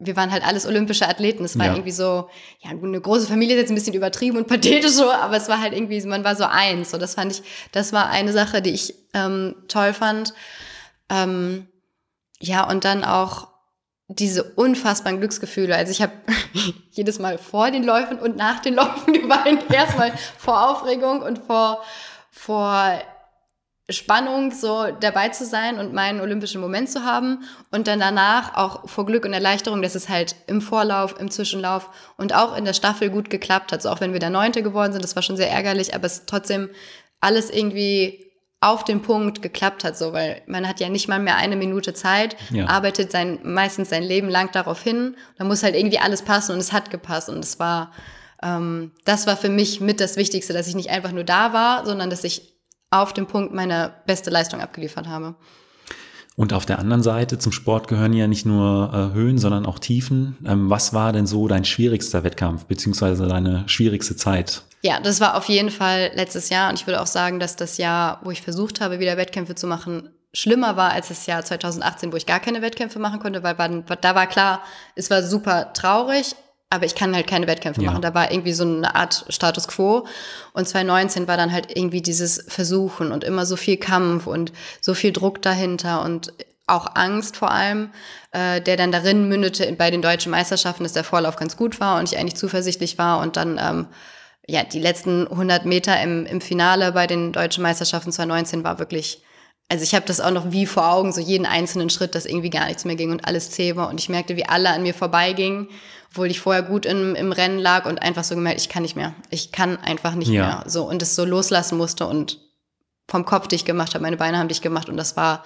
wir 0.00 0.16
waren 0.16 0.32
halt 0.32 0.44
alles 0.44 0.66
olympische 0.66 1.06
Athleten. 1.06 1.44
Es 1.44 1.58
war 1.58 1.66
ja. 1.66 1.72
irgendwie 1.72 1.92
so, 1.92 2.28
ja, 2.60 2.70
eine 2.70 3.00
große 3.00 3.26
Familie 3.26 3.54
ist 3.54 3.60
jetzt 3.60 3.70
ein 3.70 3.74
bisschen 3.74 3.94
übertrieben 3.94 4.38
und 4.38 4.48
pathetisch 4.48 4.92
so, 4.92 5.10
aber 5.10 5.36
es 5.36 5.48
war 5.48 5.60
halt 5.60 5.74
irgendwie, 5.74 6.00
man 6.02 6.24
war 6.24 6.34
so 6.34 6.44
eins. 6.44 6.90
So, 6.90 6.98
das 6.98 7.14
fand 7.14 7.32
ich, 7.32 7.42
das 7.72 7.92
war 7.92 8.08
eine 8.08 8.32
Sache, 8.32 8.62
die 8.62 8.70
ich 8.70 8.94
ähm, 9.12 9.54
toll 9.68 9.92
fand. 9.92 10.32
Ähm, 11.10 11.68
ja, 12.40 12.68
und 12.68 12.84
dann 12.84 13.04
auch 13.04 13.48
diese 14.08 14.42
unfassbaren 14.42 15.20
Glücksgefühle. 15.20 15.76
Also 15.76 15.92
ich 15.92 16.02
habe 16.02 16.12
jedes 16.90 17.18
Mal 17.18 17.38
vor 17.38 17.70
den 17.70 17.84
Läufen 17.84 18.18
und 18.18 18.36
nach 18.36 18.60
den 18.60 18.74
Läufen 18.74 19.12
geweint. 19.12 19.70
Erstmal 19.70 20.12
vor 20.38 20.70
Aufregung 20.70 21.20
und 21.20 21.38
vor, 21.38 21.82
vor 22.30 22.98
Spannung, 23.92 24.52
so 24.52 24.88
dabei 25.00 25.28
zu 25.30 25.44
sein 25.44 25.78
und 25.78 25.92
meinen 25.92 26.20
olympischen 26.20 26.60
Moment 26.60 26.90
zu 26.90 27.04
haben. 27.04 27.44
Und 27.70 27.86
dann 27.86 28.00
danach 28.00 28.56
auch 28.56 28.88
vor 28.88 29.06
Glück 29.06 29.24
und 29.24 29.32
Erleichterung, 29.32 29.82
dass 29.82 29.94
es 29.94 30.08
halt 30.08 30.36
im 30.46 30.60
Vorlauf, 30.60 31.18
im 31.18 31.30
Zwischenlauf 31.30 31.90
und 32.16 32.34
auch 32.34 32.56
in 32.56 32.64
der 32.64 32.74
Staffel 32.74 33.10
gut 33.10 33.30
geklappt 33.30 33.72
hat. 33.72 33.82
So 33.82 33.90
auch 33.90 34.00
wenn 34.00 34.12
wir 34.12 34.20
der 34.20 34.30
Neunte 34.30 34.62
geworden 34.62 34.92
sind, 34.92 35.02
das 35.02 35.16
war 35.16 35.22
schon 35.22 35.36
sehr 35.36 35.50
ärgerlich, 35.50 35.94
aber 35.94 36.06
es 36.06 36.26
trotzdem 36.26 36.70
alles 37.20 37.50
irgendwie 37.50 38.30
auf 38.60 38.84
den 38.84 39.00
Punkt 39.00 39.40
geklappt 39.40 39.84
hat, 39.84 39.96
so, 39.96 40.12
weil 40.12 40.42
man 40.46 40.68
hat 40.68 40.80
ja 40.80 40.90
nicht 40.90 41.08
mal 41.08 41.18
mehr 41.18 41.36
eine 41.36 41.56
Minute 41.56 41.94
Zeit, 41.94 42.36
ja. 42.50 42.66
arbeitet 42.66 43.10
sein, 43.10 43.38
meistens 43.42 43.88
sein 43.88 44.02
Leben 44.02 44.28
lang 44.28 44.52
darauf 44.52 44.82
hin, 44.82 45.16
da 45.38 45.44
muss 45.44 45.62
halt 45.62 45.74
irgendwie 45.74 45.98
alles 45.98 46.22
passen 46.22 46.52
und 46.52 46.58
es 46.58 46.72
hat 46.72 46.90
gepasst 46.90 47.30
und 47.30 47.42
es 47.42 47.58
war, 47.58 47.90
ähm, 48.42 48.92
das 49.06 49.26
war 49.26 49.38
für 49.38 49.48
mich 49.48 49.80
mit 49.80 49.98
das 49.98 50.16
Wichtigste, 50.16 50.52
dass 50.52 50.68
ich 50.68 50.74
nicht 50.74 50.90
einfach 50.90 51.12
nur 51.12 51.24
da 51.24 51.54
war, 51.54 51.86
sondern 51.86 52.10
dass 52.10 52.22
ich 52.22 52.59
auf 52.90 53.12
dem 53.12 53.26
Punkt 53.26 53.54
meine 53.54 53.92
beste 54.06 54.30
Leistung 54.30 54.60
abgeliefert 54.60 55.06
habe. 55.06 55.34
Und 56.36 56.52
auf 56.52 56.64
der 56.64 56.78
anderen 56.78 57.02
Seite 57.02 57.38
zum 57.38 57.52
Sport 57.52 57.88
gehören 57.88 58.12
ja 58.12 58.26
nicht 58.26 58.46
nur 58.46 58.90
äh, 58.94 59.14
Höhen, 59.14 59.38
sondern 59.38 59.66
auch 59.66 59.78
Tiefen. 59.78 60.38
Ähm, 60.46 60.70
was 60.70 60.94
war 60.94 61.12
denn 61.12 61.26
so 61.26 61.48
dein 61.48 61.64
schwierigster 61.64 62.24
Wettkampf, 62.24 62.64
beziehungsweise 62.64 63.26
deine 63.26 63.68
schwierigste 63.68 64.16
Zeit? 64.16 64.62
Ja, 64.82 65.00
das 65.00 65.20
war 65.20 65.36
auf 65.36 65.48
jeden 65.50 65.70
Fall 65.70 66.12
letztes 66.14 66.48
Jahr. 66.48 66.70
Und 66.70 66.80
ich 66.80 66.86
würde 66.86 67.02
auch 67.02 67.06
sagen, 67.06 67.40
dass 67.40 67.56
das 67.56 67.76
Jahr, 67.76 68.20
wo 68.24 68.30
ich 68.30 68.40
versucht 68.40 68.80
habe, 68.80 69.00
wieder 69.00 69.16
Wettkämpfe 69.18 69.54
zu 69.54 69.66
machen, 69.66 70.08
schlimmer 70.32 70.76
war 70.76 70.92
als 70.92 71.08
das 71.08 71.26
Jahr 71.26 71.44
2018, 71.44 72.12
wo 72.12 72.16
ich 72.16 72.26
gar 72.26 72.40
keine 72.40 72.62
Wettkämpfe 72.62 72.98
machen 72.98 73.20
konnte, 73.20 73.42
weil 73.42 73.84
da 74.00 74.14
war 74.14 74.26
klar, 74.26 74.62
es 74.94 75.10
war 75.10 75.22
super 75.22 75.72
traurig, 75.74 76.34
aber 76.70 76.86
ich 76.86 76.94
kann 76.94 77.14
halt 77.14 77.26
keine 77.26 77.48
Wettkämpfe 77.48 77.82
ja. 77.82 77.90
machen. 77.90 78.00
Da 78.00 78.14
war 78.14 78.30
irgendwie 78.30 78.52
so 78.52 78.62
eine 78.64 78.94
Art 78.94 79.26
Status 79.28 79.66
quo. 79.66 80.06
Und 80.52 80.68
2019 80.68 81.26
war 81.26 81.36
dann 81.36 81.52
halt 81.52 81.76
irgendwie 81.76 82.00
dieses 82.00 82.44
Versuchen 82.46 83.10
und 83.10 83.24
immer 83.24 83.44
so 83.44 83.56
viel 83.56 83.76
Kampf 83.76 84.28
und 84.28 84.52
so 84.80 84.94
viel 84.94 85.12
Druck 85.12 85.42
dahinter 85.42 86.02
und 86.02 86.32
auch 86.68 86.94
Angst 86.94 87.36
vor 87.36 87.50
allem, 87.50 87.90
äh, 88.30 88.60
der 88.60 88.76
dann 88.76 88.92
darin 88.92 89.28
mündete 89.28 89.72
bei 89.72 89.90
den 89.90 90.02
deutschen 90.02 90.30
Meisterschaften, 90.30 90.84
dass 90.84 90.92
der 90.92 91.02
Vorlauf 91.02 91.34
ganz 91.34 91.56
gut 91.56 91.80
war 91.80 91.98
und 91.98 92.10
ich 92.10 92.16
eigentlich 92.16 92.36
zuversichtlich 92.36 92.96
war 92.96 93.18
und 93.18 93.36
dann 93.36 93.58
ähm, 93.60 93.86
ja 94.46 94.62
die 94.62 94.78
letzten 94.78 95.26
100 95.26 95.64
Meter 95.64 96.00
im, 96.00 96.24
im 96.26 96.40
Finale 96.40 96.92
bei 96.92 97.08
den 97.08 97.32
deutschen 97.32 97.62
Meisterschaften 97.62 98.12
2019 98.12 98.62
war 98.62 98.78
wirklich 98.78 99.24
also 99.70 99.84
ich 99.84 99.94
habe 99.94 100.04
das 100.04 100.20
auch 100.20 100.32
noch 100.32 100.50
wie 100.50 100.66
vor 100.66 100.92
Augen, 100.92 101.12
so 101.12 101.20
jeden 101.20 101.46
einzelnen 101.46 101.90
Schritt, 101.90 102.16
dass 102.16 102.26
irgendwie 102.26 102.50
gar 102.50 102.66
nichts 102.66 102.84
mehr 102.84 102.96
ging 102.96 103.12
und 103.12 103.24
alles 103.24 103.52
zäh 103.52 103.76
war. 103.76 103.88
Und 103.88 104.00
ich 104.00 104.08
merkte, 104.08 104.34
wie 104.34 104.44
alle 104.44 104.70
an 104.70 104.82
mir 104.82 104.94
vorbeigingen, 104.94 105.68
obwohl 106.10 106.26
ich 106.26 106.40
vorher 106.40 106.64
gut 106.64 106.86
im, 106.86 107.14
im 107.14 107.30
Rennen 107.30 107.60
lag 107.60 107.86
und 107.86 108.02
einfach 108.02 108.24
so 108.24 108.34
gemerkt, 108.34 108.60
ich 108.60 108.68
kann 108.68 108.82
nicht 108.82 108.96
mehr. 108.96 109.14
Ich 109.30 109.52
kann 109.52 109.76
einfach 109.76 110.16
nicht 110.16 110.30
ja. 110.30 110.44
mehr. 110.44 110.64
So 110.66 110.88
und 110.88 111.00
es 111.02 111.14
so 111.14 111.24
loslassen 111.24 111.78
musste 111.78 112.08
und 112.08 112.40
vom 113.06 113.24
Kopf 113.24 113.46
dicht 113.46 113.64
gemacht 113.64 113.94
habe, 113.94 114.02
meine 114.02 114.16
Beine 114.16 114.38
haben 114.38 114.48
dicht 114.48 114.62
gemacht 114.62 114.88
und 114.88 114.96
das 114.96 115.16
war 115.16 115.44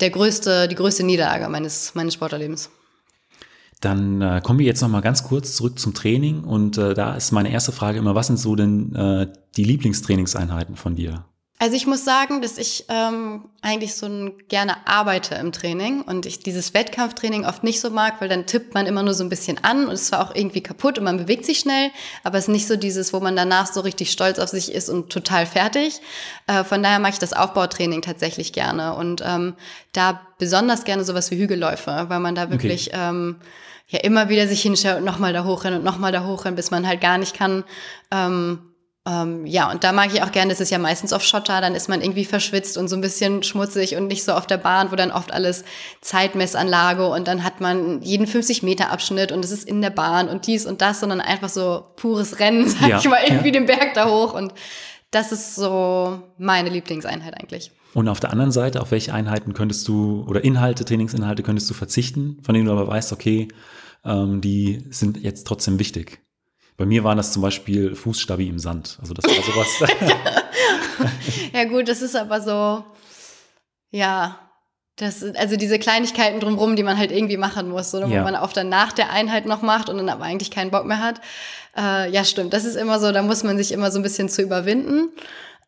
der 0.00 0.10
größte, 0.10 0.68
die 0.68 0.76
größte 0.76 1.02
Niederlage 1.02 1.48
meines, 1.48 1.96
meines 1.96 2.14
Sporterlebens. 2.14 2.70
Dann 3.80 4.22
äh, 4.22 4.40
kommen 4.44 4.60
wir 4.60 4.66
jetzt 4.66 4.80
noch 4.80 4.88
mal 4.88 5.00
ganz 5.00 5.24
kurz 5.24 5.56
zurück 5.56 5.80
zum 5.80 5.92
Training 5.92 6.44
und 6.44 6.78
äh, 6.78 6.94
da 6.94 7.16
ist 7.16 7.32
meine 7.32 7.50
erste 7.50 7.72
Frage 7.72 7.98
immer, 7.98 8.14
was 8.14 8.28
sind 8.28 8.38
so 8.38 8.54
denn 8.54 8.94
äh, 8.94 9.26
die 9.56 9.64
Lieblingstrainingseinheiten 9.64 10.76
von 10.76 10.94
dir? 10.94 11.24
Also 11.60 11.76
ich 11.76 11.86
muss 11.86 12.04
sagen, 12.04 12.42
dass 12.42 12.58
ich 12.58 12.84
ähm, 12.88 13.48
eigentlich 13.62 13.94
so 13.94 14.06
ein, 14.06 14.32
gerne 14.48 14.86
arbeite 14.88 15.36
im 15.36 15.52
Training 15.52 16.02
und 16.02 16.26
ich 16.26 16.40
dieses 16.40 16.74
Wettkampftraining 16.74 17.46
oft 17.46 17.62
nicht 17.62 17.80
so 17.80 17.90
mag, 17.90 18.20
weil 18.20 18.28
dann 18.28 18.46
tippt 18.46 18.74
man 18.74 18.86
immer 18.86 19.04
nur 19.04 19.14
so 19.14 19.22
ein 19.22 19.28
bisschen 19.28 19.62
an 19.62 19.86
und 19.86 19.92
es 19.92 20.02
ist 20.02 20.06
zwar 20.08 20.28
auch 20.28 20.34
irgendwie 20.34 20.62
kaputt 20.62 20.98
und 20.98 21.04
man 21.04 21.16
bewegt 21.16 21.46
sich 21.46 21.60
schnell, 21.60 21.90
aber 22.24 22.38
es 22.38 22.44
ist 22.44 22.52
nicht 22.52 22.66
so 22.66 22.74
dieses, 22.74 23.12
wo 23.12 23.20
man 23.20 23.36
danach 23.36 23.72
so 23.72 23.80
richtig 23.82 24.10
stolz 24.10 24.40
auf 24.40 24.48
sich 24.48 24.72
ist 24.72 24.88
und 24.88 25.10
total 25.10 25.46
fertig. 25.46 26.00
Äh, 26.48 26.64
von 26.64 26.82
daher 26.82 26.98
mag 26.98 27.12
ich 27.12 27.20
das 27.20 27.32
Aufbautraining 27.32 28.02
tatsächlich 28.02 28.52
gerne 28.52 28.94
und 28.94 29.22
ähm, 29.24 29.54
da 29.92 30.20
besonders 30.38 30.84
gerne 30.84 31.04
sowas 31.04 31.30
wie 31.30 31.38
Hügelläufe, 31.38 32.06
weil 32.08 32.20
man 32.20 32.34
da 32.34 32.50
wirklich 32.50 32.88
okay. 32.88 33.08
ähm, 33.10 33.36
ja 33.86 34.00
immer 34.00 34.28
wieder 34.28 34.48
sich 34.48 34.60
hinstellt 34.62 34.98
und 34.98 35.04
nochmal 35.04 35.32
da 35.32 35.44
hochrennen 35.44 35.78
und 35.78 35.84
nochmal 35.84 36.10
da 36.10 36.26
hochrennen, 36.26 36.56
bis 36.56 36.72
man 36.72 36.86
halt 36.86 37.00
gar 37.00 37.16
nicht 37.16 37.36
kann. 37.36 37.62
Ähm, 38.10 38.73
ähm, 39.06 39.44
ja, 39.44 39.70
und 39.70 39.84
da 39.84 39.92
mag 39.92 40.14
ich 40.14 40.22
auch 40.22 40.32
gerne, 40.32 40.48
das 40.48 40.60
ist 40.60 40.70
ja 40.70 40.78
meistens 40.78 41.12
auf 41.12 41.22
Schotter, 41.22 41.60
dann 41.60 41.74
ist 41.74 41.90
man 41.90 42.00
irgendwie 42.00 42.24
verschwitzt 42.24 42.78
und 42.78 42.88
so 42.88 42.96
ein 42.96 43.02
bisschen 43.02 43.42
schmutzig 43.42 43.96
und 43.96 44.06
nicht 44.06 44.24
so 44.24 44.32
auf 44.32 44.46
der 44.46 44.56
Bahn, 44.56 44.90
wo 44.90 44.96
dann 44.96 45.10
oft 45.10 45.30
alles 45.30 45.62
Zeitmessanlage 46.00 47.06
und 47.06 47.28
dann 47.28 47.44
hat 47.44 47.60
man 47.60 48.00
jeden 48.00 48.26
50 48.26 48.62
Meter 48.62 48.90
Abschnitt 48.90 49.30
und 49.30 49.44
es 49.44 49.50
ist 49.50 49.68
in 49.68 49.82
der 49.82 49.90
Bahn 49.90 50.30
und 50.30 50.46
dies 50.46 50.64
und 50.64 50.80
das, 50.80 51.00
sondern 51.00 51.20
einfach 51.20 51.50
so 51.50 51.84
pures 51.96 52.40
Rennen, 52.40 52.66
sag 52.68 52.88
ja, 52.88 52.98
ich 52.98 53.08
mal, 53.08 53.20
irgendwie 53.22 53.48
ja. 53.48 53.52
den 53.52 53.66
Berg 53.66 53.92
da 53.92 54.08
hoch 54.08 54.32
und 54.32 54.54
das 55.10 55.32
ist 55.32 55.54
so 55.54 56.22
meine 56.38 56.70
Lieblingseinheit 56.70 57.34
eigentlich. 57.38 57.72
Und 57.92 58.08
auf 58.08 58.20
der 58.20 58.32
anderen 58.32 58.52
Seite, 58.52 58.80
auf 58.80 58.90
welche 58.90 59.12
Einheiten 59.12 59.52
könntest 59.52 59.86
du 59.86 60.24
oder 60.26 60.42
Inhalte, 60.42 60.84
Trainingsinhalte 60.86 61.42
könntest 61.42 61.68
du 61.68 61.74
verzichten, 61.74 62.38
von 62.42 62.54
denen 62.54 62.66
du 62.66 62.72
aber 62.72 62.88
weißt, 62.88 63.12
okay, 63.12 63.48
ähm, 64.04 64.40
die 64.40 64.86
sind 64.90 65.22
jetzt 65.22 65.46
trotzdem 65.46 65.78
wichtig? 65.78 66.23
Bei 66.76 66.86
mir 66.86 67.04
waren 67.04 67.16
das 67.16 67.32
zum 67.32 67.42
Beispiel 67.42 67.94
Fußstabi 67.94 68.48
im 68.48 68.58
Sand. 68.58 68.98
Also 69.00 69.14
das 69.14 69.24
war 69.24 69.42
sowas. 69.42 69.92
ja 71.52 71.64
gut, 71.64 71.88
das 71.88 72.02
ist 72.02 72.16
aber 72.16 72.40
so, 72.40 72.84
ja, 73.90 74.38
das, 74.96 75.24
also 75.36 75.56
diese 75.56 75.78
Kleinigkeiten 75.78 76.40
drumherum, 76.40 76.76
die 76.76 76.82
man 76.84 76.98
halt 76.98 77.10
irgendwie 77.10 77.36
machen 77.36 77.68
muss, 77.68 77.94
oder? 77.94 78.06
Ja. 78.06 78.20
wo 78.20 78.24
man 78.24 78.36
oft 78.36 78.56
dann 78.56 78.68
nach 78.68 78.92
der 78.92 79.10
Einheit 79.10 79.46
noch 79.46 79.62
macht 79.62 79.88
und 79.88 79.96
dann 79.96 80.08
aber 80.08 80.24
eigentlich 80.24 80.50
keinen 80.50 80.70
Bock 80.70 80.84
mehr 80.84 81.00
hat. 81.00 81.20
Äh, 81.76 82.10
ja, 82.10 82.24
stimmt. 82.24 82.52
Das 82.52 82.64
ist 82.64 82.76
immer 82.76 83.00
so, 83.00 83.10
da 83.10 83.22
muss 83.22 83.42
man 83.42 83.58
sich 83.58 83.72
immer 83.72 83.90
so 83.90 83.98
ein 83.98 84.02
bisschen 84.02 84.28
zu 84.28 84.42
überwinden. 84.42 85.08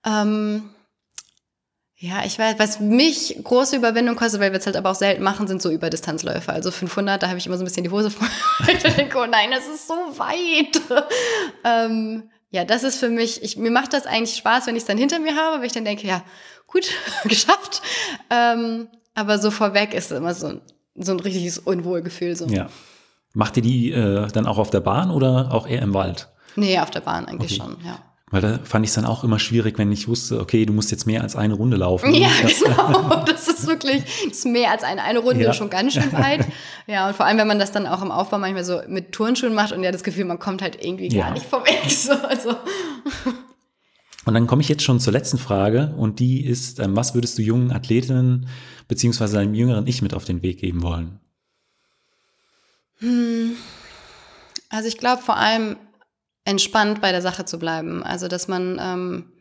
Ähm, 0.05 0.71
ja, 1.99 2.24
ich 2.26 2.38
weiß, 2.38 2.59
was 2.59 2.78
mich 2.78 3.38
große 3.42 3.76
Überwindung 3.76 4.16
kostet, 4.16 4.40
weil 4.40 4.53
wir 4.53 4.59
es 4.59 4.66
halt 4.66 4.76
aber 4.76 4.90
auch 4.90 4.97
selten 4.97 5.22
machen, 5.22 5.49
sind 5.49 5.62
so 5.62 5.70
Überdistanzläufe. 5.70 6.53
Also 6.53 6.70
500, 6.70 7.22
da 7.22 7.28
habe 7.28 7.38
ich 7.38 7.47
immer 7.47 7.57
so 7.57 7.62
ein 7.62 7.66
bisschen 7.66 7.84
die 7.84 7.90
Hose 7.90 8.11
voll. 8.11 8.28
ich 8.68 8.82
denke, 8.82 9.16
oh 9.18 9.26
nein, 9.26 9.51
das 9.51 9.66
ist 9.66 9.88
so 9.88 9.94
weit. 9.94 10.80
ähm, 11.64 12.24
ja, 12.51 12.64
das 12.64 12.84
ist 12.84 12.99
für 12.99 13.09
mich, 13.09 13.42
ich, 13.42 13.57
mir 13.57 13.70
macht 13.70 13.94
das 13.94 14.07
eigentlich 14.07 14.36
Spaß, 14.36 14.66
wenn 14.66 14.76
ich 14.76 14.82
es 14.82 14.86
dann 14.86 14.99
hinter 14.99 15.20
mir 15.20 15.36
habe, 15.36 15.59
weil 15.59 15.66
ich 15.66 15.72
dann 15.72 15.86
denke, 15.86 16.07
ja, 16.07 16.22
gut, 16.66 16.86
geschafft. 17.24 17.80
Ähm, 18.28 18.88
aber 19.14 19.38
so 19.38 19.51
vorweg 19.51 19.94
ist 19.94 20.11
es 20.11 20.18
immer 20.18 20.34
so, 20.34 20.61
so 20.97 21.12
ein 21.12 21.20
richtiges 21.20 21.59
Unwohlgefühl. 21.59 22.36
So. 22.36 22.47
Ja. 22.47 22.68
Macht 23.32 23.57
ihr 23.57 23.62
die 23.62 23.92
äh, 23.92 24.28
dann 24.28 24.47
auch 24.47 24.59
auf 24.59 24.68
der 24.68 24.80
Bahn 24.80 25.11
oder 25.11 25.49
auch 25.51 25.66
eher 25.66 25.80
im 25.80 25.94
Wald? 25.94 26.28
Nee, 26.57 26.78
auf 26.78 26.90
der 26.90 27.01
Bahn 27.01 27.24
eigentlich 27.24 27.59
okay. 27.59 27.70
schon, 27.70 27.84
ja. 27.86 27.99
Weil 28.33 28.41
da 28.41 28.59
fand 28.64 28.85
ich 28.85 28.91
es 28.91 28.97
dann 28.97 29.05
auch 29.05 29.22
immer 29.22 29.39
schwierig, 29.39 29.79
wenn 29.79 29.93
ich 29.93 30.09
wusste, 30.09 30.41
okay, 30.41 30.66
du 30.66 30.72
musst 30.72 30.91
jetzt 30.91 31.07
mehr 31.07 31.22
als 31.22 31.37
eine 31.37 31.55
Runde 31.55 31.77
laufen. 31.77 32.12
Ja, 32.12 32.29
das, 32.43 32.61
genau. 32.61 33.24
Das 33.24 33.47
ist 33.47 33.68
wirklich, 33.68 34.03
das 34.29 34.39
ist 34.39 34.47
mehr 34.47 34.72
als 34.72 34.83
eine, 34.83 35.05
eine 35.05 35.20
Runde, 35.20 35.45
ja. 35.45 35.53
schon 35.53 35.70
ganz 35.70 35.95
schön 35.95 36.12
weit. 36.12 36.45
Ja, 36.89 37.07
und 37.07 37.14
vor 37.14 37.24
allem, 37.24 37.39
wenn 37.39 37.47
man 37.47 37.61
das 37.61 37.70
dann 37.70 37.87
auch 37.87 38.03
im 38.03 38.11
Aufbau 38.11 38.39
manchmal 38.39 38.64
so 38.64 38.81
mit 38.89 39.12
Turnschuhen 39.12 39.55
macht 39.55 39.72
und 39.72 39.83
ja 39.85 39.93
das 39.93 40.03
Gefühl, 40.03 40.24
man 40.24 40.41
kommt 40.41 40.61
halt 40.61 40.85
irgendwie 40.85 41.09
ja. 41.09 41.27
gar 41.27 41.35
nicht 41.35 41.47
vorweg. 41.47 41.79
So, 41.89 42.12
also. 42.12 42.51
Und 44.24 44.35
dann 44.35 44.49
komme 44.49 44.61
ich 44.61 44.68
jetzt 44.68 44.83
schon 44.83 44.99
zur 44.99 45.12
letzten 45.12 45.39
Frage 45.39 45.95
und 45.97 46.18
die 46.18 46.45
ist, 46.45 46.81
ähm, 46.81 46.97
was 46.97 47.14
würdest 47.14 47.39
du 47.39 47.43
jungen 47.43 47.70
Athletinnen 47.70 48.49
beziehungsweise 48.89 49.37
deinem 49.37 49.55
jüngeren 49.55 49.87
Ich 49.87 50.03
mit 50.03 50.14
auf 50.14 50.24
den 50.24 50.43
Weg 50.43 50.59
geben 50.59 50.83
wollen? 50.83 51.20
Hm. 52.99 53.53
Also 54.68 54.89
ich 54.89 54.99
glaube 54.99 55.22
vor 55.22 55.37
allem 55.37 55.77
entspannt 56.47 57.03
bei 57.03 57.12
der 57.12 57.20
Sache 57.20 57.44
zu 57.44 57.59
bleiben. 57.59 58.03
Also, 58.03 58.28
dass 58.28 58.49
man 58.49 58.78
ähm, 58.80 59.32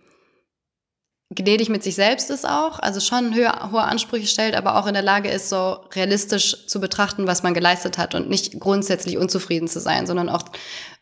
gnädig 1.29 1.69
mit 1.69 1.83
sich 1.83 1.95
selbst 1.95 2.29
ist 2.29 2.47
auch, 2.47 2.79
also 2.79 2.99
schon 2.99 3.33
höher, 3.33 3.71
hohe 3.71 3.81
Ansprüche 3.81 4.27
stellt, 4.27 4.55
aber 4.55 4.77
auch 4.77 4.87
in 4.87 4.93
der 4.93 5.03
Lage 5.03 5.29
ist, 5.29 5.49
so 5.49 5.79
realistisch 5.93 6.67
zu 6.67 6.79
betrachten, 6.79 7.27
was 7.27 7.43
man 7.43 7.53
geleistet 7.53 7.97
hat 7.97 8.15
und 8.15 8.29
nicht 8.29 8.59
grundsätzlich 8.59 9.17
unzufrieden 9.17 9.67
zu 9.67 9.79
sein, 9.79 10.07
sondern 10.07 10.29
auch 10.29 10.43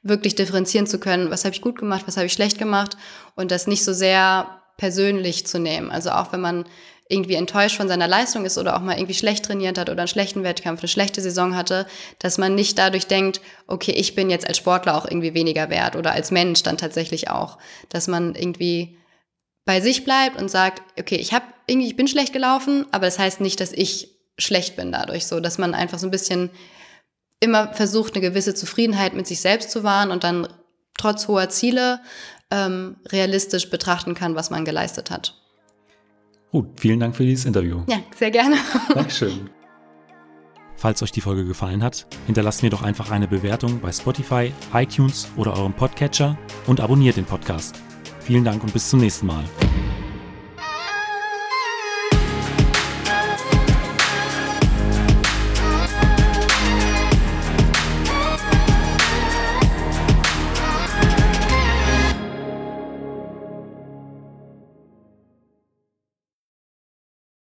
wirklich 0.02 0.36
differenzieren 0.36 0.88
zu 0.88 1.00
können, 1.00 1.32
was 1.32 1.46
habe 1.46 1.56
ich 1.56 1.62
gut 1.62 1.78
gemacht, 1.78 2.04
was 2.06 2.18
habe 2.18 2.26
ich 2.28 2.34
schlecht 2.34 2.58
gemacht 2.58 2.98
und 3.36 3.52
das 3.52 3.68
nicht 3.68 3.84
so 3.84 3.94
sehr 3.94 4.62
persönlich 4.78 5.46
zu 5.46 5.60
nehmen. 5.60 5.92
Also 5.92 6.12
auch 6.12 6.34
wenn 6.34 6.42
man 6.42 6.66
irgendwie 7.10 7.36
enttäuscht 7.36 7.78
von 7.78 7.88
seiner 7.88 8.08
Leistung 8.08 8.46
ist 8.46 8.58
oder 8.58 8.76
auch 8.76 8.82
mal 8.82 8.96
irgendwie 8.96 9.14
schlecht 9.14 9.46
trainiert 9.46 9.78
hat 9.78 9.90
oder 9.90 10.02
einen 10.02 10.08
schlechten 10.08 10.44
Wettkampf, 10.44 10.82
eine 10.82 10.88
schlechte 10.88 11.22
Saison 11.22 11.56
hatte, 11.56 11.86
dass 12.20 12.38
man 12.38 12.56
nicht 12.56 12.78
dadurch 12.78 13.08
denkt, 13.08 13.42
okay, 13.68 13.92
ich 13.92 14.16
bin 14.16 14.30
jetzt 14.30 14.48
als 14.48 14.58
Sportler 14.58 14.96
auch 14.96 15.06
irgendwie 15.06 15.34
weniger 15.34 15.70
wert 15.70 15.96
oder 15.96 16.14
als 16.14 16.32
Mensch 16.32 16.64
dann 16.64 16.78
tatsächlich 16.78 17.30
auch, 17.30 17.58
dass 17.90 18.08
man 18.08 18.36
irgendwie 18.36 18.98
bei 19.66 19.82
sich 19.82 20.04
bleibt 20.04 20.42
und 20.42 20.50
sagt, 20.50 20.82
okay, 21.00 21.16
ich 21.16 21.34
habe 21.34 21.46
irgendwie 21.68 21.88
ich 21.88 21.96
bin 21.96 22.08
schlecht 22.08 22.34
gelaufen, 22.34 22.86
aber 22.92 23.06
das 23.06 23.20
heißt 23.20 23.42
nicht, 23.42 23.60
dass 23.60 23.72
ich 23.72 24.10
schlecht 24.38 24.76
bin 24.76 24.92
dadurch 24.92 25.26
so, 25.28 25.40
dass 25.40 25.58
man 25.58 25.74
einfach 25.74 26.00
so 26.00 26.08
ein 26.08 26.12
bisschen 26.12 26.50
immer 27.40 27.74
versucht, 27.74 28.16
eine 28.16 28.22
gewisse 28.22 28.56
Zufriedenheit 28.56 29.14
mit 29.14 29.28
sich 29.28 29.42
selbst 29.42 29.72
zu 29.72 29.84
wahren 29.84 30.12
und 30.12 30.24
dann 30.24 30.48
trotz 30.98 31.28
hoher 31.28 31.50
Ziele 31.50 32.00
ähm, 32.52 32.98
realistisch 33.08 33.70
betrachten 33.70 34.16
kann, 34.16 34.36
was 34.36 34.50
man 34.50 34.64
geleistet 34.64 35.12
hat. 35.12 35.43
Gut, 36.54 36.80
vielen 36.80 37.00
Dank 37.00 37.16
für 37.16 37.26
dieses 37.26 37.46
Interview. 37.46 37.82
Ja, 37.88 37.98
sehr 38.16 38.30
gerne. 38.30 38.56
Dankeschön. 38.94 39.50
Falls 40.76 41.02
euch 41.02 41.12
die 41.12 41.22
Folge 41.22 41.46
gefallen 41.46 41.82
hat, 41.82 42.06
hinterlasst 42.28 42.62
mir 42.62 42.70
doch 42.70 42.84
einfach 42.84 43.10
eine 43.10 43.28
Bewertung 43.28 43.80
bei 43.80 43.92
Spotify, 43.92 44.54
iTunes 44.72 45.32
oder 45.36 45.54
eurem 45.58 45.74
Podcatcher 45.74 46.38
und 46.68 46.80
abonniert 46.80 47.18
den 47.18 47.26
Podcast. 47.26 47.76
Vielen 48.20 48.44
Dank 48.44 48.64
und 48.64 48.72
bis 48.72 48.88
zum 48.88 49.00
nächsten 49.00 49.26
Mal. 49.26 49.44